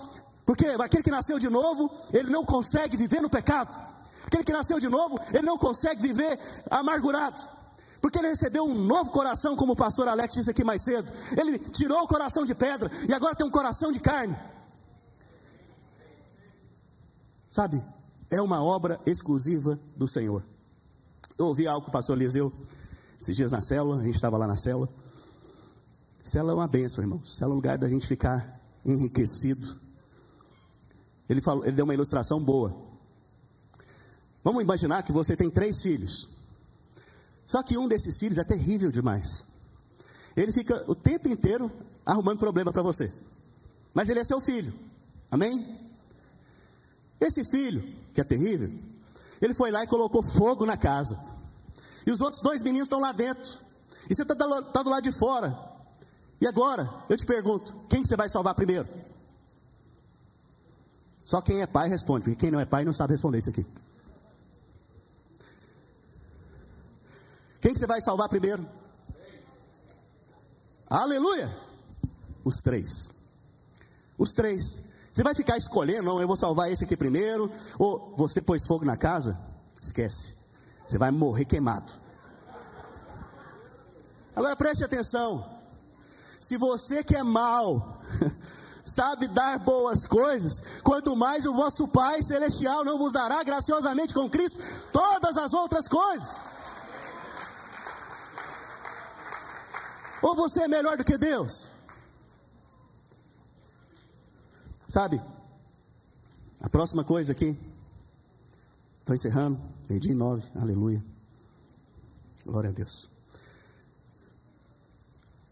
Porque 0.45 0.65
aquele 0.65 1.03
que 1.03 1.11
nasceu 1.11 1.37
de 1.37 1.49
novo, 1.49 1.91
ele 2.13 2.31
não 2.31 2.45
consegue 2.45 2.97
viver 2.97 3.21
no 3.21 3.29
pecado. 3.29 3.77
Aquele 4.25 4.43
que 4.43 4.53
nasceu 4.53 4.79
de 4.79 4.87
novo, 4.87 5.19
ele 5.33 5.45
não 5.45 5.57
consegue 5.57 6.01
viver 6.01 6.39
amargurado. 6.69 7.41
Porque 8.02 8.18
ele 8.18 8.30
recebeu 8.30 8.66
um 8.66 8.74
novo 8.74 9.12
coração, 9.12 9.56
como 9.56 9.74
o 9.74 9.76
pastor 9.76 10.08
Alex 10.08 10.34
disse 10.34 10.49
aqui 10.49 10.64
mais 10.64 10.82
cedo. 10.82 11.12
Ele 11.38 11.60
tirou 11.60 12.02
o 12.02 12.08
coração 12.08 12.43
de 12.43 12.56
pedra 12.56 12.89
e 13.08 13.14
agora 13.14 13.36
tem 13.36 13.45
um 13.45 13.52
coração 13.52 13.91
de 13.91 13.99
carne. 13.99 14.36
Sabe, 17.49 17.84
é 18.30 18.41
uma 18.41 18.64
obra 18.64 18.99
exclusiva 19.06 19.80
do 19.95 20.08
Senhor. 20.08 20.43
Eu 21.38 21.45
ouvi 21.45 21.68
algo 21.68 21.84
com 21.84 21.89
o 21.89 21.93
pastor 21.93 22.18
Eliseu 22.18 22.52
esses 23.20 23.36
dias 23.36 23.52
na 23.52 23.62
célula, 23.62 23.99
a 23.99 24.04
gente 24.04 24.16
estava 24.16 24.36
lá 24.36 24.47
na 24.47 24.58
célula. 24.58 24.89
Célula 26.24 26.54
é 26.54 26.56
uma 26.56 26.68
benção, 26.68 27.04
irmão. 27.04 27.24
Célula 27.24 27.52
é 27.52 27.54
um 27.54 27.56
lugar 27.56 27.78
da 27.78 27.88
gente 27.88 28.08
ficar 28.08 28.60
enriquecido. 28.84 29.78
Ele, 31.30 31.39
falou, 31.39 31.64
ele 31.64 31.76
deu 31.76 31.86
uma 31.86 31.93
ilustração 31.93 32.39
boa. 32.39 32.76
Vamos 34.43 34.64
imaginar 34.64 35.04
que 35.04 35.12
você 35.12 35.36
tem 35.36 35.52
três 35.52 35.84
filhos. 35.84 36.30
Só 37.52 37.62
que 37.62 37.78
um 37.78 37.86
desses 37.86 38.18
filhos 38.18 38.38
é 38.38 38.45
terrível 38.45 38.89
demais. 38.89 39.43
Ele 40.38 40.54
fica 40.54 40.86
o 40.88 40.95
tempo 40.95 41.28
inteiro 41.28 41.70
arrumando 42.06 42.39
problema 42.39 42.72
para 42.72 42.82
você. 42.82 43.12
Mas 43.93 44.08
ele 44.08 44.22
é 44.22 44.24
seu 44.24 44.39
filho. 44.39 44.74
Amém? 45.30 45.62
Esse 47.20 47.43
filho, 47.43 47.84
que 48.14 48.22
é 48.22 48.24
terrível, 48.24 48.72
ele 49.41 49.54
foi 49.54 49.70
lá 49.70 49.84
e 49.84 49.88
colocou 49.88 50.24
fogo 50.24 50.66
na 50.66 50.78
casa. 50.78 51.20
E 52.08 52.12
os 52.12 52.22
outros 52.22 52.41
dois 52.41 52.64
meninos 52.64 52.86
estão 52.86 53.02
lá 53.02 53.12
dentro. 53.12 53.60
E 54.10 54.16
você 54.16 54.22
está 54.22 54.34
tá 54.34 54.82
do 54.82 54.89
lado 54.89 55.04
de 55.04 55.12
fora. 55.12 55.54
E 56.39 56.47
agora, 56.47 56.89
eu 57.10 57.18
te 57.18 57.26
pergunto: 57.26 57.76
quem 57.89 58.02
que 58.02 58.08
você 58.08 58.16
vai 58.16 58.30
salvar 58.30 58.56
primeiro? 58.56 58.88
Só 61.26 61.41
quem 61.41 61.62
é 61.62 61.68
pai 61.68 61.89
responde, 61.89 62.24
porque 62.24 62.39
quem 62.39 62.49
não 62.49 62.62
é 62.62 62.66
pai 62.66 62.86
não 62.86 62.93
sabe 62.93 63.12
responder 63.12 63.39
isso 63.39 63.49
aqui. 63.49 63.66
Quem 67.62 67.74
que 67.74 67.80
você 67.80 67.88
vai 67.88 68.01
salvar 68.01 68.28
primeiro? 68.28 68.66
Aleluia! 70.89 71.49
Os 72.43 72.62
três. 72.62 73.14
Os 74.18 74.34
três. 74.34 74.84
Você 75.12 75.24
vai 75.24 75.36
ficar 75.36 75.57
escolhendo, 75.57 76.03
não, 76.03 76.20
eu 76.20 76.28
vou 76.28 76.36
salvar 76.36 76.72
esse 76.72 76.84
aqui 76.84 76.97
primeiro, 76.97 77.51
ou 77.78 78.16
você 78.18 78.41
pôs 78.41 78.66
fogo 78.66 78.84
na 78.84 78.97
casa? 78.97 79.39
Esquece. 79.82 80.36
Você 80.86 80.97
vai 80.97 81.12
morrer 81.12 81.45
queimado. 81.45 81.93
Agora 84.36 84.55
preste 84.55 84.84
atenção. 84.84 85.45
Se 86.39 86.57
você 86.57 87.03
que 87.03 87.16
é 87.16 87.24
mal, 87.24 88.01
sabe 88.84 89.28
dar 89.28 89.59
boas 89.59 90.07
coisas, 90.07 90.82
quanto 90.82 91.16
mais 91.16 91.45
o 91.45 91.53
vosso 91.53 91.88
Pai 91.88 92.24
Celestial 92.24 92.84
não 92.84 92.97
vos 92.97 93.14
dará 93.14 93.43
graciosamente 93.43 94.14
com 94.14 94.30
Cristo 94.30 94.59
todas 94.91 95.38
as 95.38 95.53
outras 95.53 95.88
coisas. 95.88 96.41
Ou 100.22 100.36
você 100.36 100.63
é 100.63 100.67
melhor 100.67 100.97
do 100.97 101.03
que 101.03 101.17
Deus? 101.17 101.72
Sabe? 104.88 105.22
A 106.59 106.69
próxima 106.69 107.03
coisa 107.03 107.32
aqui. 107.32 107.57
Estou 108.99 109.15
encerrando. 109.15 109.59
Meio-dia 109.89 110.13
nove. 110.13 110.47
Aleluia. 110.55 111.03
Glória 112.45 112.69
a 112.69 112.74
Deus. 112.74 113.09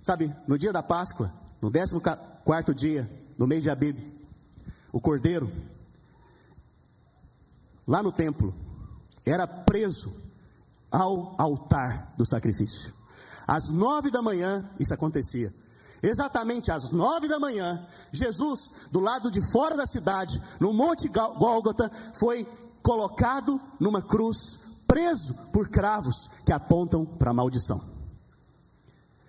Sabe, 0.01 0.33
no 0.47 0.57
dia 0.57 0.73
da 0.73 0.81
Páscoa, 0.81 1.31
no 1.61 1.71
14 1.71 1.99
quarto 2.43 2.73
dia, 2.73 3.07
no 3.37 3.45
mês 3.45 3.61
de 3.61 3.69
Abib, 3.69 3.97
o 4.91 4.99
cordeiro, 4.99 5.51
lá 7.87 8.01
no 8.01 8.11
templo, 8.11 8.55
era 9.25 9.45
preso 9.45 10.11
ao 10.89 11.35
altar 11.39 12.13
do 12.17 12.25
sacrifício. 12.25 12.98
Às 13.49 13.71
nove 13.71 14.11
da 14.11 14.21
manhã, 14.21 14.63
isso 14.79 14.93
acontecia. 14.93 15.51
Exatamente 16.03 16.71
às 16.71 16.91
nove 16.91 17.27
da 17.27 17.39
manhã, 17.39 17.83
Jesus, 18.11 18.73
do 18.91 18.99
lado 18.99 19.31
de 19.31 19.41
fora 19.41 19.75
da 19.75 19.87
cidade, 19.87 20.39
no 20.59 20.71
Monte 20.71 21.07
Gólgota, 21.07 21.91
foi 22.13 22.47
colocado 22.83 23.59
numa 23.79 24.03
cruz, 24.03 24.83
preso 24.85 25.33
por 25.51 25.67
cravos 25.67 26.29
que 26.45 26.53
apontam 26.53 27.03
para 27.03 27.31
a 27.31 27.33
maldição. 27.33 27.81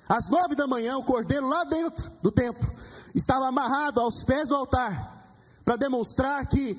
Às 0.07 0.29
nove 0.29 0.55
da 0.55 0.67
manhã, 0.67 0.99
o 0.99 1.03
cordeiro 1.05 1.49
lá 1.49 1.65
dentro 1.65 2.11
do 2.21 2.31
templo 2.31 2.71
estava 3.15 3.49
amarrado 3.49 4.01
aos 4.01 4.23
pés 4.23 4.51
do 4.51 4.55
altar, 4.55 5.33
para 5.65 5.77
demonstrar 5.77 6.47
que 6.47 6.77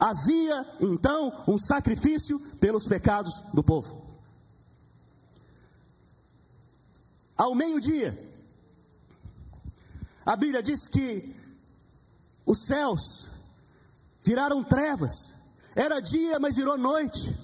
havia 0.00 0.66
então 0.80 1.32
um 1.46 1.58
sacrifício 1.58 2.40
pelos 2.58 2.88
pecados 2.88 3.40
do 3.54 3.62
povo. 3.62 4.05
Ao 7.36 7.54
meio-dia, 7.54 8.16
a 10.24 10.34
Bíblia 10.36 10.62
diz 10.62 10.88
que 10.88 11.36
os 12.44 12.66
céus 12.66 13.30
viraram 14.22 14.64
trevas. 14.64 15.34
Era 15.74 16.00
dia, 16.00 16.40
mas 16.40 16.56
virou 16.56 16.78
noite. 16.78 17.34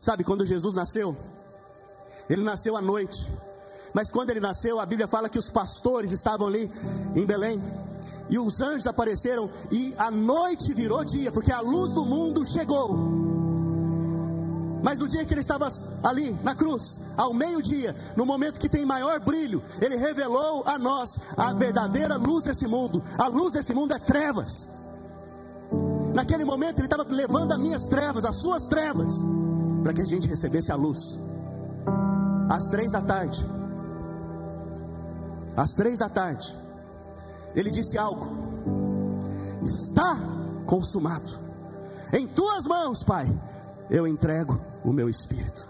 Sabe 0.00 0.24
quando 0.24 0.44
Jesus 0.44 0.74
nasceu? 0.74 1.16
Ele 2.28 2.42
nasceu 2.42 2.76
à 2.76 2.82
noite. 2.82 3.30
Mas 3.94 4.10
quando 4.10 4.30
ele 4.30 4.40
nasceu, 4.40 4.80
a 4.80 4.86
Bíblia 4.86 5.06
fala 5.06 5.28
que 5.28 5.38
os 5.38 5.50
pastores 5.50 6.12
estavam 6.12 6.48
ali 6.48 6.70
em 7.16 7.24
Belém. 7.24 7.62
E 8.28 8.38
os 8.38 8.60
anjos 8.60 8.86
apareceram 8.86 9.48
e 9.70 9.94
a 9.96 10.10
noite 10.10 10.74
virou 10.74 11.02
dia, 11.04 11.32
porque 11.32 11.50
a 11.52 11.60
luz 11.60 11.94
do 11.94 12.04
mundo 12.04 12.44
chegou. 12.44 13.47
Mas 14.82 15.00
no 15.00 15.08
dia 15.08 15.24
que 15.24 15.34
ele 15.34 15.40
estava 15.40 15.68
ali 16.02 16.36
na 16.42 16.54
cruz, 16.54 17.00
ao 17.16 17.34
meio-dia, 17.34 17.94
no 18.16 18.24
momento 18.24 18.60
que 18.60 18.68
tem 18.68 18.84
maior 18.86 19.18
brilho, 19.20 19.62
ele 19.80 19.96
revelou 19.96 20.62
a 20.66 20.78
nós 20.78 21.18
a 21.36 21.52
verdadeira 21.52 22.16
luz 22.16 22.44
desse 22.44 22.66
mundo. 22.66 23.02
A 23.18 23.26
luz 23.28 23.54
desse 23.54 23.74
mundo 23.74 23.92
é 23.92 23.98
trevas. 23.98 24.68
Naquele 26.14 26.44
momento 26.44 26.78
ele 26.78 26.86
estava 26.86 27.04
levando 27.08 27.52
as 27.52 27.58
minhas 27.58 27.88
trevas, 27.88 28.24
as 28.24 28.36
suas 28.36 28.66
trevas, 28.66 29.24
para 29.82 29.92
que 29.92 30.02
a 30.02 30.06
gente 30.06 30.28
recebesse 30.28 30.72
a 30.72 30.76
luz. 30.76 31.18
Às 32.48 32.66
três 32.66 32.92
da 32.92 33.02
tarde, 33.02 33.44
às 35.56 35.74
três 35.74 35.98
da 35.98 36.08
tarde, 36.08 36.56
ele 37.54 37.70
disse 37.70 37.98
algo: 37.98 38.26
Está 39.62 40.16
consumado. 40.66 41.48
Em 42.12 42.26
tuas 42.26 42.66
mãos, 42.66 43.04
Pai, 43.04 43.28
eu 43.90 44.06
entrego 44.06 44.60
o 44.84 44.92
meu 44.92 45.08
espírito. 45.08 45.68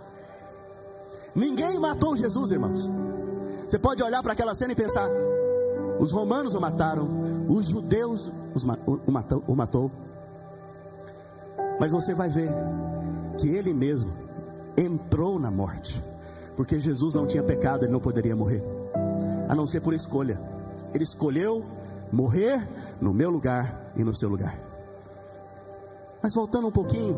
Ninguém 1.35 1.79
matou 1.79 2.17
Jesus, 2.17 2.51
irmãos. 2.51 2.91
Você 3.69 3.79
pode 3.79 4.03
olhar 4.03 4.23
para 4.23 4.33
aquela 4.33 4.55
cena 4.55 4.73
e 4.73 4.77
pensar: 4.77 5.09
os 5.99 6.13
romanos 6.13 6.55
o 6.55 6.61
mataram, 6.61 7.09
os 7.49 7.67
judeus 7.67 8.33
o, 9.07 9.13
matou, 9.13 9.45
o 9.47 9.55
matou. 9.55 9.91
Mas 11.79 11.93
você 11.93 12.15
vai 12.15 12.29
ver 12.29 12.51
que 13.39 13.49
ele 13.49 13.73
mesmo 13.73 14.11
entrou 14.77 15.39
na 15.39 15.51
morte, 15.51 16.03
porque 16.57 16.81
Jesus 16.81 17.15
não 17.15 17.27
tinha 17.27 17.43
pecado, 17.43 17.85
ele 17.85 17.93
não 17.93 18.01
poderia 18.01 18.35
morrer, 18.35 18.63
a 19.49 19.55
não 19.55 19.67
ser 19.67 19.81
por 19.81 19.95
escolha. 19.95 20.41
Ele 20.95 21.05
escolheu 21.05 21.65
morrer 22.11 22.67
no 23.01 23.13
meu 23.13 23.31
lugar 23.31 23.93
e 23.95 24.03
no 24.03 24.15
seu 24.15 24.29
lugar. 24.29 24.59
Mas 26.23 26.35
voltando 26.35 26.67
um 26.67 26.73
pouquinho, 26.73 27.17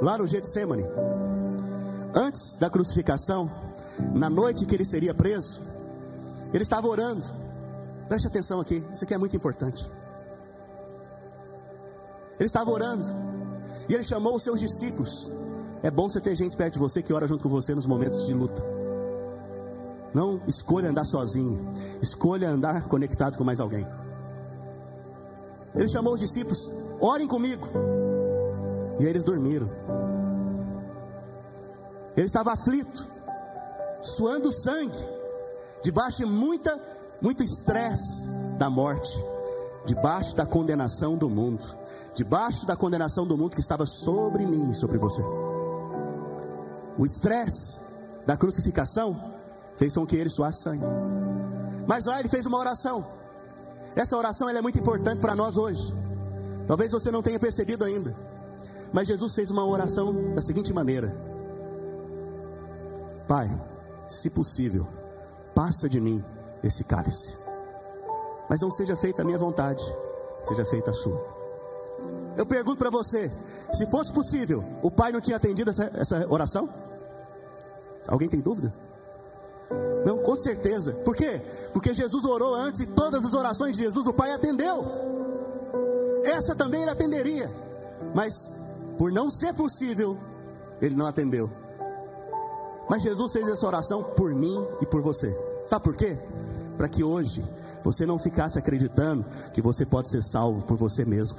lá 0.00 0.16
no 0.18 0.26
Getsemane, 0.26 0.84
antes 2.14 2.54
da 2.54 2.70
crucificação, 2.70 3.50
na 4.14 4.30
noite 4.30 4.64
que 4.64 4.74
ele 4.74 4.84
seria 4.84 5.14
preso, 5.14 5.60
ele 6.52 6.62
estava 6.62 6.86
orando. 6.86 7.24
Preste 8.08 8.26
atenção 8.26 8.60
aqui, 8.60 8.84
isso 8.94 9.04
aqui 9.04 9.14
é 9.14 9.18
muito 9.18 9.36
importante. 9.36 9.90
Ele 12.38 12.46
estava 12.46 12.70
orando 12.70 13.04
e 13.88 13.94
ele 13.94 14.04
chamou 14.04 14.36
os 14.36 14.42
seus 14.42 14.60
discípulos. 14.60 15.30
É 15.82 15.90
bom 15.90 16.08
você 16.08 16.20
ter 16.20 16.34
gente 16.34 16.56
perto 16.56 16.74
de 16.74 16.78
você 16.78 17.02
que 17.02 17.12
ora 17.12 17.26
junto 17.26 17.42
com 17.42 17.48
você 17.48 17.74
nos 17.74 17.86
momentos 17.86 18.26
de 18.26 18.32
luta. 18.32 18.64
Não 20.14 20.40
escolha 20.46 20.88
andar 20.88 21.04
sozinho, 21.04 21.68
escolha 22.00 22.48
andar 22.48 22.88
conectado 22.88 23.36
com 23.36 23.44
mais 23.44 23.60
alguém. 23.60 23.86
Ele 25.74 25.88
chamou 25.88 26.14
os 26.14 26.20
discípulos: 26.20 26.70
orem 27.00 27.26
comigo. 27.26 27.66
E 28.98 29.04
eles 29.04 29.24
dormiram. 29.24 29.68
Ele 32.16 32.26
estava 32.26 32.52
aflito, 32.52 33.06
suando 34.02 34.50
sangue, 34.50 34.98
debaixo 35.82 36.18
de 36.18 36.26
muita, 36.26 36.76
muito 37.20 37.44
estresse 37.44 38.26
da 38.58 38.68
morte, 38.68 39.16
debaixo 39.86 40.34
da 40.34 40.44
condenação 40.44 41.16
do 41.16 41.30
mundo, 41.30 41.64
debaixo 42.14 42.66
da 42.66 42.74
condenação 42.74 43.24
do 43.24 43.38
mundo 43.38 43.54
que 43.54 43.60
estava 43.60 43.86
sobre 43.86 44.44
mim 44.44 44.70
e 44.70 44.74
sobre 44.74 44.98
você. 44.98 45.22
O 46.98 47.06
estresse 47.06 47.82
da 48.26 48.36
crucificação 48.36 49.16
fez 49.76 49.94
com 49.94 50.04
que 50.04 50.16
ele 50.16 50.28
suasse 50.28 50.62
sangue. 50.62 50.84
Mas 51.86 52.06
lá 52.06 52.18
ele 52.18 52.28
fez 52.28 52.46
uma 52.46 52.58
oração. 52.58 53.06
Essa 53.94 54.16
oração 54.16 54.48
é 54.48 54.60
muito 54.60 54.78
importante 54.78 55.20
para 55.20 55.36
nós 55.36 55.56
hoje. 55.56 55.94
Talvez 56.66 56.90
você 56.90 57.12
não 57.12 57.22
tenha 57.22 57.38
percebido 57.38 57.84
ainda. 57.84 58.14
Mas 58.92 59.08
Jesus 59.08 59.34
fez 59.34 59.50
uma 59.50 59.64
oração 59.64 60.34
da 60.34 60.40
seguinte 60.40 60.72
maneira: 60.72 61.14
Pai, 63.26 63.48
se 64.06 64.30
possível, 64.30 64.86
passa 65.54 65.88
de 65.88 66.00
mim 66.00 66.24
esse 66.62 66.84
cálice. 66.84 67.36
Mas 68.48 68.60
não 68.60 68.70
seja 68.70 68.96
feita 68.96 69.22
a 69.22 69.24
minha 69.24 69.38
vontade, 69.38 69.84
seja 70.42 70.64
feita 70.64 70.90
a 70.90 70.94
sua. 70.94 71.20
Eu 72.36 72.46
pergunto 72.46 72.78
para 72.78 72.90
você: 72.90 73.30
se 73.72 73.86
fosse 73.86 74.12
possível, 74.12 74.64
o 74.82 74.90
Pai 74.90 75.12
não 75.12 75.20
tinha 75.20 75.36
atendido 75.36 75.70
essa, 75.70 75.90
essa 75.94 76.26
oração? 76.28 76.68
Alguém 78.06 78.28
tem 78.28 78.40
dúvida? 78.40 78.72
Não, 80.06 80.18
com 80.18 80.36
certeza. 80.36 80.92
Por 81.04 81.14
quê? 81.14 81.40
Porque 81.72 81.92
Jesus 81.92 82.24
orou 82.24 82.54
antes 82.54 82.80
e 82.80 82.86
todas 82.86 83.24
as 83.24 83.34
orações 83.34 83.76
de 83.76 83.82
Jesus 83.82 84.06
o 84.06 84.12
Pai 84.14 84.32
atendeu. 84.32 84.84
Essa 86.24 86.54
também 86.54 86.82
ele 86.82 86.90
atenderia. 86.90 87.50
Mas 88.14 88.52
Por 88.98 89.12
não 89.12 89.30
ser 89.30 89.54
possível, 89.54 90.18
ele 90.82 90.96
não 90.96 91.06
atendeu. 91.06 91.48
Mas 92.90 93.02
Jesus 93.02 93.32
fez 93.32 93.48
essa 93.48 93.66
oração 93.66 94.02
por 94.02 94.34
mim 94.34 94.66
e 94.80 94.86
por 94.86 95.00
você. 95.00 95.34
Sabe 95.66 95.84
por 95.84 95.94
quê? 95.94 96.18
Para 96.76 96.88
que 96.88 97.04
hoje 97.04 97.44
você 97.82 98.04
não 98.04 98.18
ficasse 98.18 98.58
acreditando 98.58 99.24
que 99.52 99.62
você 99.62 99.86
pode 99.86 100.08
ser 100.08 100.22
salvo 100.22 100.64
por 100.64 100.76
você 100.76 101.04
mesmo. 101.04 101.38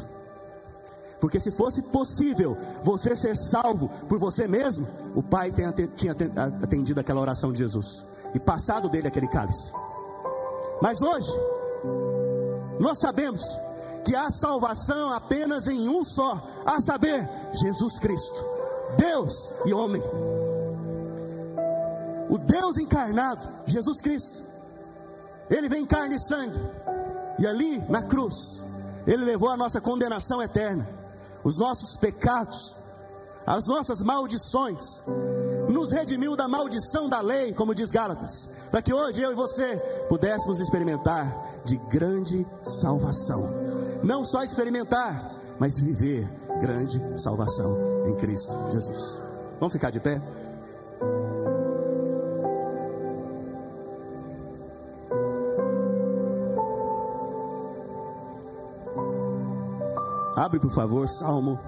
Porque 1.20 1.40
se 1.40 1.52
fosse 1.52 1.82
possível 1.84 2.56
você 2.82 3.14
ser 3.16 3.36
salvo 3.36 3.90
por 4.08 4.18
você 4.18 4.48
mesmo, 4.48 4.88
o 5.14 5.22
Pai 5.22 5.52
tinha 5.96 6.16
atendido 6.64 7.00
aquela 7.02 7.20
oração 7.20 7.52
de 7.52 7.60
Jesus 7.60 8.06
e 8.34 8.40
passado 8.40 8.88
dele 8.88 9.10
aquele 9.10 9.28
cálice. 9.28 9.74
Mas 10.82 11.02
hoje, 11.02 11.30
nós 12.80 13.00
sabemos 13.00 13.60
que 14.04 14.16
há 14.16 14.30
salvação 14.30 15.14
apenas 15.14 15.68
em 15.68 15.88
um 15.88 16.04
só, 16.04 16.42
a 16.66 16.82
saber, 16.82 17.28
Jesus 17.54 18.00
Cristo, 18.00 18.44
Deus 18.98 19.54
e 19.66 19.74
homem. 19.74 20.02
O 22.30 22.38
Deus 22.38 22.78
encarnado, 22.78 23.48
Jesus 23.66 24.02
Cristo, 24.02 24.44
ele 25.50 25.68
vem 25.68 25.84
em 25.84 25.86
carne 25.86 26.16
e 26.16 26.20
sangue, 26.20 26.60
e 27.40 27.48
ali 27.48 27.80
na 27.90 28.04
cruz, 28.04 28.64
ele 29.08 29.26
levou 29.26 29.50
a 29.50 29.58
nossa 29.58 29.82
condenação 29.82 30.42
eterna, 30.42 30.88
os 31.44 31.58
nossos 31.58 31.96
pecados, 31.96 32.78
as 33.46 33.66
nossas 33.66 34.04
maldições, 34.04 35.02
nos 35.70 35.92
redimiu 35.92 36.36
da 36.36 36.48
maldição 36.48 37.10
da 37.10 37.20
lei, 37.22 37.54
como 37.54 37.74
diz 37.74 37.90
Gálatas, 37.92 38.50
para 38.70 38.82
que 38.82 38.94
hoje 38.94 39.22
eu 39.22 39.32
e 39.32 39.36
você 39.36 39.78
pudéssemos 40.08 40.60
experimentar 40.60 41.36
de 41.66 41.78
grande 41.78 42.46
salvação. 42.62 43.50
Não 44.04 44.24
só 44.24 44.44
experimentar, 44.44 45.36
mas 45.60 45.80
viver 45.80 46.28
grande 46.62 47.02
salvação 47.20 48.06
em 48.08 48.16
Cristo 48.16 48.56
Jesus. 48.72 49.22
Vamos 49.60 49.74
ficar 49.74 49.90
de 49.90 50.00
pé? 50.00 50.22
Abre, 60.36 60.60
por 60.60 60.72
favor, 60.72 61.10
Salmo 61.10 61.60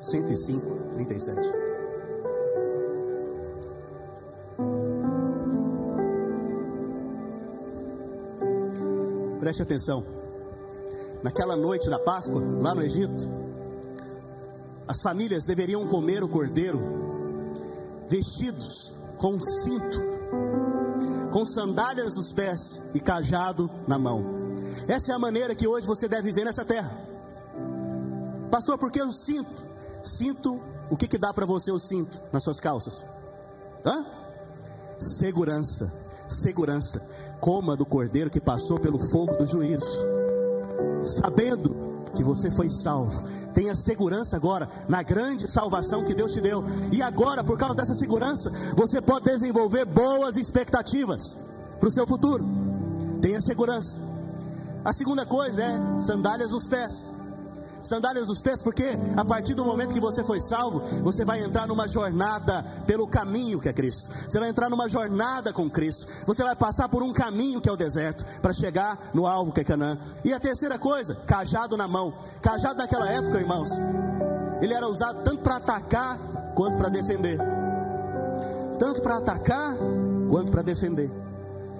105, 0.00 0.76
37. 0.94 1.40
Preste 9.38 9.62
atenção. 9.62 10.25
Naquela 11.22 11.56
noite 11.56 11.88
da 11.88 11.98
Páscoa, 11.98 12.42
lá 12.60 12.74
no 12.74 12.82
Egito, 12.82 13.28
as 14.86 15.02
famílias 15.02 15.44
deveriam 15.46 15.86
comer 15.86 16.22
o 16.22 16.28
cordeiro 16.28 16.78
vestidos 18.08 18.94
com 19.18 19.40
cinto, 19.40 20.00
com 21.32 21.44
sandálias 21.44 22.14
nos 22.14 22.32
pés 22.32 22.80
e 22.94 23.00
cajado 23.00 23.70
na 23.86 23.98
mão. 23.98 24.24
Essa 24.86 25.12
é 25.12 25.14
a 25.14 25.18
maneira 25.18 25.54
que 25.54 25.66
hoje 25.66 25.86
você 25.86 26.06
deve 26.08 26.24
viver 26.24 26.44
nessa 26.44 26.64
terra. 26.64 26.90
Pastor, 28.50 28.78
por 28.78 28.92
que 28.92 29.02
o 29.02 29.10
cinto? 29.10 29.50
Cinto, 30.02 30.60
o 30.88 30.96
que, 30.96 31.08
que 31.08 31.18
dá 31.18 31.32
para 31.32 31.44
você 31.44 31.72
o 31.72 31.78
cinto 31.78 32.22
nas 32.32 32.44
suas 32.44 32.60
calças? 32.60 33.04
Hã? 33.84 34.04
Segurança, 34.98 35.92
segurança. 36.28 37.02
Coma 37.40 37.76
do 37.76 37.84
cordeiro 37.84 38.30
que 38.30 38.40
passou 38.40 38.78
pelo 38.78 38.98
fogo 38.98 39.34
do 39.34 39.46
juízo, 39.46 40.00
sabendo 41.06 41.74
que 42.14 42.24
você 42.24 42.50
foi 42.50 42.70
salvo. 42.70 43.22
Tenha 43.52 43.74
segurança 43.74 44.36
agora 44.36 44.68
na 44.88 45.02
grande 45.02 45.50
salvação 45.50 46.04
que 46.04 46.14
Deus 46.14 46.32
te 46.32 46.40
deu. 46.40 46.64
E 46.92 47.02
agora, 47.02 47.42
por 47.44 47.58
causa 47.58 47.74
dessa 47.74 47.94
segurança, 47.94 48.50
você 48.74 49.00
pode 49.00 49.24
desenvolver 49.26 49.84
boas 49.84 50.36
expectativas 50.36 51.38
para 51.78 51.88
o 51.88 51.92
seu 51.92 52.06
futuro. 52.06 52.44
Tenha 53.20 53.40
segurança. 53.40 54.00
A 54.84 54.92
segunda 54.92 55.26
coisa 55.26 55.62
é 55.62 55.98
sandálias 55.98 56.50
nos 56.50 56.66
pés 56.68 57.14
sandálias 57.86 58.26
dos 58.26 58.40
pés, 58.40 58.62
porque 58.62 58.84
a 59.16 59.24
partir 59.24 59.54
do 59.54 59.64
momento 59.64 59.94
que 59.94 60.00
você 60.00 60.22
foi 60.22 60.40
salvo, 60.40 60.80
você 61.02 61.24
vai 61.24 61.42
entrar 61.42 61.66
numa 61.66 61.88
jornada 61.88 62.62
pelo 62.86 63.06
caminho 63.06 63.60
que 63.60 63.68
é 63.68 63.72
Cristo. 63.72 64.10
Você 64.28 64.38
vai 64.38 64.48
entrar 64.48 64.68
numa 64.68 64.88
jornada 64.88 65.52
com 65.52 65.68
Cristo. 65.68 66.06
Você 66.26 66.42
vai 66.42 66.56
passar 66.56 66.88
por 66.88 67.02
um 67.02 67.12
caminho 67.12 67.60
que 67.60 67.68
é 67.68 67.72
o 67.72 67.76
deserto 67.76 68.24
para 68.40 68.52
chegar 68.52 68.98
no 69.14 69.26
alvo 69.26 69.52
que 69.52 69.60
é 69.60 69.64
Canaã. 69.64 69.98
E 70.24 70.32
a 70.32 70.40
terceira 70.40 70.78
coisa, 70.78 71.14
cajado 71.26 71.76
na 71.76 71.88
mão. 71.88 72.12
Cajado 72.42 72.78
naquela 72.78 73.08
época, 73.10 73.38
irmãos, 73.38 73.72
ele 74.60 74.74
era 74.74 74.88
usado 74.88 75.22
tanto 75.22 75.42
para 75.42 75.56
atacar 75.56 76.18
quanto 76.54 76.76
para 76.76 76.88
defender. 76.88 77.38
Tanto 78.78 79.02
para 79.02 79.18
atacar 79.18 79.74
quanto 80.28 80.50
para 80.50 80.62
defender. 80.62 81.10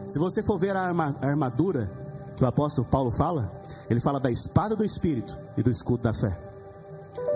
Se 0.06 0.18
você 0.18 0.42
for 0.42 0.58
ver 0.58 0.76
a 0.76 0.92
armadura 1.20 1.90
que 2.36 2.44
o 2.44 2.46
apóstolo 2.46 2.86
Paulo 2.86 3.10
fala, 3.10 3.50
ele 3.88 4.00
fala 4.00 4.18
da 4.18 4.30
espada 4.30 4.74
do 4.74 4.84
Espírito 4.84 5.38
e 5.56 5.62
do 5.62 5.70
escudo 5.70 6.02
da 6.02 6.12
fé. 6.12 6.36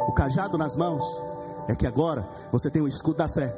O 0.09 0.13
cajado 0.13 0.59
nas 0.59 0.77
mãos 0.77 1.23
é 1.69 1.75
que 1.75 1.87
agora 1.87 2.27
você 2.51 2.71
tem 2.71 2.83
o 2.83 2.89
escudo 2.89 3.19
da 3.19 3.29
fé, 3.29 3.55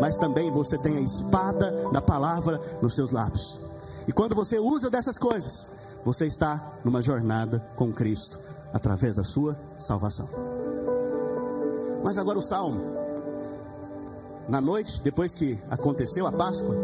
mas 0.00 0.18
também 0.18 0.50
você 0.50 0.76
tem 0.76 0.96
a 0.96 1.00
espada 1.00 1.70
da 1.92 2.02
palavra 2.02 2.60
nos 2.80 2.94
seus 2.94 3.12
lábios. 3.12 3.60
E 4.06 4.12
quando 4.12 4.34
você 4.34 4.58
usa 4.58 4.90
dessas 4.90 5.18
coisas, 5.18 5.66
você 6.04 6.26
está 6.26 6.72
numa 6.84 7.00
jornada 7.00 7.64
com 7.76 7.92
Cristo 7.92 8.38
através 8.72 9.16
da 9.16 9.24
sua 9.24 9.56
salvação. 9.78 10.28
Mas 12.02 12.18
agora 12.18 12.38
o 12.38 12.42
salmo. 12.42 12.80
Na 14.48 14.60
noite, 14.60 15.00
depois 15.02 15.34
que 15.34 15.56
aconteceu 15.70 16.26
a 16.26 16.32
Páscoa, 16.32 16.74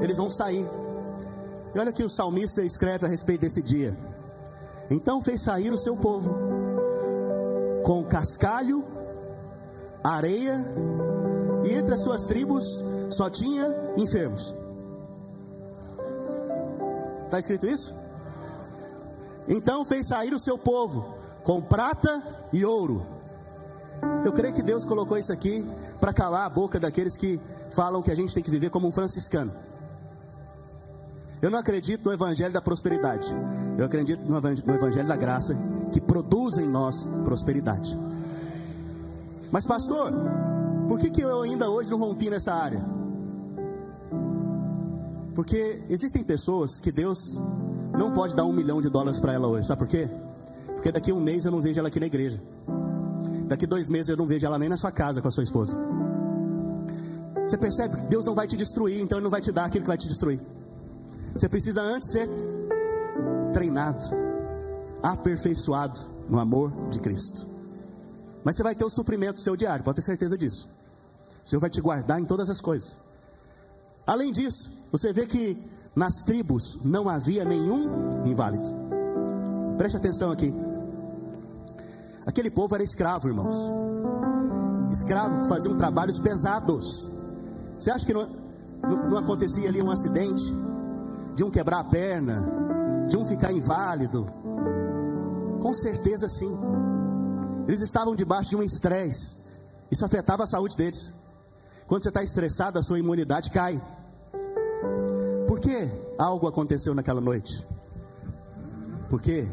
eles 0.00 0.16
vão 0.16 0.30
sair. 0.30 0.68
E 1.74 1.78
olha 1.78 1.92
que 1.92 2.04
o 2.04 2.10
salmista 2.10 2.62
escreve 2.62 3.04
a 3.04 3.08
respeito 3.08 3.40
desse 3.40 3.60
dia. 3.60 3.96
Então 4.90 5.22
fez 5.22 5.40
sair 5.40 5.72
o 5.72 5.78
seu 5.78 5.96
povo 5.96 6.34
com 7.84 8.04
cascalho, 8.04 8.84
areia, 10.02 10.64
e 11.64 11.72
entre 11.72 11.94
as 11.94 12.00
suas 12.00 12.26
tribos 12.26 12.84
só 13.10 13.30
tinha 13.30 13.66
enfermos. 13.96 14.54
Está 17.24 17.38
escrito 17.38 17.66
isso? 17.66 17.94
Então 19.48 19.84
fez 19.84 20.06
sair 20.06 20.32
o 20.32 20.38
seu 20.38 20.58
povo 20.58 21.14
com 21.44 21.60
prata 21.60 22.22
e 22.52 22.64
ouro. 22.64 23.06
Eu 24.24 24.32
creio 24.32 24.52
que 24.52 24.62
Deus 24.62 24.84
colocou 24.84 25.16
isso 25.16 25.32
aqui 25.32 25.66
para 26.00 26.12
calar 26.12 26.46
a 26.46 26.50
boca 26.50 26.80
daqueles 26.80 27.16
que 27.16 27.40
falam 27.70 28.02
que 28.02 28.10
a 28.10 28.14
gente 28.14 28.34
tem 28.34 28.42
que 28.42 28.50
viver 28.50 28.70
como 28.70 28.88
um 28.88 28.92
franciscano. 28.92 29.52
Eu 31.42 31.50
não 31.50 31.58
acredito 31.58 32.04
no 32.04 32.12
evangelho 32.12 32.52
da 32.52 32.60
prosperidade. 32.60 33.34
Eu 33.78 33.86
acredito 33.86 34.20
no 34.20 34.36
evangelho 34.74 35.08
da 35.08 35.16
graça 35.16 35.56
que 35.90 36.00
produz 36.00 36.58
em 36.58 36.68
nós 36.68 37.10
prosperidade. 37.24 37.98
Mas 39.50 39.64
pastor, 39.64 40.12
por 40.86 40.98
que, 40.98 41.10
que 41.10 41.22
eu 41.22 41.42
ainda 41.42 41.68
hoje 41.70 41.90
não 41.90 41.98
rompi 41.98 42.28
nessa 42.28 42.52
área? 42.52 42.80
Porque 45.34 45.82
existem 45.88 46.22
pessoas 46.22 46.78
que 46.78 46.92
Deus 46.92 47.40
não 47.98 48.10
pode 48.10 48.34
dar 48.34 48.44
um 48.44 48.52
milhão 48.52 48.80
de 48.80 48.90
dólares 48.90 49.18
para 49.18 49.32
ela 49.32 49.48
hoje. 49.48 49.66
Sabe 49.66 49.78
por 49.78 49.88
quê? 49.88 50.08
Porque 50.74 50.92
daqui 50.92 51.10
a 51.10 51.14
um 51.14 51.20
mês 51.20 51.44
eu 51.44 51.50
não 51.50 51.60
vejo 51.60 51.78
ela 51.78 51.88
aqui 51.88 51.98
na 51.98 52.06
igreja. 52.06 52.40
Daqui 53.48 53.66
dois 53.66 53.88
meses 53.88 54.08
eu 54.10 54.16
não 54.16 54.26
vejo 54.26 54.44
ela 54.44 54.58
nem 54.58 54.68
na 54.68 54.76
sua 54.76 54.92
casa 54.92 55.22
com 55.22 55.28
a 55.28 55.30
sua 55.30 55.42
esposa. 55.42 55.76
Você 57.46 57.56
percebe 57.56 57.96
que 57.96 58.02
Deus 58.02 58.26
não 58.26 58.34
vai 58.34 58.46
te 58.46 58.56
destruir, 58.56 59.00
então 59.00 59.18
Ele 59.18 59.24
não 59.24 59.30
vai 59.30 59.40
te 59.40 59.50
dar 59.50 59.64
aquilo 59.64 59.82
que 59.82 59.88
vai 59.88 59.96
te 59.96 60.06
destruir. 60.06 60.40
Você 61.40 61.48
precisa 61.48 61.80
antes 61.80 62.10
ser 62.10 62.28
treinado, 63.54 64.04
aperfeiçoado 65.02 65.98
no 66.28 66.38
amor 66.38 66.70
de 66.90 67.00
Cristo. 67.00 67.46
Mas 68.44 68.56
você 68.56 68.62
vai 68.62 68.74
ter 68.74 68.84
o 68.84 68.90
suprimento 68.90 69.36
do 69.36 69.40
seu 69.40 69.56
diário, 69.56 69.82
pode 69.82 69.96
ter 69.96 70.02
certeza 70.02 70.36
disso. 70.36 70.68
O 71.42 71.48
Senhor 71.48 71.58
vai 71.58 71.70
te 71.70 71.80
guardar 71.80 72.20
em 72.20 72.26
todas 72.26 72.50
as 72.50 72.60
coisas. 72.60 72.98
Além 74.06 74.32
disso, 74.32 74.70
você 74.92 75.14
vê 75.14 75.24
que 75.24 75.56
nas 75.96 76.22
tribos 76.22 76.80
não 76.84 77.08
havia 77.08 77.42
nenhum 77.42 78.22
inválido. 78.26 78.68
Preste 79.78 79.96
atenção 79.96 80.30
aqui. 80.30 80.52
Aquele 82.26 82.50
povo 82.50 82.74
era 82.74 82.84
escravo, 82.84 83.28
irmãos. 83.28 83.72
Escravo 84.92 85.48
faziam 85.48 85.74
trabalhos 85.74 86.18
pesados. 86.18 87.08
Você 87.78 87.90
acha 87.90 88.04
que 88.04 88.12
não, 88.12 88.28
não, 88.82 89.08
não 89.08 89.16
acontecia 89.16 89.70
ali 89.70 89.80
um 89.80 89.90
acidente? 89.90 90.52
De 91.40 91.44
um 91.44 91.50
quebrar 91.50 91.80
a 91.80 91.84
perna, 91.84 93.06
de 93.08 93.16
um 93.16 93.24
ficar 93.24 93.50
inválido? 93.50 94.26
Com 95.62 95.72
certeza 95.72 96.28
sim. 96.28 96.54
Eles 97.66 97.80
estavam 97.80 98.14
debaixo 98.14 98.50
de 98.50 98.56
um 98.56 98.62
estresse. 98.62 99.38
Isso 99.90 100.04
afetava 100.04 100.44
a 100.44 100.46
saúde 100.46 100.76
deles. 100.76 101.14
Quando 101.86 102.02
você 102.02 102.10
está 102.10 102.22
estressado, 102.22 102.78
a 102.78 102.82
sua 102.82 102.98
imunidade 102.98 103.50
cai. 103.50 103.80
Por 105.48 105.58
que 105.60 105.88
algo 106.18 106.46
aconteceu 106.46 106.94
naquela 106.94 107.22
noite? 107.22 107.66
Porque 109.08 109.48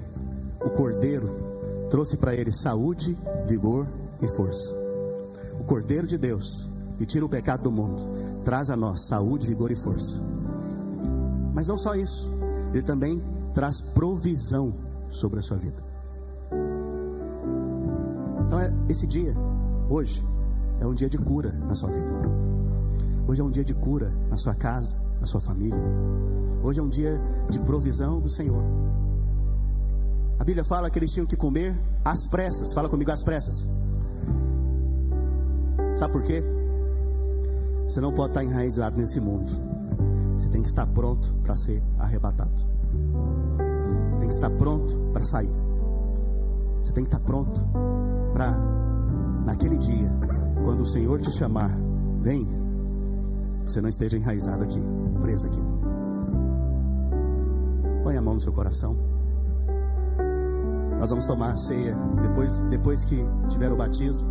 o 0.59 0.69
cordeiro 0.69 1.87
trouxe 1.89 2.17
para 2.17 2.35
eles 2.35 2.57
saúde, 2.57 3.17
vigor 3.47 3.87
e 4.21 4.27
força. 4.27 4.73
O 5.57 5.63
Cordeiro 5.63 6.05
de 6.05 6.17
Deus, 6.17 6.67
que 6.97 7.05
tira 7.05 7.25
o 7.25 7.29
pecado 7.29 7.63
do 7.63 7.71
mundo, 7.71 8.03
traz 8.43 8.69
a 8.69 8.75
nós 8.75 9.03
saúde, 9.03 9.47
vigor 9.47 9.71
e 9.71 9.75
força. 9.77 10.21
Mas 11.53 11.67
não 11.67 11.77
só 11.77 11.95
isso, 11.95 12.31
ele 12.73 12.83
também 12.83 13.21
traz 13.53 13.81
provisão 13.81 14.73
sobre 15.09 15.39
a 15.39 15.43
sua 15.43 15.57
vida. 15.57 15.81
Então, 18.45 18.59
é, 18.59 18.71
esse 18.87 19.07
dia, 19.07 19.33
hoje, 19.89 20.23
é 20.79 20.85
um 20.85 20.93
dia 20.93 21.09
de 21.09 21.17
cura 21.17 21.51
na 21.67 21.75
sua 21.75 21.89
vida. 21.89 22.11
Hoje 23.27 23.41
é 23.41 23.43
um 23.43 23.51
dia 23.51 23.63
de 23.63 23.73
cura 23.73 24.13
na 24.29 24.37
sua 24.37 24.53
casa, 24.53 24.95
na 25.19 25.25
sua 25.25 25.41
família. 25.41 25.77
Hoje 26.63 26.79
é 26.79 26.83
um 26.83 26.89
dia 26.89 27.19
de 27.49 27.59
provisão 27.59 28.21
do 28.21 28.29
Senhor. 28.29 28.63
A 30.39 30.43
Bíblia 30.43 30.63
fala 30.63 30.89
que 30.89 30.99
eles 30.99 31.11
tinham 31.11 31.25
que 31.25 31.35
comer 31.35 31.75
às 32.05 32.27
pressas. 32.27 32.73
Fala 32.73 32.87
comigo 32.87 33.11
às 33.11 33.23
pressas. 33.23 33.67
Sabe 35.95 36.13
por 36.13 36.23
quê? 36.23 36.43
Você 37.87 37.99
não 37.99 38.13
pode 38.13 38.31
estar 38.31 38.43
enraizado 38.43 38.97
nesse 38.97 39.19
mundo. 39.19 39.66
Você 40.37 40.49
tem 40.49 40.61
que 40.61 40.67
estar 40.67 40.85
pronto 40.85 41.33
para 41.41 41.55
ser 41.55 41.81
arrebatado. 41.97 42.51
Você 44.11 44.19
tem 44.19 44.27
que 44.27 44.35
estar 44.35 44.49
pronto 44.51 44.99
para 45.11 45.23
sair. 45.23 45.51
Você 46.83 46.93
tem 46.93 47.03
que 47.03 47.07
estar 47.13 47.19
pronto 47.25 47.67
para, 48.33 48.51
naquele 49.45 49.77
dia, 49.77 50.09
quando 50.63 50.81
o 50.81 50.85
Senhor 50.85 51.19
te 51.19 51.31
chamar, 51.31 51.75
vem, 52.21 52.47
você 53.65 53.81
não 53.81 53.89
esteja 53.89 54.15
enraizado 54.15 54.63
aqui, 54.63 54.79
preso 55.19 55.47
aqui. 55.47 55.61
Põe 58.03 58.15
a 58.15 58.21
mão 58.21 58.35
no 58.35 58.39
seu 58.39 58.53
coração. 58.53 58.95
Nós 60.99 61.09
vamos 61.09 61.25
tomar 61.25 61.51
a 61.51 61.57
ceia 61.57 61.95
depois, 62.21 62.61
depois 62.69 63.03
que 63.03 63.17
tiver 63.49 63.71
o 63.71 63.75
batismo. 63.75 64.29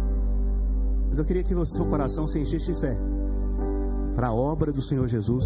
Mas 1.09 1.19
eu 1.19 1.25
queria 1.25 1.43
que 1.43 1.55
o 1.55 1.67
seu 1.67 1.85
coração 1.87 2.29
se 2.29 2.39
enchesse 2.39 2.73
de 2.73 2.81
fé 2.81 2.97
para 4.15 4.29
a 4.29 4.33
obra 4.33 4.73
do 4.73 4.81
Senhor 4.81 5.07
Jesus 5.09 5.45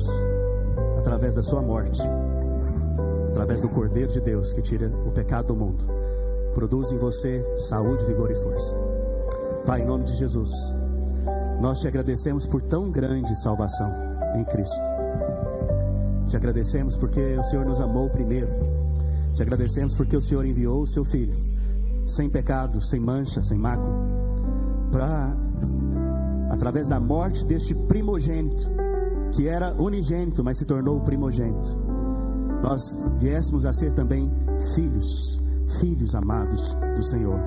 através 1.11 1.35
da 1.35 1.43
sua 1.43 1.61
morte, 1.61 2.01
através 3.31 3.61
do 3.61 3.69
Cordeiro 3.69 4.13
de 4.13 4.21
Deus 4.21 4.53
que 4.53 4.63
tira 4.63 4.87
o 5.05 5.11
pecado 5.11 5.49
do 5.49 5.57
mundo. 5.57 5.85
Produz 6.55 6.93
em 6.93 6.99
você 6.99 7.45
saúde, 7.59 8.05
vigor 8.05 8.31
e 8.31 8.37
força. 8.37 8.77
Pai, 9.67 9.83
em 9.83 9.87
nome 9.87 10.05
de 10.05 10.15
Jesus, 10.15 10.53
nós 11.61 11.81
te 11.81 11.89
agradecemos 11.89 12.47
por 12.47 12.63
tão 12.63 12.93
grande 12.93 13.35
salvação 13.43 13.93
em 14.37 14.45
Cristo. 14.45 14.81
Te 16.29 16.37
agradecemos 16.37 16.97
porque 16.97 17.37
o 17.37 17.43
Senhor 17.43 17.67
nos 17.67 17.81
amou 17.81 18.09
primeiro. 18.09 18.51
Te 19.35 19.43
agradecemos 19.43 19.95
porque 19.95 20.17
o 20.17 20.23
Senhor 20.23 20.47
enviou 20.47 20.83
o 20.83 20.87
seu 20.87 21.05
Filho, 21.05 21.37
sem 22.07 22.31
pecado, 22.31 22.81
sem 22.81 23.01
mancha, 23.01 23.43
sem 23.43 23.59
mácula, 23.59 23.99
para, 24.93 25.37
através 26.51 26.87
da 26.87 27.01
morte 27.01 27.45
deste 27.45 27.75
primogênito, 27.75 28.80
que 29.33 29.49
era 29.49 29.73
unigênito, 29.75 30.43
mas 30.43 30.59
se 30.59 30.65
tornou 30.65 31.01
primogênito, 31.01 31.77
nós 32.63 32.97
viéssemos 33.19 33.65
a 33.65 33.73
ser 33.73 33.93
também 33.93 34.31
filhos, 34.75 35.41
filhos 35.81 36.15
amados 36.15 36.75
do 36.97 37.03
Senhor. 37.03 37.39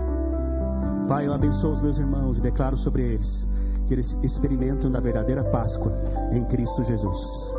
Pai, 1.08 1.28
eu 1.28 1.34
abençoo 1.34 1.72
os 1.72 1.82
meus 1.82 2.00
irmãos 2.00 2.40
e 2.40 2.42
declaro 2.42 2.78
sobre 2.78 3.04
eles 3.04 3.48
que 3.86 3.94
eles 3.94 4.18
experimentam 4.24 4.90
da 4.90 5.00
verdadeira 5.00 5.44
Páscoa 5.44 5.92
em 6.32 6.44
Cristo 6.46 6.84
Jesus. 6.84 7.54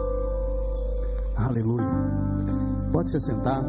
Aleluia. 1.37 1.85
Pode 2.93 3.11
se 3.11 3.21
sentar. 3.21 3.63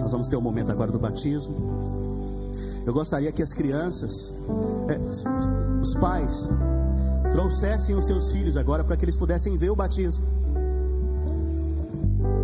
Nós 0.00 0.10
vamos 0.10 0.28
ter 0.28 0.36
um 0.36 0.40
momento 0.40 0.72
agora 0.72 0.90
do 0.90 0.98
batismo. 0.98 1.54
Eu 2.84 2.92
gostaria 2.92 3.30
que 3.30 3.42
as 3.42 3.54
crianças, 3.54 4.34
é, 4.88 4.98
os 5.80 5.94
pais, 5.94 6.50
trouxessem 7.32 7.96
os 7.96 8.04
seus 8.04 8.30
filhos 8.30 8.56
agora 8.56 8.84
para 8.84 8.96
que 8.96 9.04
eles 9.04 9.16
pudessem 9.16 9.56
ver 9.56 9.70
o 9.70 9.76
batismo. 9.76 10.24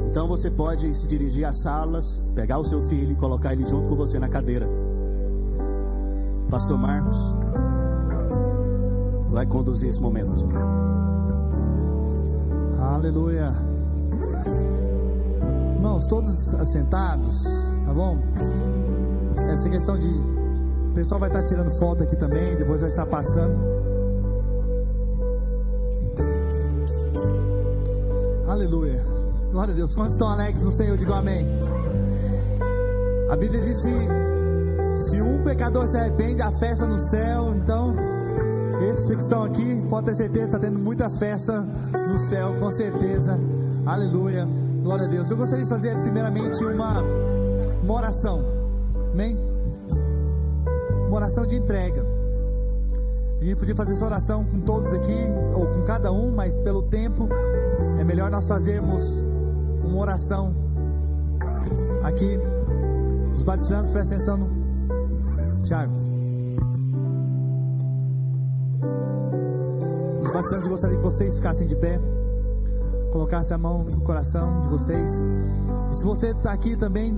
Então 0.06 0.26
você 0.26 0.50
pode 0.50 0.92
se 0.96 1.06
dirigir 1.06 1.46
às 1.46 1.58
salas, 1.58 2.20
pegar 2.34 2.58
o 2.58 2.64
seu 2.64 2.82
filho 2.88 3.12
e 3.12 3.14
colocar 3.14 3.52
ele 3.52 3.64
junto 3.64 3.88
com 3.88 3.94
você 3.94 4.18
na 4.18 4.28
cadeira. 4.28 4.66
Pastor 6.50 6.78
Marcos 6.78 7.34
vai 9.28 9.44
conduzir 9.44 9.90
esse 9.90 10.00
momento. 10.00 10.48
Aleluia. 12.80 13.52
Irmãos, 15.76 16.06
todos 16.06 16.54
assentados, 16.54 17.44
tá 17.84 17.92
bom? 17.92 18.18
Essa 19.52 19.68
questão 19.68 19.98
de. 19.98 20.08
O 20.08 20.94
pessoal 20.94 21.20
vai 21.20 21.28
estar 21.28 21.44
tirando 21.44 21.70
foto 21.70 22.02
aqui 22.02 22.16
também, 22.16 22.56
depois 22.56 22.80
vai 22.80 22.90
estar 22.90 23.06
passando. 23.06 23.77
Aleluia. 28.58 29.00
Glória 29.52 29.72
a 29.72 29.76
Deus. 29.76 29.94
Quantos 29.94 30.14
estão 30.14 30.28
alegres 30.28 30.64
no 30.64 30.72
Senhor? 30.72 30.96
Digo 30.96 31.12
amém. 31.12 31.46
A 33.30 33.36
Bíblia 33.36 33.60
diz 33.60 33.84
que 33.84 34.96
se 34.96 35.22
um 35.22 35.44
pecador 35.44 35.86
se 35.86 35.96
arrepende, 35.96 36.42
há 36.42 36.50
festa 36.50 36.84
no 36.84 36.98
céu. 36.98 37.54
Então, 37.54 37.94
esses 38.90 39.14
que 39.14 39.22
estão 39.22 39.44
aqui, 39.44 39.80
pode 39.88 40.06
ter 40.06 40.16
certeza, 40.16 40.46
está 40.46 40.58
tendo 40.58 40.76
muita 40.76 41.08
festa 41.08 41.64
no 42.10 42.18
céu, 42.18 42.52
com 42.58 42.68
certeza. 42.72 43.38
Aleluia. 43.86 44.44
Glória 44.82 45.06
a 45.06 45.08
Deus. 45.08 45.30
Eu 45.30 45.36
gostaria 45.36 45.62
de 45.62 45.70
fazer 45.70 45.96
primeiramente 46.02 46.64
uma, 46.64 47.00
uma 47.84 47.94
oração. 47.94 48.42
Amém? 49.12 49.38
Uma 51.06 51.14
oração 51.14 51.46
de 51.46 51.54
entrega. 51.54 52.04
A 53.40 53.44
gente 53.44 53.56
podia 53.56 53.76
fazer 53.76 53.92
essa 53.92 54.04
oração 54.04 54.44
com 54.44 54.58
todos 54.62 54.92
aqui, 54.92 55.16
ou 55.54 55.64
com 55.64 55.84
cada 55.84 56.10
um, 56.10 56.32
mas 56.32 56.56
pelo 56.56 56.82
tempo, 56.82 57.28
é 57.98 58.04
melhor 58.04 58.30
nós 58.30 58.46
fazermos 58.46 59.22
uma 59.84 59.98
oração 59.98 60.54
aqui. 62.02 62.38
Os 63.34 63.42
batizantes, 63.42 63.90
presta 63.90 64.14
atenção 64.14 64.36
no. 64.36 65.62
Tiago. 65.62 65.92
Os 70.22 70.30
batizantes, 70.30 70.64
eu 70.64 70.70
gostaria 70.70 70.96
que 70.96 71.02
vocês 71.02 71.36
ficassem 71.36 71.66
de 71.66 71.76
pé 71.76 72.00
colocasse 73.10 73.52
a 73.52 73.58
mão 73.58 73.84
no 73.84 74.00
coração 74.02 74.60
de 74.60 74.68
vocês. 74.68 75.22
E 75.90 75.96
se 75.96 76.04
você 76.04 76.28
está 76.30 76.52
aqui 76.52 76.76
também 76.76 77.14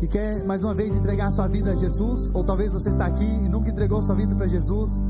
e 0.00 0.06
quer 0.06 0.44
mais 0.44 0.64
uma 0.64 0.74
vez 0.74 0.94
entregar 0.94 1.26
a 1.26 1.30
sua 1.30 1.46
vida 1.46 1.72
a 1.72 1.74
Jesus, 1.74 2.30
ou 2.34 2.42
talvez 2.42 2.72
você 2.72 2.88
está 2.88 3.06
aqui 3.06 3.24
e 3.24 3.48
nunca 3.48 3.70
entregou 3.70 4.02
sua 4.02 4.14
vida 4.14 4.34
para 4.34 4.46
Jesus, 4.46 5.00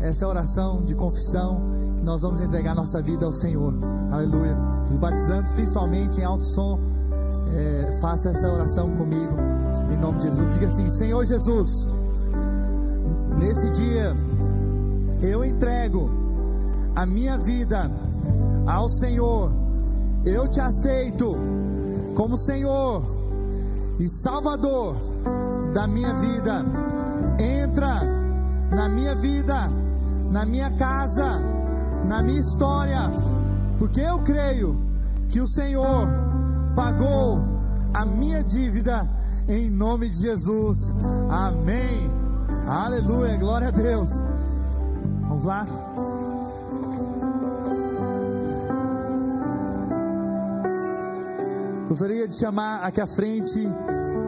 essa 0.00 0.24
é 0.24 0.26
a 0.26 0.28
oração 0.28 0.82
de 0.82 0.94
confissão 0.94 1.60
nós 2.02 2.22
vamos 2.22 2.40
entregar 2.40 2.74
nossa 2.74 3.00
vida 3.02 3.26
ao 3.26 3.32
Senhor. 3.32 3.74
Aleluia. 4.10 4.56
Os 4.82 4.96
batizantes, 4.96 5.52
principalmente 5.52 6.20
em 6.20 6.24
alto 6.24 6.44
som, 6.44 6.78
é, 7.54 7.98
faça 8.00 8.30
essa 8.30 8.48
oração 8.50 8.90
comigo, 8.96 9.34
em 9.92 9.96
nome 9.96 10.18
de 10.18 10.24
Jesus. 10.24 10.54
Diga 10.54 10.66
assim: 10.66 10.88
Senhor 10.88 11.24
Jesus, 11.24 11.88
nesse 13.38 13.70
dia 13.70 14.16
eu 15.22 15.44
entrego 15.44 16.10
a 16.94 17.04
minha 17.04 17.36
vida 17.36 17.90
ao 18.66 18.88
Senhor. 18.88 19.52
Eu 20.24 20.48
te 20.48 20.60
aceito 20.60 21.36
como 22.14 22.36
Senhor 22.36 23.02
e 23.98 24.08
Salvador 24.08 24.96
da 25.72 25.86
minha 25.86 26.14
vida. 26.14 26.64
Entra 27.38 28.02
na 28.70 28.88
minha 28.88 29.14
vida, 29.14 29.70
na 30.30 30.44
minha 30.44 30.70
casa, 30.70 31.40
na 32.06 32.22
minha 32.22 32.40
história, 32.40 33.10
porque 33.78 34.00
eu 34.00 34.18
creio 34.20 34.76
que 35.28 35.40
o 35.40 35.46
Senhor 35.46 36.08
pagou 36.74 37.38
a 37.94 38.04
minha 38.04 38.42
dívida 38.42 39.08
em 39.48 39.68
nome 39.68 40.08
de 40.08 40.16
Jesus. 40.16 40.94
Amém. 41.28 42.10
Aleluia. 42.66 43.36
Glória 43.36 43.68
a 43.68 43.70
Deus. 43.70 44.22
Vamos 45.28 45.44
lá. 45.44 45.66
Gostaria 51.88 52.28
de 52.28 52.36
chamar 52.36 52.84
aqui 52.84 53.00
à 53.00 53.06
frente 53.06 53.68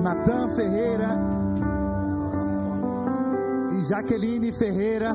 Natan 0.02 0.48
Ferreira 0.48 1.08
e 3.78 3.84
Jaqueline 3.84 4.50
Ferreira. 4.50 5.14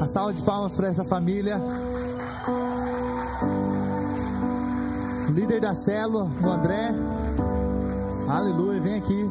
A 0.00 0.06
salva 0.06 0.32
de 0.32 0.42
palmas 0.42 0.74
para 0.74 0.88
essa 0.88 1.04
família. 1.04 1.60
Líder 5.32 5.60
da 5.60 5.74
célula, 5.74 6.30
o 6.42 6.46
André. 6.46 6.90
Aleluia, 8.28 8.80
vem 8.82 8.96
aqui. 8.96 9.28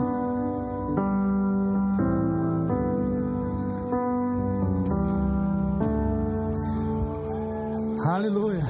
Aleluia. 8.04 8.62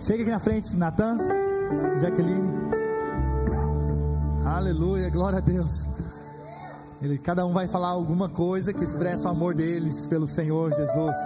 Chega 0.00 0.22
aqui 0.22 0.30
na 0.30 0.38
frente, 0.38 0.76
Natan, 0.76 1.18
Jaqueline. 1.98 2.48
Aleluia, 4.44 5.10
glória 5.10 5.38
a 5.38 5.40
Deus. 5.40 5.88
Ele, 7.00 7.18
cada 7.18 7.44
um 7.44 7.52
vai 7.52 7.66
falar 7.66 7.88
alguma 7.88 8.28
coisa 8.28 8.72
que 8.72 8.84
expressa 8.84 9.26
o 9.26 9.32
amor 9.32 9.56
deles 9.56 10.06
pelo 10.06 10.28
Senhor 10.28 10.72
Jesus. 10.72 11.16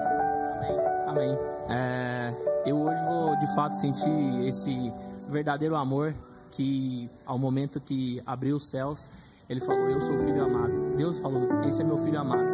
Amém. 0.57 0.81
Amém. 1.07 1.39
É, 1.69 2.56
eu 2.67 2.77
hoje 2.77 3.01
vou 3.05 3.37
de 3.37 3.47
fato 3.55 3.77
sentir 3.77 4.47
esse 4.47 4.93
verdadeiro 5.29 5.77
amor 5.77 6.13
que 6.51 7.09
ao 7.25 7.39
momento 7.39 7.81
que 7.81 8.21
abriu 8.27 8.57
os 8.57 8.69
céus, 8.69 9.09
ele 9.49 9.61
falou: 9.61 9.89
Eu 9.89 10.01
sou 10.01 10.19
filho 10.19 10.45
amado. 10.45 10.97
Deus 10.97 11.17
falou: 11.19 11.63
Esse 11.63 11.83
é 11.83 11.85
meu 11.85 11.97
filho 11.97 12.19
amado. 12.19 12.49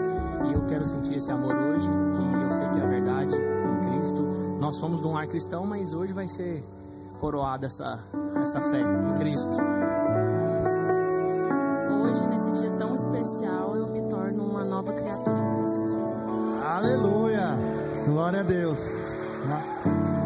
E 0.47 0.53
eu 0.53 0.67
quero 0.67 0.87
sentir 0.87 1.17
esse 1.17 1.33
amor 1.33 1.55
hoje, 1.55 1.89
que 1.89 2.45
eu 2.45 2.51
sei 2.51 2.69
que 2.69 2.79
é 2.79 2.83
a 2.83 2.87
verdade 2.87 3.35
em 3.37 3.91
Cristo. 3.91 4.23
Nós 4.61 4.77
somos 4.77 5.01
de 5.01 5.07
um 5.07 5.15
lar 5.15 5.27
cristão, 5.27 5.65
mas 5.65 5.95
hoje 5.95 6.13
vai 6.13 6.29
ser 6.29 6.63
coroada 7.19 7.67
essa, 7.67 7.99
essa 8.41 8.61
fé 8.61 8.81
em 8.81 9.19
Cristo. 9.19 9.57
Hoje, 12.03 12.27
nesse 12.27 12.53
dia 12.53 12.71
tão 12.73 12.95
especial, 12.95 13.77
eu 13.77 13.87
me 13.87 14.03
torno 14.09 14.45
uma 14.45 14.65
nova 14.65 14.93
criatura 14.93 15.39
em 15.39 15.59
Cristo. 15.59 15.99
Aleluia! 16.67 17.57
Glória 18.07 18.41
a 18.41 18.43
Deus. 18.43 19.02
你 19.45 20.22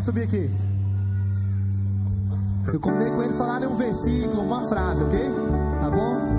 Pode 0.00 0.06
subir 0.06 0.22
aqui. 0.22 0.50
Eu 2.72 2.80
combinei 2.80 3.10
com 3.10 3.22
eles 3.22 3.36
falarem 3.36 3.68
um 3.68 3.76
versículo, 3.76 4.42
uma 4.42 4.66
frase, 4.66 5.04
ok? 5.04 5.18
Tá 5.78 5.90
bom? 5.90 6.29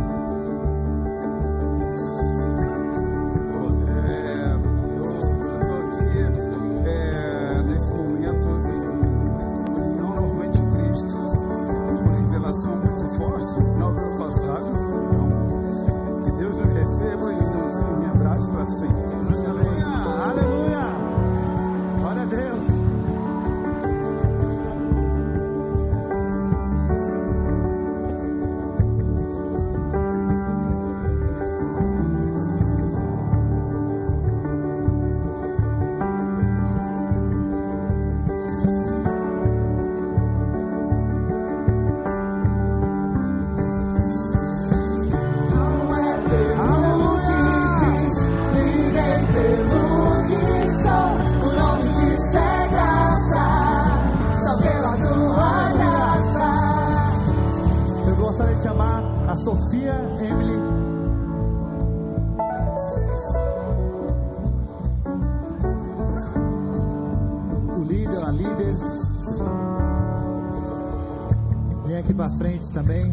Também. 72.72 73.11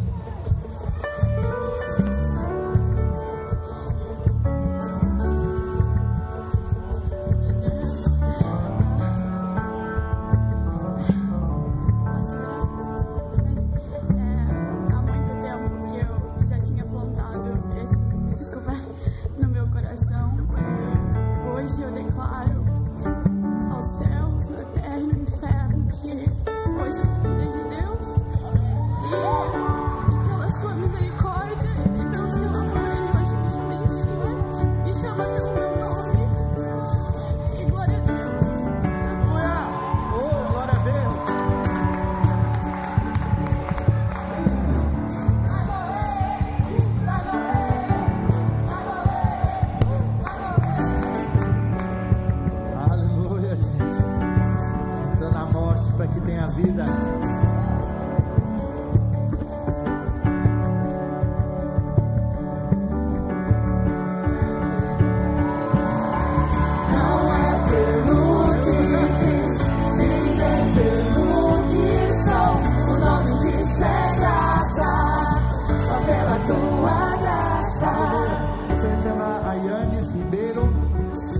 Ribeiro. 80.19 80.69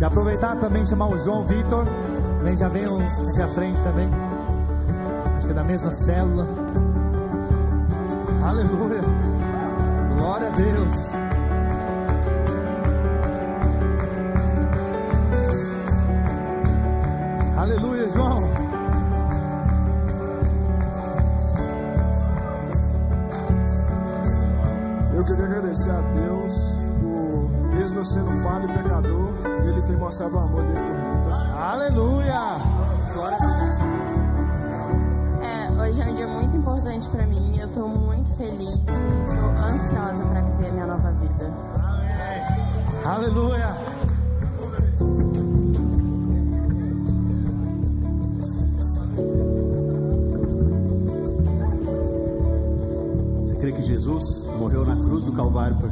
E 0.01 0.05
aproveitar 0.05 0.57
também 0.57 0.87
chamar 0.87 1.09
o 1.09 1.19
João 1.19 1.45
Vitor. 1.45 1.87
Também 2.39 2.57
já 2.57 2.69
vem 2.69 2.85
aqui 2.85 3.43
à 3.43 3.49
frente 3.49 3.83
também. 3.83 4.09
Acho 5.37 5.47
que 5.47 5.53
é 5.53 5.55
da 5.55 5.65
mesma 5.65 5.93
célula. 5.93 6.47
Aleluia. 8.45 9.03
Glória 10.17 10.49
a 10.49 10.51
Deus. 10.51 11.28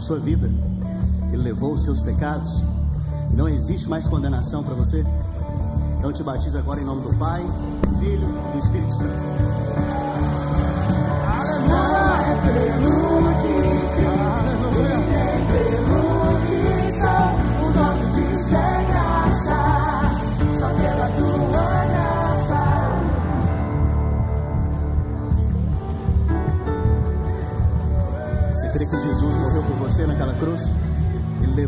Sua 0.07 0.21
vida? 0.21 0.49
Ele 1.33 1.43
levou 1.43 1.75
os 1.75 1.83
seus 1.83 2.01
pecados? 2.01 2.63
Não 3.35 3.49
existe 3.49 3.89
mais 3.89 4.07
condenação 4.07 4.63
para 4.63 4.75
você? 4.75 5.05
Então 5.99 6.13
te 6.13 6.23
batizo 6.23 6.57
agora 6.57 6.81
em 6.81 6.85
nome 6.85 7.03
do 7.03 7.13
Pai, 7.15 7.43
do 7.43 7.99
Filho 7.99 8.29
e 8.49 8.53
do 8.53 8.59
Espírito 8.61 8.93
Santo. 8.93 9.37
Você 15.49 15.56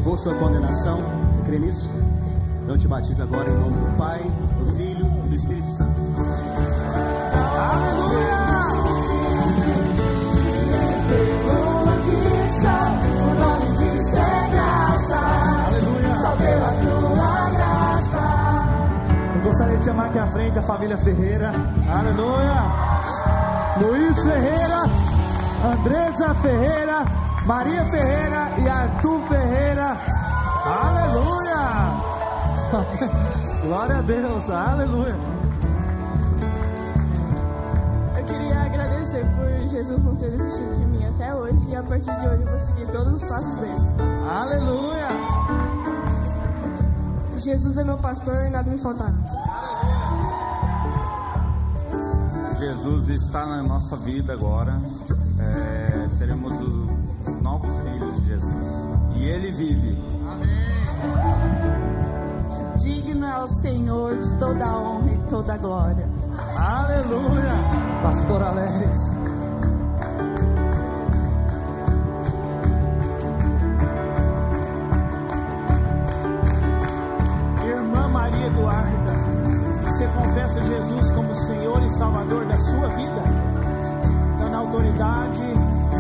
levou 0.09 0.17
sua 0.17 0.35
condenação? 0.37 1.03
Você 1.31 1.41
crê 1.43 1.59
nisso? 1.59 1.91
Então 2.63 2.75
eu 2.75 2.79
te 2.79 2.89
batizo 2.89 3.23
agora 3.23 3.51
em 3.51 3.55
nome 3.55 3.79
do 3.79 3.87
Pai, 3.99 4.19
do 4.59 4.67
Filho 4.73 5.07
e 5.27 5.29
do 5.29 5.37
Espírito 5.37 5.71
Santo. 5.71 6.01
Eu 19.35 19.43
gostaria 19.43 19.77
de 19.77 19.85
chamar 19.85 20.07
aqui 20.07 20.19
à 20.19 20.27
frente 20.27 20.59
a 20.59 20.63
família 20.63 20.97
Ferreira. 20.97 21.53
Aleluia. 21.93 22.89
Luiz 23.81 24.17
Ferreira, 24.23 24.85
Andresa 25.65 26.35
Ferreira, 26.37 27.05
Maria 27.49 27.83
Ferreira 27.87 28.53
e 28.59 28.69
Arthur 28.69 29.23
Ferreira. 29.27 29.97
Aleluia. 30.67 31.63
Glória 33.65 33.97
a 33.97 34.03
Deus. 34.03 34.51
Aleluia. 34.51 35.17
Eu 38.19 38.25
queria 38.27 38.61
agradecer 38.61 39.25
por 39.35 39.67
Jesus 39.67 40.05
não 40.05 40.15
ter 40.17 40.31
desistido 40.31 40.77
de 40.77 40.85
mim 40.85 41.07
até 41.07 41.35
hoje 41.35 41.59
e 41.71 41.75
a 41.75 41.83
partir 41.83 42.15
de 42.21 42.29
hoje 42.29 42.43
eu 42.43 42.51
vou 42.51 42.67
seguir 42.67 42.87
todos 42.93 43.15
os 43.15 43.27
passos 43.27 43.57
dele. 43.61 43.81
Aleluia. 44.31 45.09
Jesus 47.35 47.79
é 47.79 47.85
meu 47.85 47.97
pastor 47.97 48.45
e 48.45 48.51
nada 48.51 48.71
me 48.71 48.79
faltará. 48.79 49.15
Jesus 52.59 53.09
está 53.09 53.47
na 53.47 53.63
nossa 53.63 53.97
vida 53.97 54.35
agora. 54.35 54.79
É, 55.41 56.09
seremos 56.11 56.53
os 56.61 56.78
Vive. 59.59 59.99
Digno 62.77 63.27
é 63.27 63.43
o 63.43 63.49
Senhor 63.49 64.17
de 64.17 64.39
toda 64.39 64.65
a 64.65 64.79
honra 64.79 65.11
e 65.11 65.19
toda 65.29 65.55
a 65.55 65.57
glória. 65.57 66.09
Aleluia. 66.57 67.55
Pastor 68.01 68.41
Alex. 68.41 69.13
Irmã 77.67 78.09
Maria 78.11 78.47
Eduarda, 78.47 79.13
você 79.83 80.07
confessa 80.07 80.63
Jesus 80.63 81.11
como 81.11 81.35
Senhor 81.35 81.83
e 81.83 81.91
Salvador 81.91 82.47
da 82.47 82.61
sua 82.61 82.91
vida? 82.91 83.25
Dando 84.39 84.55
autoridade, 84.55 85.43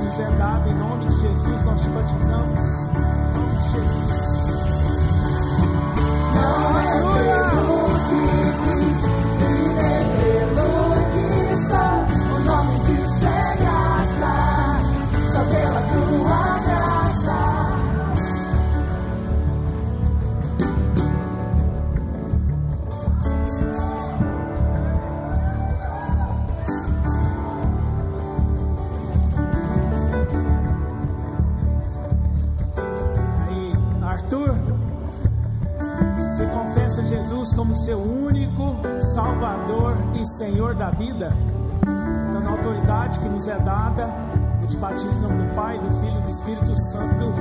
nos 0.04 0.20
é 0.20 0.30
dada 0.38 0.68
em 0.68 0.78
nome 0.78 1.06
de 1.06 1.20
Jesus, 1.22 1.64
nós 1.64 1.82
te 1.82 1.88
batizamos. 1.90 3.17
Senhor 40.36 40.74
da 40.74 40.90
vida? 40.90 41.32
Então, 42.28 42.40
na 42.40 42.50
autoridade 42.50 43.18
que 43.18 43.28
nos 43.28 43.48
é 43.48 43.58
dada, 43.58 44.08
eu 44.60 44.68
te 44.68 44.76
batizo 44.76 45.18
em 45.18 45.22
nome 45.22 45.42
do 45.42 45.54
Pai, 45.54 45.78
do 45.78 45.90
Filho 46.00 46.18
e 46.18 46.22
do 46.22 46.30
Espírito 46.30 46.78
Santo. 46.90 47.32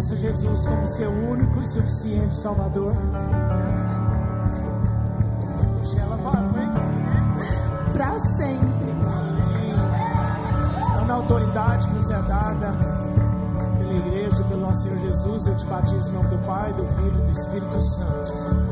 Confessa 0.00 0.16
Jesus 0.16 0.64
como 0.64 0.86
seu 0.86 1.10
único 1.10 1.60
e 1.60 1.66
suficiente 1.66 2.34
Salvador? 2.34 2.94
Deixa 5.76 6.00
ela? 6.00 6.16
Para 7.92 8.18
sempre. 8.20 8.66
Então, 10.88 11.04
na 11.06 11.14
autoridade 11.14 11.86
que 11.88 11.94
nos 11.94 12.08
é 12.08 12.22
dada 12.22 12.72
pela 13.76 13.92
igreja, 13.92 14.42
pelo 14.44 14.62
nosso 14.62 14.84
Senhor 14.84 14.98
Jesus, 15.00 15.46
eu 15.46 15.56
te 15.56 15.66
batizo 15.66 16.10
em 16.10 16.14
nome 16.14 16.28
do 16.30 16.38
Pai, 16.46 16.72
do 16.72 16.86
Filho 16.86 17.20
e 17.22 17.26
do 17.26 17.32
Espírito 17.32 17.82
Santo. 17.82 18.69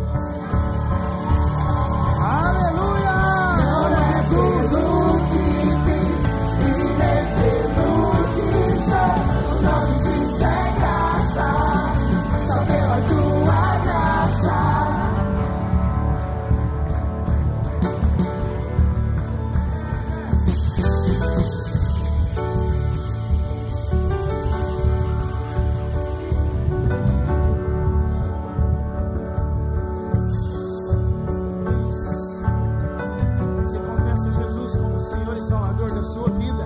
Sobre 35.48 35.98
a 35.98 36.04
sua 36.04 36.30
vida. 36.30 36.64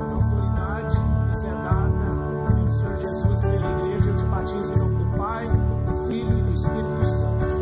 A 0.00 0.04
autoridade 0.14 0.98
nos 1.28 1.44
é 1.44 1.50
dada 1.50 2.54
pelo 2.54 2.72
Senhor 2.72 2.96
Jesus 2.96 3.38
e 3.38 3.42
pela 3.42 3.70
igreja. 3.70 4.10
Eu 4.10 4.16
te 4.16 4.24
batizo 4.24 4.72
em 4.72 4.78
nome 4.78 5.04
do 5.04 5.16
Pai, 5.18 5.46
do 5.46 6.06
Filho 6.06 6.38
e 6.38 6.42
do 6.42 6.52
Espírito 6.52 7.04
Santo. 7.04 7.52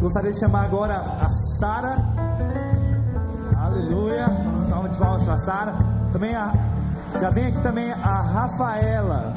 Gostaria 0.00 0.30
de 0.30 0.38
chamar 0.38 0.64
agora 0.64 0.94
a 1.20 1.28
Sara. 1.30 2.15
Sara. 5.46 5.72
Também 6.12 6.34
a, 6.34 6.52
já 7.20 7.30
vem 7.30 7.46
aqui 7.46 7.60
também 7.60 7.92
a 7.92 8.20
Rafaela. 8.20 9.32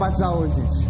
Batizar 0.00 0.32
hoje, 0.32 0.54
gente. 0.54 0.88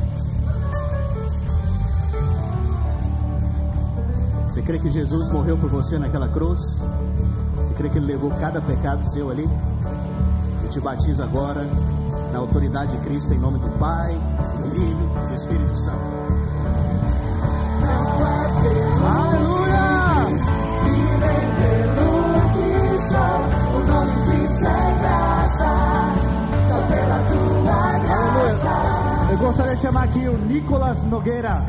Você 4.46 4.62
crê 4.62 4.78
que 4.78 4.88
Jesus 4.88 5.28
morreu 5.30 5.58
por 5.58 5.68
você 5.68 5.98
naquela 5.98 6.28
cruz? 6.28 6.80
Você 7.56 7.74
crê 7.74 7.88
que 7.88 7.98
ele 7.98 8.06
levou 8.06 8.30
cada 8.30 8.61
pecado 8.61 9.04
seu 9.04 9.28
ali? 9.28 9.48
Eu 10.62 10.70
te 10.70 10.80
batizo 10.80 11.22
agora 11.22 11.68
na 12.32 12.38
autoridade 12.38 12.96
de 12.96 13.04
Cristo 13.04 13.34
em 13.34 13.38
nome 13.38 13.58
do 13.58 13.68
Pai, 13.78 14.12
do 14.12 14.70
Filho 14.70 15.11
e 15.24 15.28
do 15.28 15.34
Espírito 15.34 15.76
Santo. 15.76 16.09
Chamar 29.80 30.04
aqui 30.04 30.28
o 30.28 30.36
Nicolas 30.36 31.02
Nogueira. 31.04 31.62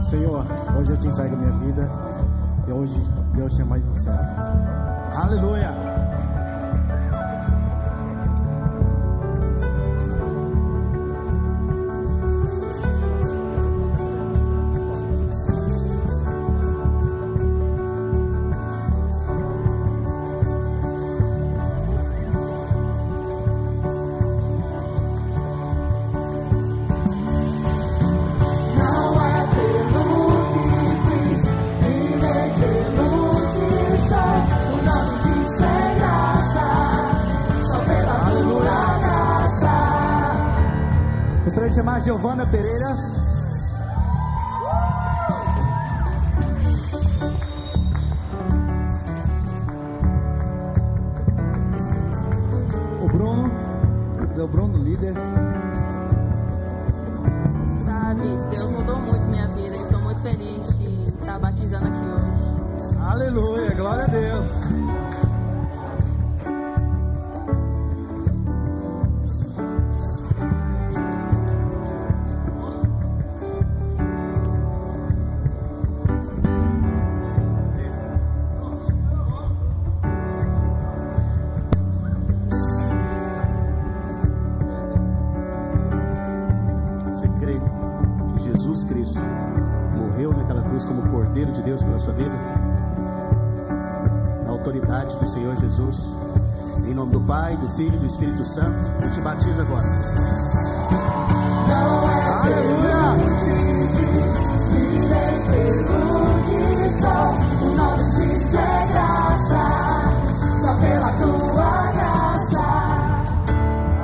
Senhor, 0.00 0.46
hoje 0.78 0.92
eu 0.92 0.96
te 0.96 1.08
entrego 1.08 1.34
a 1.34 1.38
minha 1.38 1.52
vida 1.52 1.90
e 2.66 2.72
hoje 2.72 2.98
Deus 3.34 3.54
tem 3.54 3.66
mais 3.66 3.86
um 3.86 3.92
servo. 3.92 4.40
Aleluia. 5.14 5.87
Giovana 42.00 42.46
Pereira. 42.46 43.07
Filho 97.78 97.94
e 97.94 97.98
do 98.00 98.06
Espírito 98.06 98.44
Santo, 98.44 98.76
eu 99.00 99.08
te 99.08 99.20
batizo 99.20 99.60
agora. 99.62 99.86
Aleluia. 102.42 102.98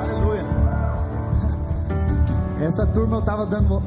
Aleluia. 0.01 0.45
Essa 2.65 2.85
turma 2.85 3.17
eu 3.17 3.19
estava 3.19 3.45
dando 3.45 3.83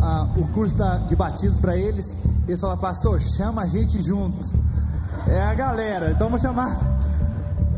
ah, 0.00 0.26
o 0.36 0.46
curso 0.48 0.74
da- 0.76 0.96
de 0.98 1.14
batismo 1.14 1.60
para 1.60 1.76
eles. 1.76 2.16
Eles 2.48 2.60
falaram, 2.60 2.80
pastor, 2.80 3.20
chama 3.20 3.62
a 3.62 3.66
gente 3.68 4.02
junto. 4.02 4.38
É 5.28 5.42
a 5.42 5.54
galera. 5.54 6.10
Então 6.10 6.28
vou 6.28 6.38
chamar. 6.40 6.76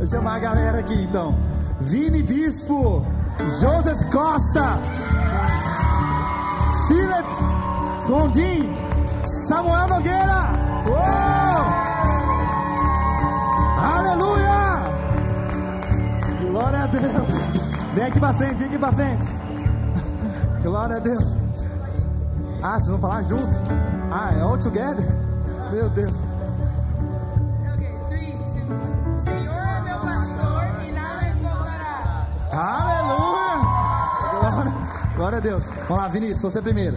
Vou 0.01 0.06
chamar 0.06 0.36
a 0.36 0.39
galera 0.39 0.78
aqui 0.78 0.94
então. 0.94 1.36
Vini 1.78 2.22
Bispo, 2.22 3.05
Joseph 3.39 4.02
Costa, 4.10 4.78
Philip 6.89 7.28
Gondim, 8.09 8.74
Samuel 9.47 9.89
Nogueira. 9.89 10.48
Uou! 10.86 11.66
Aleluia! 13.94 14.81
Glória 16.51 16.85
a 16.85 16.86
Deus. 16.86 17.93
Vem 17.94 18.05
aqui 18.05 18.20
pra 18.20 18.32
frente, 18.32 18.55
vem 18.55 18.68
aqui 18.68 18.78
pra 18.78 18.93
frente. 18.93 19.28
Glória 20.64 20.97
a 20.97 21.01
Deus. 21.01 21.36
Ah, 22.62 22.78
vocês 22.78 22.89
vão 22.89 23.01
falar 23.01 23.22
juntos? 23.24 23.59
Ah, 24.10 24.32
é 24.35 24.40
all 24.40 24.56
together? 24.56 25.06
Meu 25.70 25.90
Deus. 25.90 26.30
Glória 35.20 35.36
a 35.36 35.40
Deus. 35.42 35.66
Vamos 35.86 36.02
lá, 36.02 36.09
Vinícius, 36.09 36.40
você 36.40 36.62
primeiro. 36.62 36.97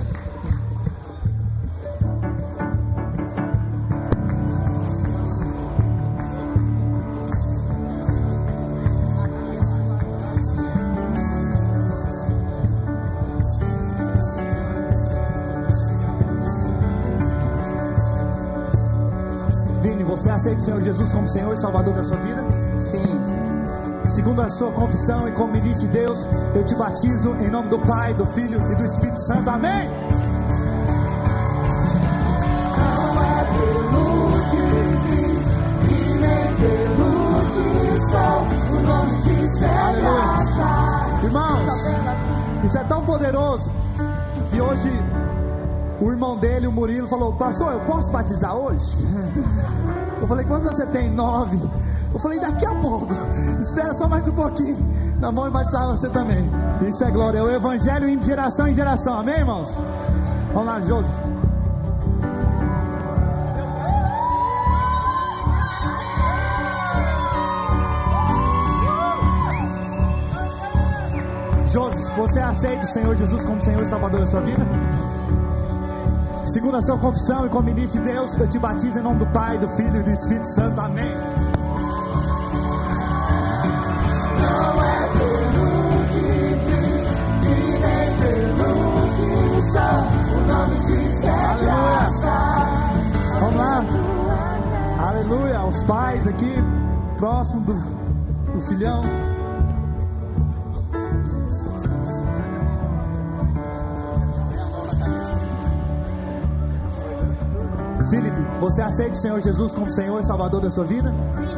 Vini, 19.81 20.05
você 20.05 20.29
aceita 20.29 20.61
o 20.61 20.63
Senhor 20.63 20.81
Jesus 20.81 21.11
como 21.11 21.27
Senhor 21.27 21.51
e 21.51 21.57
Salvador 21.57 21.93
da 21.93 22.05
sua 22.05 22.15
vida? 22.15 22.41
Sim. 22.79 23.32
Segundo 24.13 24.43
a 24.43 24.49
sua 24.49 24.71
confissão 24.71 25.27
e 25.27 25.31
como 25.31 25.53
ministro 25.53 25.87
de 25.87 25.93
Deus, 25.93 26.27
eu 26.53 26.63
te 26.63 26.75
batizo 26.75 27.33
em 27.39 27.49
nome 27.49 27.69
do 27.69 27.79
Pai, 27.79 28.13
do 28.13 28.27
Filho 28.27 28.61
e 28.71 28.75
do 28.75 28.85
Espírito 28.85 29.19
Santo. 29.19 29.49
Amém. 29.49 29.89
Irmãos, 41.23 41.73
isso 42.63 42.77
é 42.77 42.83
tão 42.83 43.03
poderoso 43.03 43.71
que 44.53 44.61
hoje 44.61 44.91
o 45.99 46.11
irmão 46.11 46.37
dele, 46.37 46.67
o 46.67 46.71
Murilo, 46.71 47.07
falou: 47.07 47.33
Pastor, 47.33 47.73
eu 47.73 47.79
posso 47.79 48.11
batizar 48.11 48.55
hoje? 48.55 48.95
Eu 50.21 50.27
falei: 50.27 50.45
Quantos 50.45 50.71
você 50.71 50.85
tem? 50.85 51.09
Nove. 51.09 51.59
Falei: 52.23 52.39
Daqui 52.39 52.65
a 52.65 52.73
pouco, 52.75 53.13
espera 53.59 53.93
só 53.97 54.07
mais 54.07 54.25
um 54.29 54.31
pouquinho. 54.31 54.77
Nós 55.19 55.35
vamos 55.35 55.51
batizar 55.51 55.85
você 55.87 56.09
também. 56.09 56.49
Isso 56.87 57.03
é 57.03 57.11
glória, 57.11 57.39
é 57.39 57.43
o 57.43 57.51
Evangelho 57.51 58.17
de 58.17 58.25
geração 58.25 58.65
em 58.65 58.73
geração. 58.73 59.19
Amém, 59.19 59.35
irmãos? 59.35 59.77
Vamos 60.53 60.65
lá, 60.65 60.79
Joseph. 60.79 61.11
Joseph, 71.65 72.15
você 72.15 72.39
aceita 72.39 72.85
o 72.85 72.87
Senhor 72.87 73.15
Jesus 73.17 73.43
como 73.43 73.61
Senhor 73.61 73.81
e 73.81 73.85
Salvador 73.85 74.21
da 74.21 74.27
sua 74.27 74.41
vida? 74.41 74.65
Segundo 76.45 76.77
a 76.77 76.81
sua 76.81 76.97
confissão 76.97 77.45
e 77.45 77.49
como 77.49 77.63
ministro 77.63 78.01
de 78.01 78.11
Deus, 78.11 78.33
eu 78.35 78.47
te 78.47 78.59
batizo 78.59 78.99
em 78.99 79.01
nome 79.01 79.19
do 79.19 79.27
Pai, 79.27 79.57
do 79.57 79.67
Filho 79.69 79.97
e 79.97 80.03
do 80.03 80.11
Espírito 80.11 80.47
Santo. 80.47 80.79
Amém. 80.79 81.32
Os 95.83 95.87
pais 95.87 96.25
aqui, 96.27 96.53
próximo 97.17 97.59
do, 97.61 97.73
do 97.73 98.61
filhão. 98.61 99.03
Felipe, 108.09 108.41
você 108.61 108.81
aceita 108.81 109.11
o 109.11 109.15
Senhor 109.17 109.41
Jesus 109.41 109.75
como 109.75 109.91
Senhor 109.91 110.19
e 110.21 110.23
Salvador 110.23 110.61
da 110.61 110.69
sua 110.69 110.85
vida? 110.85 111.13
Sim. 111.35 111.57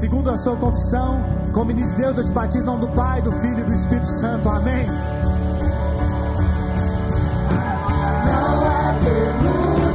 Segundo 0.00 0.28
a 0.28 0.36
sua 0.36 0.56
confissão, 0.56 1.20
como 1.52 1.66
ministro 1.66 1.96
de 1.96 2.02
Deus, 2.02 2.18
eu 2.18 2.24
te 2.24 2.32
batizo 2.32 2.64
em 2.64 2.66
nome 2.66 2.80
do 2.80 2.88
Pai, 2.88 3.22
do 3.22 3.30
Filho 3.32 3.60
e 3.60 3.64
do 3.64 3.72
Espírito 3.72 4.08
Santo. 4.18 4.48
Amém. 4.48 4.86
Não 8.26 8.66
é 8.66 8.98
pelo 9.04 9.91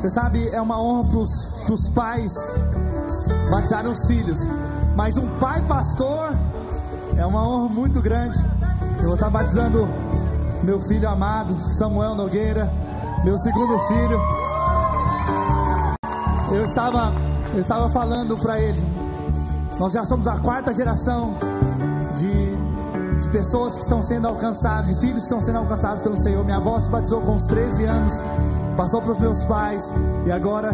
você 0.00 0.08
sabe, 0.08 0.48
é 0.48 0.58
uma 0.62 0.80
honra 0.80 1.10
para 1.10 1.74
os 1.74 1.88
pais 1.90 2.32
batizarem 3.50 3.92
os 3.92 4.06
filhos, 4.06 4.48
mas 4.96 5.18
um 5.18 5.28
pai 5.38 5.60
pastor 5.66 6.34
é 7.18 7.26
uma 7.26 7.46
honra 7.46 7.68
muito 7.68 8.00
grande. 8.00 8.38
Eu 8.96 9.04
vou 9.04 9.14
estar 9.14 9.28
batizando 9.28 9.86
meu 10.62 10.80
filho 10.80 11.06
amado, 11.06 11.54
Samuel 11.60 12.14
Nogueira, 12.14 12.72
meu 13.24 13.36
segundo 13.36 13.78
filho. 13.88 14.18
Eu 16.50 16.64
estava, 16.64 17.12
eu 17.52 17.60
estava 17.60 17.90
falando 17.90 18.38
para 18.38 18.58
ele, 18.58 18.82
nós 19.78 19.92
já 19.92 20.02
somos 20.06 20.26
a 20.26 20.38
quarta 20.38 20.72
geração 20.72 21.34
de, 22.16 23.20
de 23.20 23.28
pessoas 23.28 23.74
que 23.74 23.82
estão 23.82 24.02
sendo 24.02 24.28
alcançadas, 24.28 24.86
de 24.86 24.98
filhos 24.98 25.18
que 25.18 25.24
estão 25.24 25.42
sendo 25.42 25.58
alcançados 25.58 26.00
pelo 26.00 26.18
Senhor. 26.18 26.42
Minha 26.42 26.56
avó 26.56 26.80
se 26.80 26.90
batizou 26.90 27.20
com 27.20 27.32
uns 27.32 27.44
13 27.44 27.84
anos, 27.84 28.14
passou 28.80 29.02
para 29.02 29.12
os 29.12 29.20
meus 29.20 29.44
pais 29.44 29.92
e 30.24 30.32
agora 30.32 30.70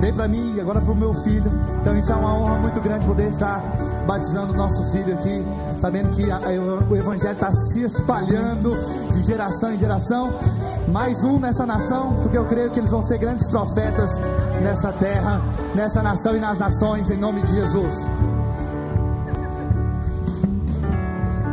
veio 0.00 0.14
para 0.14 0.26
mim 0.26 0.54
e 0.56 0.60
agora 0.60 0.80
para 0.80 0.90
o 0.90 0.96
meu 0.96 1.14
filho. 1.14 1.48
Então 1.80 1.96
isso 1.96 2.10
é 2.10 2.14
uma 2.16 2.34
honra 2.34 2.58
muito 2.58 2.80
grande 2.80 3.06
poder 3.06 3.28
estar 3.28 3.62
batizando 4.04 4.52
o 4.52 4.56
nosso 4.56 4.82
filho 4.90 5.14
aqui, 5.14 5.46
sabendo 5.78 6.10
que 6.10 6.28
a, 6.28 6.38
a, 6.38 6.90
o 6.90 6.96
Evangelho 6.96 7.34
está 7.34 7.52
se 7.52 7.82
espalhando 7.82 8.76
de 9.12 9.22
geração 9.22 9.72
em 9.72 9.78
geração. 9.78 10.32
Mais 10.88 11.22
um 11.22 11.38
nessa 11.38 11.64
nação, 11.64 12.14
porque 12.20 12.36
eu 12.36 12.46
creio 12.46 12.68
que 12.72 12.80
eles 12.80 12.90
vão 12.90 13.00
ser 13.00 13.18
grandes 13.18 13.48
profetas 13.48 14.18
nessa 14.60 14.92
terra, 14.92 15.40
nessa 15.72 16.02
nação 16.02 16.34
e 16.34 16.40
nas 16.40 16.58
nações, 16.58 17.10
em 17.10 17.16
nome 17.16 17.42
de 17.42 17.52
Jesus. 17.52 18.08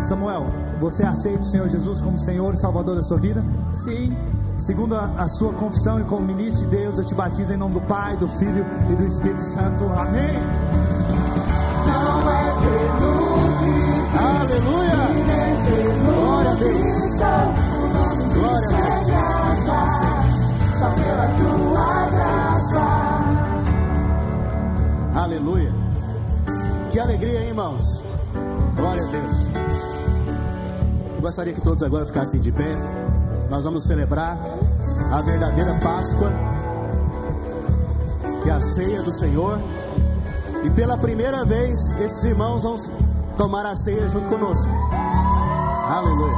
Samuel, 0.02 0.48
você 0.80 1.04
aceita 1.04 1.42
o 1.42 1.44
Senhor 1.44 1.70
Jesus 1.70 2.02
como 2.02 2.18
Senhor 2.18 2.52
e 2.56 2.58
Salvador 2.58 2.96
da 2.96 3.04
sua 3.04 3.20
vida? 3.20 3.44
Sim. 3.72 4.18
Segundo 4.58 4.96
a, 4.96 5.06
a, 5.18 5.28
sua 5.28 5.54
confissão 5.54 6.00
e 6.00 6.04
como 6.04 6.26
ministro 6.26 6.68
de 6.68 6.78
Deus, 6.78 6.98
eu 6.98 7.06
te 7.06 7.14
batizo 7.14 7.54
em 7.54 7.58
nome 7.58 7.76
do 7.76 7.82
Pai, 7.82 8.18
do 8.18 8.28
Filho 8.28 8.66
e 8.92 8.96
do 8.96 9.06
Espírito 9.06 9.44
Santo. 9.44 9.84
Amém. 9.84 10.34
Não 11.86 12.32
é 12.32 12.44
pelo 12.64 13.38
que 13.60 14.18
Aleluia. 14.18 14.98
nem 15.28 15.56
pelo 15.66 15.94
Glória 16.06 16.52
a 16.52 16.56
Deus. 16.56 16.98
Glória 18.34 18.58
a 18.58 18.72
Deus. 18.72 19.08
graça. 19.08 19.80
Só 20.80 20.90
pela 20.96 21.28
tua 21.38 22.10
graça. 22.10 22.86
Aleluia. 25.22 25.72
Que 26.90 27.00
alegria, 27.00 27.42
hein, 27.42 27.50
irmãos? 27.50 28.04
Glória 28.76 29.04
a 29.04 29.08
Deus. 29.08 29.54
Eu 31.16 31.22
gostaria 31.22 31.54
que 31.54 31.62
todos 31.62 31.84
agora 31.84 32.08
ficassem 32.08 32.42
de 32.42 32.52
pé. 32.52 32.76
Nós 33.58 33.66
vamos 33.66 33.86
celebrar 33.86 34.38
a 35.12 35.20
verdadeira 35.20 35.74
Páscoa, 35.80 36.32
que 38.44 38.52
é 38.52 38.54
a 38.54 38.62
ceia 38.62 39.02
do 39.02 39.12
Senhor. 39.12 39.60
E 40.64 40.70
pela 40.70 40.96
primeira 40.96 41.44
vez, 41.44 41.96
esses 41.96 42.24
irmãos 42.24 42.62
vão 42.62 42.78
tomar 43.36 43.66
a 43.66 43.76
ceia 43.76 44.08
junto 44.10 44.30
conosco. 44.30 44.70
Aleluia. 45.90 46.36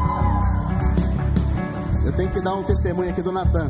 Eu 2.06 2.14
tenho 2.14 2.30
que 2.30 2.40
dar 2.40 2.56
um 2.56 2.64
testemunho 2.64 3.10
aqui 3.10 3.22
do 3.22 3.34
Natan. 3.34 3.70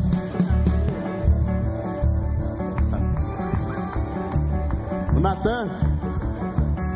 O 5.17 5.19
Natan, 5.19 5.67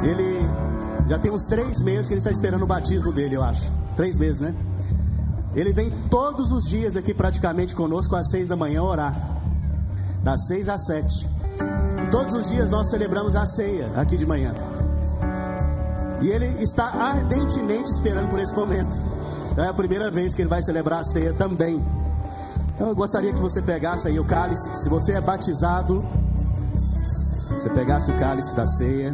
ele 0.04 0.48
já 1.10 1.18
tem 1.18 1.32
uns 1.32 1.48
três 1.48 1.82
meses 1.82 2.08
que 2.08 2.14
ele 2.14 2.20
está 2.20 2.30
esperando 2.30 2.62
o 2.62 2.68
batismo 2.68 3.12
dele, 3.12 3.38
eu 3.38 3.44
acho. 3.44 3.72
Três 3.96 4.18
meses, 4.18 4.42
né? 4.42 4.54
Ele 5.56 5.72
vem 5.72 5.92
todos 6.10 6.52
os 6.52 6.66
dias 6.66 6.96
aqui 6.96 7.14
praticamente 7.14 7.76
conosco 7.76 8.16
às 8.16 8.30
seis 8.30 8.48
da 8.48 8.56
manhã 8.56 8.82
orar. 8.82 9.16
Das 10.24 10.48
seis 10.48 10.68
às 10.68 10.86
sete. 10.86 11.28
Todos 12.10 12.34
os 12.34 12.50
dias 12.50 12.70
nós 12.70 12.90
celebramos 12.90 13.36
a 13.36 13.46
ceia 13.46 13.92
aqui 13.96 14.18
de 14.18 14.26
manhã. 14.26 14.54
E 16.22 16.28
ele 16.28 16.46
está 16.64 16.86
ardentemente 16.86 17.92
esperando 17.92 18.30
por 18.30 18.40
esse 18.40 18.54
momento. 18.54 18.96
É 19.58 19.68
a 19.68 19.74
primeira 19.74 20.10
vez 20.10 20.34
que 20.34 20.42
ele 20.42 20.50
vai 20.50 20.64
celebrar 20.64 21.02
a 21.02 21.04
ceia 21.04 21.34
também. 21.34 21.84
Então 22.74 22.88
eu 22.88 22.96
gostaria 22.96 23.32
que 23.32 23.40
você 23.40 23.62
pegasse 23.62 24.08
aí 24.08 24.20
o 24.20 24.26
cálice. 24.26 24.70
Se 24.78 24.90
você 24.90 25.14
é 25.14 25.22
batizado, 25.22 26.04
você 27.50 27.70
pegasse 27.70 28.12
o 28.12 28.18
cálice 28.18 28.56
da 28.56 28.66
ceia. 28.66 29.14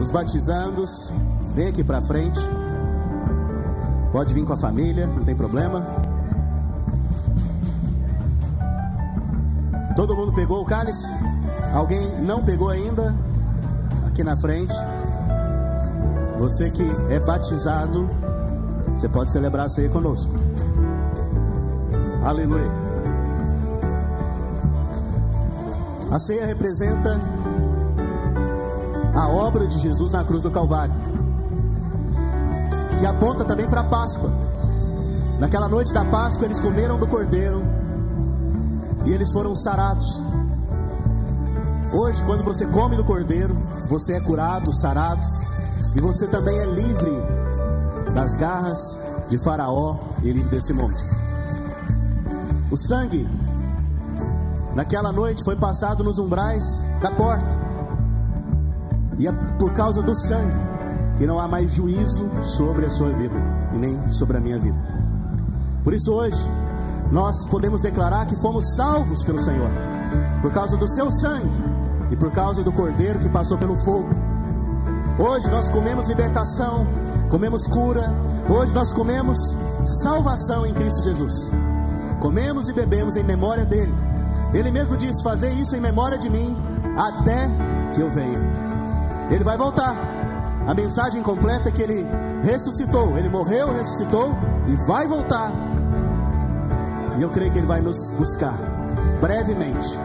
Os 0.00 0.10
batizandos, 0.10 1.12
vem 1.54 1.68
aqui 1.68 1.84
para 1.84 2.00
frente. 2.00 2.40
Pode 4.18 4.34
vir 4.34 4.44
com 4.44 4.52
a 4.52 4.56
família, 4.56 5.06
não 5.06 5.22
tem 5.22 5.32
problema. 5.32 5.80
Todo 9.94 10.16
mundo 10.16 10.32
pegou 10.32 10.60
o 10.60 10.64
cálice? 10.64 11.06
Alguém 11.72 12.20
não 12.22 12.44
pegou 12.44 12.68
ainda? 12.68 13.14
Aqui 14.08 14.24
na 14.24 14.36
frente. 14.36 14.74
Você 16.36 16.68
que 16.68 16.82
é 17.10 17.20
batizado, 17.20 18.10
você 18.98 19.08
pode 19.08 19.30
celebrar 19.30 19.66
a 19.66 19.68
ceia 19.68 19.88
conosco. 19.88 20.32
Aleluia. 22.24 22.72
A 26.10 26.18
ceia 26.18 26.44
representa 26.44 27.20
a 29.14 29.28
obra 29.28 29.64
de 29.64 29.78
Jesus 29.78 30.10
na 30.10 30.24
cruz 30.24 30.42
do 30.42 30.50
Calvário, 30.50 31.07
que 32.98 33.06
aponta 33.06 33.44
também 33.44 33.68
para 33.68 33.80
a 33.80 33.84
Páscoa. 33.84 34.30
Naquela 35.38 35.68
noite 35.68 35.92
da 35.92 36.04
Páscoa, 36.04 36.46
eles 36.46 36.58
comeram 36.58 36.98
do 36.98 37.06
cordeiro 37.06 37.62
e 39.06 39.12
eles 39.12 39.32
foram 39.32 39.54
sarados. 39.54 40.20
Hoje, 41.92 42.22
quando 42.24 42.44
você 42.44 42.66
come 42.66 42.96
do 42.96 43.04
cordeiro, 43.04 43.54
você 43.88 44.14
é 44.14 44.20
curado, 44.20 44.74
sarado, 44.74 45.24
e 45.94 46.00
você 46.00 46.26
também 46.26 46.58
é 46.58 46.66
livre 46.66 47.12
das 48.14 48.34
garras 48.34 48.98
de 49.30 49.38
Faraó 49.38 49.96
e 50.22 50.32
livre 50.32 50.50
desse 50.50 50.72
mundo. 50.72 50.96
O 52.70 52.76
sangue 52.76 53.26
naquela 54.74 55.12
noite 55.12 55.42
foi 55.42 55.56
passado 55.56 56.04
nos 56.04 56.18
umbrais 56.18 56.84
da 57.00 57.10
porta, 57.10 57.56
e 59.18 59.26
é 59.26 59.32
por 59.58 59.72
causa 59.72 60.02
do 60.02 60.14
sangue 60.14 60.67
que 61.18 61.26
não 61.26 61.38
há 61.38 61.48
mais 61.48 61.74
juízo 61.74 62.30
sobre 62.42 62.86
a 62.86 62.90
sua 62.90 63.10
vida 63.10 63.42
e 63.74 63.78
nem 63.78 64.08
sobre 64.08 64.36
a 64.36 64.40
minha 64.40 64.58
vida. 64.58 64.78
Por 65.82 65.92
isso, 65.92 66.12
hoje, 66.12 66.48
nós 67.10 67.46
podemos 67.46 67.82
declarar 67.82 68.26
que 68.26 68.36
fomos 68.36 68.76
salvos 68.76 69.24
pelo 69.24 69.38
Senhor, 69.38 69.70
por 70.40 70.52
causa 70.52 70.76
do 70.76 70.88
seu 70.88 71.10
sangue 71.10 71.50
e 72.10 72.16
por 72.16 72.30
causa 72.30 72.62
do 72.62 72.72
cordeiro 72.72 73.18
que 73.18 73.28
passou 73.28 73.58
pelo 73.58 73.76
fogo. 73.78 74.08
Hoje 75.18 75.50
nós 75.50 75.68
comemos 75.70 76.08
libertação, 76.08 76.86
comemos 77.28 77.66
cura, 77.66 78.12
hoje 78.48 78.74
nós 78.74 78.92
comemos 78.92 79.38
salvação 80.02 80.64
em 80.64 80.72
Cristo 80.72 81.02
Jesus. 81.02 81.50
Comemos 82.20 82.68
e 82.68 82.72
bebemos 82.72 83.16
em 83.16 83.24
memória 83.24 83.64
dele. 83.64 83.92
Ele 84.54 84.70
mesmo 84.70 84.96
diz: 84.96 85.20
Fazer 85.22 85.50
isso 85.50 85.74
em 85.74 85.80
memória 85.80 86.18
de 86.18 86.30
mim, 86.30 86.56
até 86.96 87.48
que 87.94 88.00
eu 88.00 88.10
venha. 88.10 88.38
Ele 89.30 89.44
vai 89.44 89.56
voltar. 89.56 90.17
A 90.68 90.74
mensagem 90.74 91.22
completa 91.22 91.70
é 91.70 91.72
que 91.72 91.82
ele 91.82 92.06
ressuscitou, 92.44 93.18
ele 93.18 93.28
morreu, 93.28 93.72
ressuscitou 93.72 94.36
e 94.68 94.76
vai 94.86 95.06
voltar 95.06 95.50
e 97.18 97.22
eu 97.22 97.30
creio 97.30 97.50
que 97.50 97.58
Ele 97.58 97.66
vai 97.66 97.80
nos 97.80 98.10
buscar 98.10 98.56
brevemente. 99.20 99.98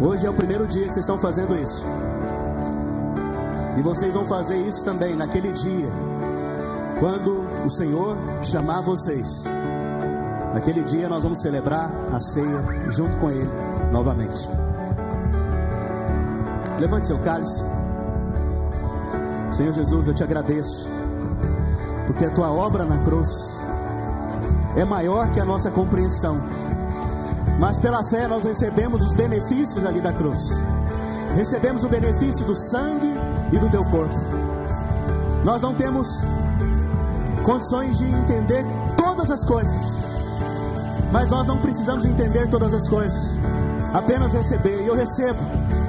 Hoje 0.00 0.26
é 0.26 0.30
o 0.30 0.34
primeiro 0.34 0.66
dia 0.66 0.82
que 0.88 0.92
vocês 0.92 1.04
estão 1.04 1.18
fazendo 1.18 1.54
isso. 1.54 1.86
E 3.78 3.82
vocês 3.82 4.14
vão 4.14 4.26
fazer 4.26 4.56
isso 4.56 4.84
também 4.84 5.14
naquele 5.14 5.52
dia, 5.52 5.88
quando 6.98 7.44
o 7.64 7.70
Senhor 7.70 8.18
chamar 8.42 8.80
vocês. 8.80 9.44
Naquele 10.52 10.82
dia 10.82 11.08
nós 11.08 11.22
vamos 11.22 11.40
celebrar 11.40 11.88
a 12.12 12.20
ceia 12.20 12.90
junto 12.90 13.16
com 13.18 13.30
Ele 13.30 13.50
novamente. 13.92 14.50
Levante 16.80 17.06
seu 17.06 17.18
cálice. 17.18 17.62
Senhor 19.60 19.74
Jesus, 19.74 20.06
eu 20.06 20.14
te 20.14 20.24
agradeço, 20.24 20.88
porque 22.06 22.24
a 22.24 22.30
tua 22.30 22.50
obra 22.50 22.86
na 22.86 22.96
cruz 23.04 23.60
é 24.74 24.86
maior 24.86 25.30
que 25.32 25.38
a 25.38 25.44
nossa 25.44 25.70
compreensão. 25.70 26.40
Mas 27.58 27.78
pela 27.78 28.02
fé 28.02 28.26
nós 28.26 28.42
recebemos 28.42 29.02
os 29.02 29.12
benefícios 29.12 29.84
ali 29.84 30.00
da 30.00 30.14
cruz. 30.14 30.40
Recebemos 31.36 31.84
o 31.84 31.90
benefício 31.90 32.46
do 32.46 32.56
sangue 32.56 33.14
e 33.52 33.58
do 33.58 33.68
teu 33.68 33.84
corpo. 33.84 34.14
Nós 35.44 35.60
não 35.60 35.74
temos 35.74 36.08
condições 37.44 37.98
de 37.98 38.06
entender 38.06 38.64
todas 38.96 39.30
as 39.30 39.44
coisas. 39.44 39.98
Mas 41.12 41.28
nós 41.28 41.46
não 41.46 41.58
precisamos 41.58 42.06
entender 42.06 42.48
todas 42.48 42.72
as 42.72 42.88
coisas. 42.88 43.38
Apenas 43.92 44.32
receber. 44.32 44.84
E 44.84 44.86
eu 44.86 44.96
recebo. 44.96 45.38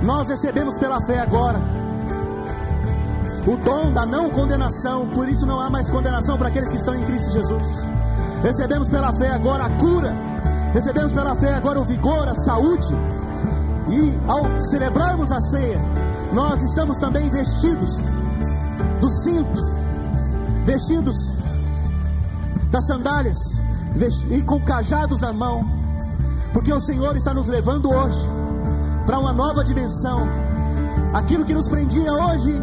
Nós 0.04 0.28
recebemos 0.28 0.78
pela 0.78 1.02
fé 1.04 1.20
agora 1.20 1.71
o 3.48 3.58
dom 3.58 3.92
da 3.92 4.06
não 4.06 4.30
condenação. 4.30 5.08
Por 5.08 5.28
isso 5.28 5.46
não 5.46 5.60
há 5.60 5.70
mais 5.70 5.90
condenação 5.90 6.38
para 6.38 6.48
aqueles 6.50 6.70
que 6.70 6.78
estão 6.78 6.96
em 6.96 7.04
Cristo 7.04 7.32
Jesus. 7.32 7.90
Recebemos 8.44 8.90
pela 8.90 9.14
fé 9.14 9.30
agora 9.30 9.66
a 9.66 9.70
cura. 9.78 10.14
Recebemos 10.74 11.12
pela 11.12 11.36
fé 11.36 11.54
agora 11.54 11.80
o 11.80 11.86
vigor, 11.86 12.28
a 12.28 12.36
saúde. 12.36 12.96
E 13.90 14.20
ao 14.28 14.62
celebrarmos 14.62 15.32
a 15.32 15.42
ceia, 15.42 15.80
nós 16.34 16.64
estamos 16.64 16.98
também 17.00 17.30
vestidos 17.30 18.04
do 19.02 19.10
cinto, 19.10 19.62
vestidos 20.64 21.34
das 22.72 22.88
sandálias 22.88 23.62
e 24.30 24.42
com 24.44 24.62
cajados 24.62 25.20
na 25.20 25.34
mão, 25.34 25.70
porque 26.54 26.72
o 26.72 26.80
Senhor 26.80 27.18
está 27.18 27.34
nos 27.34 27.48
levando 27.48 27.92
hoje 27.92 28.28
para 29.06 29.20
uma 29.20 29.34
nova 29.34 29.64
dimensão. 29.64 30.28
Aquilo 31.14 31.44
que 31.44 31.54
nos 31.54 31.68
prendia 31.68 32.14
hoje, 32.14 32.62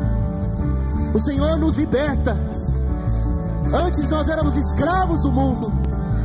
o 1.15 1.19
Senhor 1.19 1.57
nos 1.59 1.77
liberta 1.77 2.37
Antes 3.73 4.09
nós 4.09 4.29
éramos 4.29 4.57
escravos 4.57 5.23
do 5.23 5.33
mundo, 5.33 5.71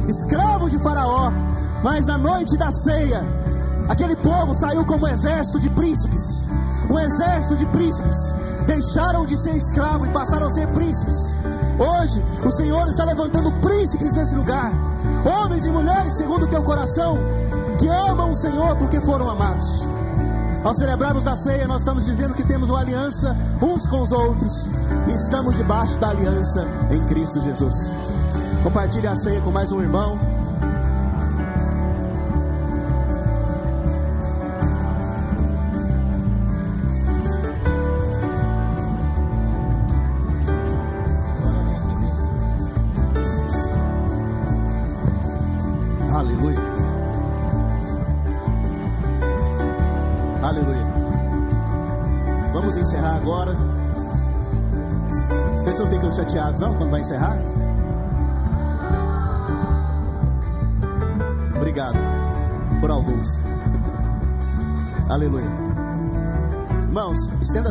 escravos 0.07 0.71
de 0.71 0.79
Faraó, 0.79 1.29
mas 1.83 2.07
na 2.07 2.17
noite 2.17 2.57
da 2.57 2.71
ceia, 2.71 3.21
aquele 3.89 4.15
povo 4.15 4.55
saiu 4.55 4.85
como 4.85 5.05
um 5.05 5.09
exército 5.09 5.59
de 5.59 5.69
príncipes. 5.69 6.47
Um 6.89 6.97
exército 6.97 7.57
de 7.57 7.65
príncipes 7.65 8.15
deixaram 8.65 9.25
de 9.25 9.35
ser 9.37 9.57
escravos 9.57 10.07
e 10.07 10.11
passaram 10.11 10.47
a 10.47 10.51
ser 10.51 10.67
príncipes. 10.69 11.35
Hoje, 11.77 12.23
o 12.45 12.51
Senhor 12.51 12.87
está 12.87 13.03
levantando 13.03 13.51
príncipes 13.59 14.13
nesse 14.13 14.35
lugar, 14.35 14.71
homens 15.25 15.65
e 15.65 15.71
mulheres 15.71 16.17
segundo 16.17 16.43
o 16.43 16.47
teu 16.47 16.63
coração, 16.63 17.17
que 17.77 17.87
amam 17.89 18.31
o 18.31 18.35
Senhor 18.35 18.77
porque 18.77 19.01
foram 19.01 19.29
amados. 19.29 19.85
Ao 20.63 20.73
celebrarmos 20.73 21.25
da 21.25 21.35
ceia, 21.35 21.67
nós 21.67 21.79
estamos 21.79 22.05
dizendo 22.05 22.33
que 22.33 22.45
temos 22.45 22.69
uma 22.69 22.79
aliança 22.79 23.35
uns 23.61 23.85
com 23.85 24.01
os 24.01 24.13
outros 24.13 24.69
e 25.09 25.13
estamos 25.13 25.57
debaixo 25.57 25.99
da 25.99 26.09
aliança 26.09 26.65
em 26.89 27.05
Cristo 27.05 27.41
Jesus. 27.41 27.91
Compartilhe 28.63 29.07
a 29.07 29.15
ceia 29.15 29.41
com 29.41 29.51
mais 29.51 29.73
um 29.73 29.81
irmão. 29.81 30.32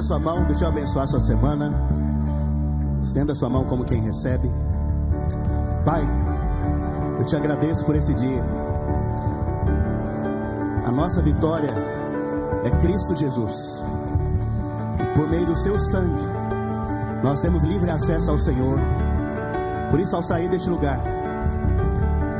Sua 0.02 0.18
mão, 0.18 0.44
deixa 0.44 0.64
eu 0.64 0.68
abençoar 0.68 1.06
sua 1.06 1.20
semana. 1.20 1.72
Estenda 3.02 3.34
sua 3.34 3.48
mão 3.48 3.64
como 3.64 3.84
quem 3.84 4.00
recebe. 4.00 4.50
Pai, 5.84 6.02
eu 7.18 7.24
te 7.24 7.36
agradeço 7.36 7.84
por 7.84 7.94
esse 7.94 8.12
dia. 8.14 8.44
A 10.86 10.90
nossa 10.90 11.22
vitória 11.22 11.72
é 12.64 12.70
Cristo 12.82 13.14
Jesus. 13.16 13.82
E 15.00 15.16
por 15.16 15.28
meio 15.28 15.46
do 15.46 15.56
seu 15.56 15.78
sangue, 15.78 16.22
nós 17.22 17.40
temos 17.40 17.62
livre 17.62 17.90
acesso 17.90 18.30
ao 18.30 18.38
Senhor. 18.38 18.78
Por 19.90 20.00
isso, 20.00 20.16
ao 20.16 20.22
sair 20.22 20.48
deste 20.48 20.68
lugar, 20.68 21.00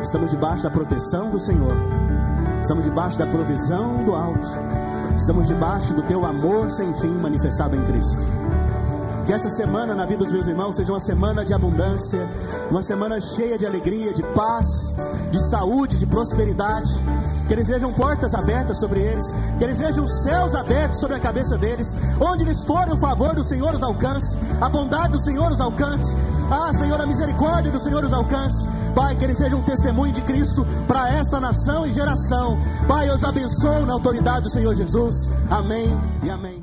estamos 0.02 0.30
debaixo 0.30 0.62
da 0.62 0.70
proteção 0.70 1.30
do 1.30 1.39
Senhor, 1.39 1.74
estamos 2.60 2.84
debaixo 2.84 3.18
da 3.18 3.26
provisão 3.26 4.05
do 4.05 4.14
alto, 4.14 4.48
estamos 5.16 5.48
debaixo 5.48 5.94
do 5.94 6.02
teu 6.02 6.24
amor 6.24 6.70
sem 6.70 6.93
fim 6.94 7.12
manifestado 7.12 7.76
em 7.76 7.84
Cristo. 7.84 8.22
Que 9.26 9.32
essa 9.32 9.48
semana 9.48 9.94
na 9.94 10.05
vida 10.05 10.24
dos 10.24 10.32
meus 10.32 10.47
irmãos 10.48 10.74
seja 10.74 10.93
uma 10.93 11.01
semana 11.01 11.44
de 11.44 11.55
abundância, 11.55 12.26
uma 12.70 12.82
semana 12.82 13.20
cheia 13.20 13.56
de 13.56 13.64
alegria, 13.64 14.12
de 14.12 14.22
paz, 14.34 14.97
de 15.30 15.40
saúde, 15.48 15.98
de 15.98 16.06
prosperidade 16.06 17.01
que 17.52 17.56
eles 17.56 17.68
vejam 17.68 17.92
portas 17.92 18.34
abertas 18.34 18.80
sobre 18.80 18.98
eles, 18.98 19.30
que 19.58 19.64
eles 19.64 19.76
vejam 19.76 20.06
céus 20.06 20.54
abertos 20.54 20.98
sobre 20.98 21.16
a 21.16 21.20
cabeça 21.20 21.58
deles, 21.58 21.94
onde 22.18 22.44
eles 22.44 22.64
forem 22.64 22.94
o 22.94 22.98
favor 22.98 23.34
do 23.34 23.44
Senhor 23.44 23.74
os 23.74 23.82
alcance, 23.82 24.38
a 24.58 24.70
bondade 24.70 25.12
do 25.12 25.18
Senhor 25.18 25.52
os 25.52 25.60
alcance, 25.60 26.16
ah 26.50 26.72
Senhor, 26.72 26.98
a 26.98 27.04
misericórdia 27.04 27.70
do 27.70 27.78
Senhor 27.78 28.02
os 28.02 28.12
alcance, 28.14 28.66
Pai, 28.94 29.14
que 29.16 29.24
eles 29.24 29.36
sejam 29.36 29.58
um 29.58 29.62
testemunho 29.62 30.14
de 30.14 30.22
Cristo 30.22 30.66
para 30.88 31.10
esta 31.10 31.38
nação 31.40 31.86
e 31.86 31.92
geração, 31.92 32.58
Pai, 32.88 33.10
eu 33.10 33.16
os 33.16 33.24
abençoo 33.24 33.84
na 33.84 33.92
autoridade 33.92 34.44
do 34.44 34.50
Senhor 34.50 34.74
Jesus, 34.74 35.28
amém 35.50 36.00
e 36.24 36.30
amém. 36.30 36.61